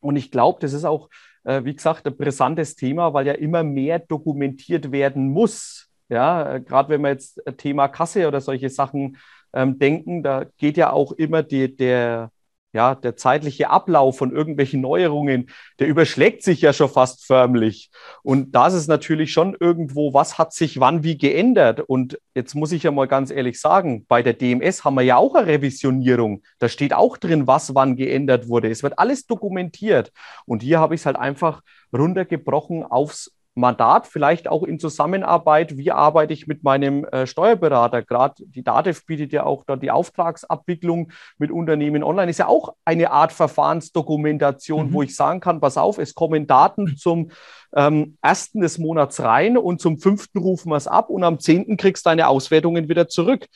Und 0.00 0.16
ich 0.16 0.30
glaube, 0.30 0.60
das 0.60 0.72
ist 0.72 0.84
auch, 0.84 1.08
äh, 1.44 1.64
wie 1.64 1.74
gesagt, 1.74 2.06
ein 2.06 2.16
brisantes 2.16 2.76
Thema, 2.76 3.14
weil 3.14 3.26
ja 3.26 3.34
immer 3.34 3.64
mehr 3.64 3.98
dokumentiert 3.98 4.92
werden 4.92 5.28
muss. 5.28 5.88
Ja, 6.08 6.54
äh, 6.54 6.60
gerade 6.60 6.88
wenn 6.90 7.02
wir 7.02 7.10
jetzt 7.10 7.42
Thema 7.56 7.88
Kasse 7.88 8.28
oder 8.28 8.40
solche 8.40 8.70
Sachen 8.70 9.18
ähm, 9.52 9.78
denken, 9.78 10.22
da 10.22 10.44
geht 10.56 10.76
ja 10.76 10.92
auch 10.92 11.12
immer 11.12 11.42
die, 11.42 11.74
der, 11.74 12.30
ja, 12.78 12.94
der 12.94 13.16
zeitliche 13.16 13.70
Ablauf 13.70 14.18
von 14.18 14.30
irgendwelchen 14.30 14.80
Neuerungen, 14.80 15.50
der 15.80 15.88
überschlägt 15.88 16.44
sich 16.44 16.60
ja 16.60 16.72
schon 16.72 16.88
fast 16.88 17.26
förmlich. 17.26 17.90
Und 18.22 18.52
das 18.52 18.72
ist 18.72 18.86
natürlich 18.86 19.32
schon 19.32 19.56
irgendwo, 19.58 20.14
was 20.14 20.38
hat 20.38 20.52
sich 20.52 20.78
wann 20.78 21.02
wie 21.02 21.18
geändert? 21.18 21.80
Und 21.80 22.20
jetzt 22.36 22.54
muss 22.54 22.70
ich 22.70 22.84
ja 22.84 22.92
mal 22.92 23.08
ganz 23.08 23.32
ehrlich 23.32 23.60
sagen, 23.60 24.06
bei 24.06 24.22
der 24.22 24.34
DMS 24.34 24.84
haben 24.84 24.94
wir 24.94 25.02
ja 25.02 25.16
auch 25.16 25.34
eine 25.34 25.48
Revisionierung. 25.48 26.44
Da 26.60 26.68
steht 26.68 26.94
auch 26.94 27.16
drin, 27.16 27.48
was 27.48 27.74
wann 27.74 27.96
geändert 27.96 28.46
wurde. 28.46 28.70
Es 28.70 28.84
wird 28.84 28.96
alles 28.96 29.26
dokumentiert. 29.26 30.12
Und 30.46 30.62
hier 30.62 30.78
habe 30.78 30.94
ich 30.94 31.00
es 31.00 31.06
halt 31.06 31.16
einfach 31.16 31.62
runtergebrochen 31.92 32.84
aufs 32.84 33.32
Mandat, 33.58 34.06
vielleicht 34.06 34.48
auch 34.48 34.62
in 34.62 34.78
Zusammenarbeit, 34.78 35.76
wie 35.76 35.90
arbeite 35.90 36.32
ich 36.32 36.46
mit 36.46 36.62
meinem 36.62 37.04
äh, 37.04 37.26
Steuerberater. 37.26 38.02
Gerade 38.02 38.44
die 38.46 38.62
DATEV 38.62 39.04
bietet 39.06 39.32
ja 39.32 39.44
auch 39.44 39.64
dort 39.64 39.82
die 39.82 39.90
Auftragsabwicklung 39.90 41.12
mit 41.38 41.50
Unternehmen 41.50 42.02
online. 42.02 42.30
Ist 42.30 42.38
ja 42.38 42.46
auch 42.46 42.74
eine 42.84 43.10
Art 43.10 43.32
Verfahrensdokumentation, 43.32 44.88
mhm. 44.88 44.92
wo 44.92 45.02
ich 45.02 45.14
sagen 45.14 45.40
kann, 45.40 45.60
pass 45.60 45.76
auf, 45.76 45.98
es 45.98 46.14
kommen 46.14 46.46
Daten 46.46 46.96
zum 46.96 47.30
ähm, 47.74 48.16
ersten 48.22 48.60
des 48.60 48.78
Monats 48.78 49.20
rein 49.20 49.58
und 49.58 49.80
zum 49.80 49.98
fünften 49.98 50.38
rufen 50.38 50.70
wir 50.70 50.76
es 50.76 50.86
ab 50.86 51.10
und 51.10 51.24
am 51.24 51.38
zehnten 51.38 51.76
kriegst 51.76 52.06
du 52.06 52.10
deine 52.10 52.28
Auswertungen 52.28 52.88
wieder 52.88 53.08
zurück. 53.08 53.46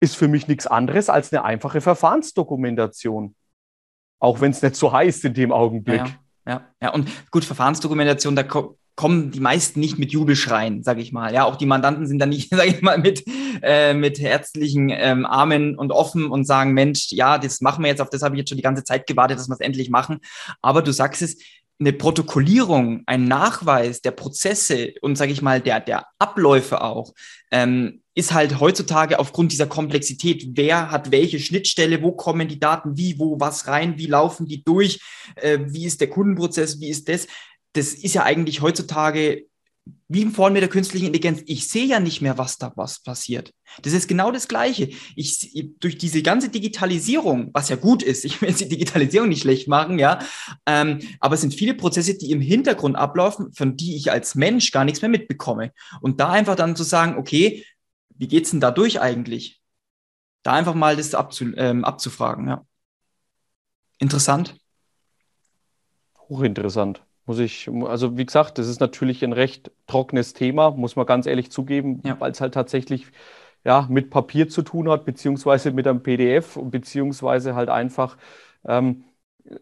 Ist 0.00 0.16
für 0.16 0.28
mich 0.28 0.48
nichts 0.48 0.66
anderes 0.66 1.10
als 1.10 1.32
eine 1.32 1.44
einfache 1.44 1.80
Verfahrensdokumentation. 1.80 3.34
Auch 4.18 4.40
wenn 4.40 4.50
es 4.50 4.62
nicht 4.62 4.76
so 4.76 4.92
heißt 4.92 5.24
in 5.24 5.34
dem 5.34 5.52
Augenblick. 5.52 6.00
Ja, 6.00 6.16
ja, 6.46 6.60
ja, 6.82 6.90
und 6.92 7.08
gut, 7.30 7.44
Verfahrensdokumentation, 7.44 8.34
da 8.34 8.42
kommen 9.00 9.30
die 9.30 9.40
meisten 9.40 9.80
nicht 9.80 9.98
mit 9.98 10.12
Jubelschreien, 10.12 10.82
sage 10.82 11.00
ich 11.00 11.10
mal. 11.10 11.32
Ja, 11.32 11.44
auch 11.44 11.56
die 11.56 11.64
Mandanten 11.64 12.06
sind 12.06 12.18
dann 12.18 12.28
nicht, 12.28 12.50
sage 12.54 12.68
ich 12.68 12.82
mal, 12.82 12.98
mit, 12.98 13.24
äh, 13.62 13.94
mit 13.94 14.20
herzlichen 14.20 14.90
ähm, 14.90 15.24
Armen 15.24 15.74
und 15.74 15.90
offen 15.90 16.26
und 16.26 16.44
sagen, 16.44 16.74
Mensch, 16.74 17.06
ja, 17.08 17.38
das 17.38 17.62
machen 17.62 17.82
wir 17.82 17.88
jetzt, 17.88 18.02
auf 18.02 18.10
das 18.10 18.20
habe 18.20 18.34
ich 18.34 18.40
jetzt 18.40 18.50
schon 18.50 18.58
die 18.58 18.62
ganze 18.62 18.84
Zeit 18.84 19.06
gewartet, 19.06 19.38
dass 19.38 19.48
wir 19.48 19.54
es 19.54 19.60
endlich 19.60 19.88
machen. 19.88 20.18
Aber 20.60 20.82
du 20.82 20.92
sagst 20.92 21.22
es, 21.22 21.38
eine 21.78 21.94
Protokollierung, 21.94 23.04
ein 23.06 23.24
Nachweis 23.24 24.02
der 24.02 24.10
Prozesse 24.10 24.92
und, 25.00 25.16
sage 25.16 25.32
ich 25.32 25.40
mal, 25.40 25.62
der, 25.62 25.80
der 25.80 26.04
Abläufe 26.18 26.82
auch, 26.82 27.14
ähm, 27.50 28.02
ist 28.14 28.34
halt 28.34 28.60
heutzutage 28.60 29.18
aufgrund 29.18 29.50
dieser 29.50 29.66
Komplexität, 29.66 30.58
wer 30.58 30.90
hat 30.90 31.10
welche 31.10 31.38
Schnittstelle, 31.38 32.02
wo 32.02 32.12
kommen 32.12 32.48
die 32.48 32.60
Daten, 32.60 32.98
wie, 32.98 33.18
wo, 33.18 33.40
was 33.40 33.66
rein, 33.66 33.96
wie 33.96 34.08
laufen 34.08 34.44
die 34.44 34.62
durch, 34.62 35.00
äh, 35.36 35.58
wie 35.68 35.86
ist 35.86 36.02
der 36.02 36.10
Kundenprozess, 36.10 36.80
wie 36.80 36.90
ist 36.90 37.08
das, 37.08 37.26
das 37.72 37.94
ist 37.94 38.14
ja 38.14 38.24
eigentlich 38.24 38.60
heutzutage 38.60 39.46
wie 40.08 40.22
im 40.22 40.32
Vorn 40.32 40.52
mit 40.52 40.62
der 40.62 40.68
künstlichen 40.68 41.06
Intelligenz. 41.06 41.42
Ich 41.46 41.68
sehe 41.68 41.86
ja 41.86 42.00
nicht 42.00 42.20
mehr, 42.20 42.36
was 42.36 42.58
da 42.58 42.72
was 42.76 43.00
passiert. 43.00 43.52
Das 43.82 43.92
ist 43.92 44.08
genau 44.08 44.30
das 44.32 44.48
Gleiche. 44.48 44.90
Ich, 45.14 45.72
durch 45.78 45.98
diese 45.98 46.22
ganze 46.22 46.48
Digitalisierung, 46.48 47.50
was 47.52 47.68
ja 47.68 47.76
gut 47.76 48.02
ist, 48.02 48.24
ich 48.24 48.40
will 48.40 48.48
jetzt 48.48 48.60
die 48.60 48.68
Digitalisierung 48.68 49.28
nicht 49.28 49.42
schlecht 49.42 49.68
machen, 49.68 49.98
ja, 49.98 50.18
ähm, 50.66 51.00
aber 51.20 51.34
es 51.34 51.40
sind 51.40 51.54
viele 51.54 51.74
Prozesse, 51.74 52.18
die 52.18 52.32
im 52.32 52.40
Hintergrund 52.40 52.96
ablaufen, 52.96 53.52
von 53.52 53.76
die 53.76 53.96
ich 53.96 54.10
als 54.10 54.34
Mensch 54.34 54.72
gar 54.72 54.84
nichts 54.84 55.00
mehr 55.00 55.08
mitbekomme. 55.08 55.72
Und 56.00 56.20
da 56.20 56.30
einfach 56.30 56.56
dann 56.56 56.76
zu 56.76 56.82
sagen, 56.82 57.16
okay, 57.16 57.64
wie 58.16 58.28
geht's 58.28 58.50
denn 58.50 58.60
da 58.60 58.70
durch 58.70 59.00
eigentlich? 59.00 59.60
Da 60.42 60.52
einfach 60.54 60.74
mal 60.74 60.96
das 60.96 61.14
abzu, 61.14 61.52
ähm, 61.56 61.84
abzufragen, 61.84 62.48
ja. 62.48 62.66
Interessant. 63.98 64.56
Hochinteressant. 66.28 67.04
Muss 67.30 67.38
ich, 67.38 67.70
also 67.86 68.18
wie 68.18 68.26
gesagt, 68.26 68.58
das 68.58 68.66
ist 68.66 68.80
natürlich 68.80 69.22
ein 69.22 69.32
recht 69.32 69.70
trockenes 69.86 70.32
Thema, 70.32 70.72
muss 70.72 70.96
man 70.96 71.06
ganz 71.06 71.26
ehrlich 71.26 71.52
zugeben, 71.52 72.00
ja. 72.04 72.18
weil 72.18 72.32
es 72.32 72.40
halt 72.40 72.54
tatsächlich 72.54 73.06
ja, 73.64 73.86
mit 73.88 74.10
Papier 74.10 74.48
zu 74.48 74.62
tun 74.62 74.90
hat, 74.90 75.04
beziehungsweise 75.04 75.70
mit 75.70 75.86
einem 75.86 76.02
PDF, 76.02 76.58
beziehungsweise 76.60 77.54
halt 77.54 77.68
einfach 77.68 78.16
ähm, 78.66 79.04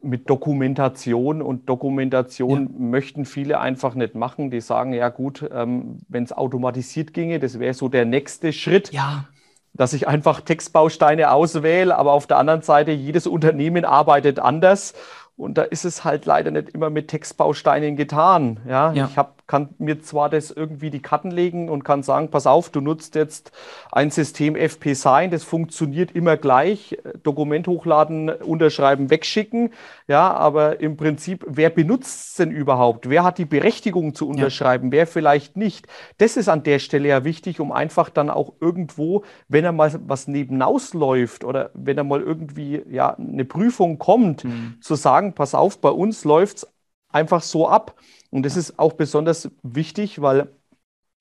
mit 0.01 0.31
Dokumentation. 0.31 1.43
Und 1.43 1.69
Dokumentation 1.69 2.71
ja. 2.73 2.79
möchten 2.79 3.27
viele 3.27 3.61
einfach 3.61 3.95
nicht 3.95 4.15
machen. 4.15 4.51
Die 4.51 4.63
sagen, 4.63 4.95
ja 4.95 5.11
gut, 5.11 5.47
ähm, 5.53 5.99
wenn 6.09 6.25
es 6.25 6.33
automatisiert 6.33 7.13
ginge, 7.13 7.39
das 7.39 7.59
wäre 7.59 7.75
so 7.75 7.91
der 7.91 8.07
nächste 8.07 8.55
Schritt. 8.55 8.93
Ja 8.93 9.29
dass 9.75 9.93
ich 9.93 10.09
einfach 10.09 10.41
Textbausteine 10.41 11.31
auswähle, 11.31 11.97
aber 11.97 12.13
auf 12.13 12.27
der 12.27 12.39
anderen 12.39 12.63
Seite, 12.63 12.91
jedes 12.91 13.27
Unternehmen 13.27 13.85
arbeitet 13.85 14.41
anders 14.41 14.95
und 15.39 15.57
da 15.57 15.63
ist 15.63 15.85
es 15.85 16.05
halt 16.05 16.27
leider 16.27 16.51
nicht 16.51 16.71
immer 16.71 16.91
mit 16.91 17.09
Textbausteinen 17.09 17.97
getan. 17.97 18.61
Ja, 18.69 18.93
ja. 18.93 19.07
ich 19.07 19.17
hab, 19.17 19.38
kann 19.49 19.71
mir 19.79 20.01
zwar 20.01 20.31
das 20.31 20.53
irgendwie 20.53 20.91
die 20.91 21.03
Karten 21.03 21.33
legen 21.33 21.69
und 21.69 21.83
kann 21.83 22.05
sagen, 22.05 22.31
pass 22.31 22.47
auf, 22.47 22.71
du 22.71 22.81
nutzt 22.81 23.17
jetzt 23.17 23.51
ein 23.91 24.13
System 24.13 24.55
FP 24.55 24.95
Sign, 24.95 25.33
das 25.33 25.43
funktioniert 25.43 26.13
immer 26.13 26.37
gleich. 26.37 26.97
Dokument 27.25 27.67
hochladen, 27.67 28.31
unterschreiben, 28.31 29.11
wegschicken. 29.11 29.71
Ja, 30.07 30.33
aber 30.33 30.81
im 30.81 30.97
Prinzip, 30.97 31.45
wer 31.49 31.71
benutzt 31.71 32.31
es 32.31 32.35
denn 32.37 32.53
überhaupt? 32.53 33.09
Wer 33.09 33.25
hat 33.25 33.39
die 33.39 33.45
Berechtigung 33.45 34.15
zu 34.15 34.29
unterschreiben? 34.29 34.89
Ja. 34.89 34.93
Wer 34.93 35.07
vielleicht 35.09 35.57
nicht? 35.57 35.89
Das 36.19 36.37
ist 36.37 36.49
an 36.49 36.63
der 36.63 36.79
Stelle 36.79 37.09
ja 37.09 37.25
wichtig, 37.25 37.59
um 37.59 37.73
einfach 37.73 38.09
dann 38.09 38.31
auch 38.31 38.53
irgendwo, 38.61 39.25
wenn 39.49 39.65
er 39.65 39.73
mal 39.73 39.93
was 40.07 40.29
nebenaus 40.29 40.95
läuft 40.95 41.43
oder 41.43 41.71
wenn 41.75 41.99
er 41.99 42.05
mal 42.05 42.21
irgendwie 42.21 42.83
ja 42.89 43.17
eine 43.17 43.45
Prüfung 43.45 43.99
kommt, 43.99 44.45
mhm. 44.45 44.77
zu 44.81 44.95
sagen, 44.95 45.09
sagen, 45.09 45.33
pass 45.33 45.55
auf, 45.55 45.81
bei 45.81 45.89
uns 45.89 46.25
läuft 46.25 46.59
es 46.59 46.67
einfach 47.09 47.43
so 47.43 47.67
ab. 47.67 47.95
Und 48.31 48.45
das 48.45 48.57
ist 48.57 48.79
auch 48.79 48.95
besonders 48.95 49.51
wichtig, 49.63 50.21
weil 50.21 50.49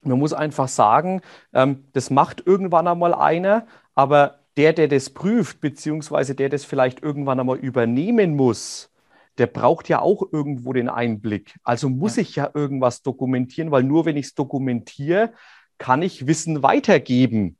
man 0.01 0.19
muss 0.19 0.33
einfach 0.33 0.67
sagen, 0.67 1.21
ähm, 1.53 1.85
das 1.93 2.09
macht 2.09 2.45
irgendwann 2.45 2.87
einmal 2.87 3.13
einer, 3.13 3.67
aber 3.95 4.39
der, 4.57 4.73
der 4.73 4.87
das 4.87 5.09
prüft, 5.11 5.61
beziehungsweise 5.61 6.35
der 6.35 6.49
das 6.49 6.65
vielleicht 6.65 7.01
irgendwann 7.01 7.39
einmal 7.39 7.57
übernehmen 7.57 8.35
muss, 8.35 8.91
der 9.37 9.47
braucht 9.47 9.87
ja 9.87 10.01
auch 10.01 10.23
irgendwo 10.31 10.73
den 10.73 10.89
Einblick. 10.89 11.55
Also 11.63 11.89
muss 11.89 12.15
ja. 12.15 12.21
ich 12.23 12.35
ja 12.35 12.49
irgendwas 12.53 13.03
dokumentieren, 13.03 13.71
weil 13.71 13.83
nur 13.83 14.05
wenn 14.05 14.17
ich 14.17 14.27
es 14.27 14.35
dokumentiere, 14.35 15.33
kann 15.77 16.01
ich 16.01 16.25
Wissen 16.25 16.63
weitergeben. 16.63 17.56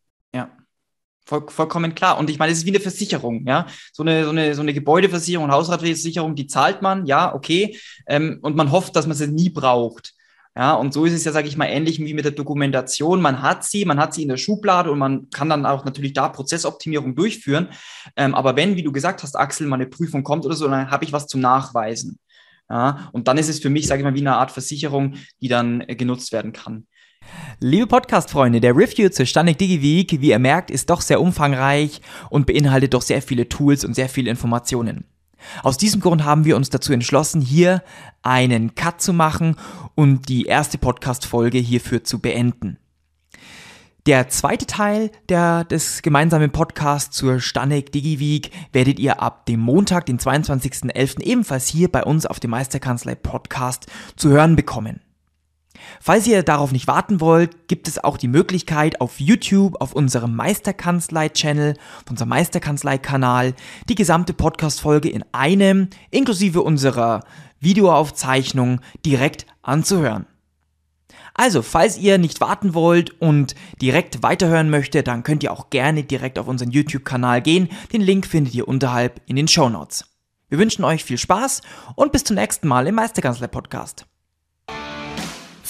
Voll, 1.28 1.46
vollkommen 1.50 1.94
klar. 1.94 2.18
Und 2.18 2.30
ich 2.30 2.40
meine, 2.40 2.54
es 2.54 2.60
ist 2.60 2.66
wie 2.66 2.70
eine 2.70 2.80
Versicherung, 2.80 3.46
ja. 3.46 3.68
So 3.92 4.02
eine, 4.02 4.24
so 4.24 4.30
eine, 4.30 4.56
so 4.56 4.62
eine 4.62 4.74
Gebäudeversicherung, 4.74 5.52
Hausratversicherung, 5.52 6.36
die 6.36 6.48
zahlt 6.48 6.82
man, 6.82 7.06
ja, 7.06 7.36
okay. 7.36 7.78
Ähm, 8.08 8.40
und 8.42 8.56
man 8.56 8.72
hofft, 8.72 8.96
dass 8.96 9.08
man 9.08 9.18
sie 9.18 9.28
nie 9.28 9.50
braucht. 9.50 10.14
Ja, 10.56 10.74
und 10.76 10.94
so 10.94 11.04
ist 11.04 11.12
es 11.14 11.26
ja, 11.26 11.34
sage 11.34 11.50
ich 11.50 11.58
mal, 11.58 11.66
ähnlich 11.66 12.00
wie 12.00 12.14
mit 12.14 12.24
der 12.24 12.32
Dokumentation. 12.32 13.22
Man 13.22 13.42
hat 13.42 13.66
sie, 13.66 13.84
man 13.84 14.00
hat 14.00 14.14
sie 14.14 14.24
in 14.24 14.30
der 14.30 14.38
Schublade 14.38 14.90
und 14.90 15.00
man 15.00 15.30
kann 15.30 15.50
dann 15.50 15.66
auch 15.66 15.84
natürlich 15.84 16.14
da 16.14 16.30
Prozessoptimierung 16.30 17.14
durchführen. 17.14 17.68
Ähm, 18.16 18.34
aber 18.34 18.56
wenn, 18.56 18.78
wie 18.78 18.84
du 18.84 18.94
gesagt 18.94 19.22
hast, 19.22 19.36
Axel, 19.36 19.68
mal 19.68 19.76
eine 19.76 19.88
Prüfung 19.88 20.24
kommt 20.24 20.46
oder 20.46 20.56
so, 20.56 20.66
dann 20.68 20.90
habe 20.90 21.04
ich 21.04 21.12
was 21.12 21.28
zum 21.28 21.42
Nachweisen. 21.42 22.20
Ja, 22.70 23.10
und 23.12 23.28
dann 23.28 23.38
ist 23.38 23.50
es 23.50 23.60
für 23.60 23.70
mich, 23.70 23.86
sage 23.86 24.00
ich 24.00 24.06
mal, 24.06 24.16
wie 24.16 24.22
eine 24.22 24.38
Art 24.38 24.52
Versicherung, 24.52 25.16
die 25.42 25.50
dann 25.50 25.82
äh, 25.82 25.96
genutzt 25.96 26.32
werden 26.32 26.54
kann. 26.54 26.88
Liebe 27.60 27.88
Podcast-Freunde, 27.88 28.62
der 28.62 28.76
Review 28.76 29.10
zur 29.10 29.26
Stanik 29.26 29.58
DigiWeek, 29.58 30.22
wie 30.22 30.30
ihr 30.30 30.40
merkt, 30.40 30.72
ist 30.72 30.90
doch 30.90 31.02
sehr 31.02 31.22
umfangreich 31.22 32.02
und 32.30 32.46
beinhaltet 32.46 32.94
doch 32.94 33.02
sehr 33.02 33.22
viele 33.22 33.50
Tools 33.50 33.84
und 33.84 33.94
sehr 33.94 34.10
viele 34.10 34.30
Informationen. 34.30 35.06
Aus 35.64 35.78
diesem 35.78 36.02
Grund 36.02 36.24
haben 36.24 36.46
wir 36.46 36.56
uns 36.56 36.70
dazu 36.70 36.94
entschlossen, 36.94 37.42
hier 37.42 37.84
einen 38.22 38.76
Cut 38.76 39.02
zu 39.02 39.14
machen 39.14 39.56
und 39.96 40.30
die 40.30 40.46
erste 40.46 40.78
Podcast-Folge 40.78 41.58
hierfür 41.58 42.04
zu 42.04 42.20
beenden. 42.20 42.78
Der 44.08 44.30
zweite 44.30 44.66
Teil 44.66 45.12
der, 45.28 45.66
des 45.66 46.02
gemeinsamen 46.02 46.52
Podcasts 46.52 47.16
zur 47.16 47.42
Stanek 47.42 47.92
DigiWeek 47.92 48.52
werdet 48.72 49.00
ihr 49.00 49.22
ab 49.22 49.46
dem 49.48 49.60
Montag, 49.60 50.06
den 50.06 50.18
22.11. 50.18 51.22
ebenfalls 51.24 51.68
hier 51.68 51.92
bei 51.92 52.04
uns 52.04 52.26
auf 52.26 52.40
dem 52.40 52.52
Meisterkanzlei 52.52 53.16
Podcast 53.16 53.88
zu 54.16 54.30
hören 54.30 54.56
bekommen. 54.56 55.02
Falls 56.02 56.28
ihr 56.28 56.44
darauf 56.44 56.72
nicht 56.72 56.88
warten 56.88 57.22
wollt, 57.22 57.68
gibt 57.68 57.88
es 57.88 58.04
auch 58.04 58.18
die 58.18 58.28
Möglichkeit 58.28 59.02
auf 59.02 59.20
YouTube, 59.20 59.82
auf 59.82 59.94
unserem 59.94 60.36
Meisterkanzlei-Channel, 60.36 61.76
auf 62.04 62.12
unserem 62.12 62.30
Meisterkanzlei-Kanal, 62.30 63.54
die 63.90 63.96
gesamte 63.96 64.34
Podcast-Folge 64.34 65.10
in 65.10 65.24
einem, 65.32 65.90
inklusive 66.12 66.62
unserer 66.62 67.24
Videoaufzeichnung, 67.60 68.82
direkt 69.06 69.46
anzuhören. 69.62 70.28
Also, 71.34 71.62
falls 71.62 71.98
ihr 71.98 72.18
nicht 72.18 72.42
warten 72.42 72.74
wollt 72.74 73.22
und 73.22 73.54
direkt 73.80 74.24
weiterhören 74.24 74.72
möchtet, 74.72 75.08
dann 75.08 75.24
könnt 75.24 75.44
ihr 75.44 75.54
auch 75.54 75.70
gerne 75.70 76.04
direkt 76.04 76.40
auf 76.40 76.48
unseren 76.48 76.72
YouTube-Kanal 76.72 77.42
gehen. 77.44 77.70
Den 77.94 78.02
Link 78.02 78.26
findet 78.26 78.56
ihr 78.56 78.68
unterhalb 78.68 79.22
in 79.28 79.36
den 79.36 79.48
Show 79.48 79.70
Notes. 79.70 80.06
Wir 80.50 80.58
wünschen 80.58 80.84
euch 80.84 81.04
viel 81.04 81.18
Spaß 81.18 81.62
und 81.96 82.12
bis 82.12 82.24
zum 82.24 82.38
nächsten 82.38 82.68
Mal 82.68 82.88
im 82.88 82.96
Meisterkanzler 82.96 83.50
Podcast. 83.50 84.08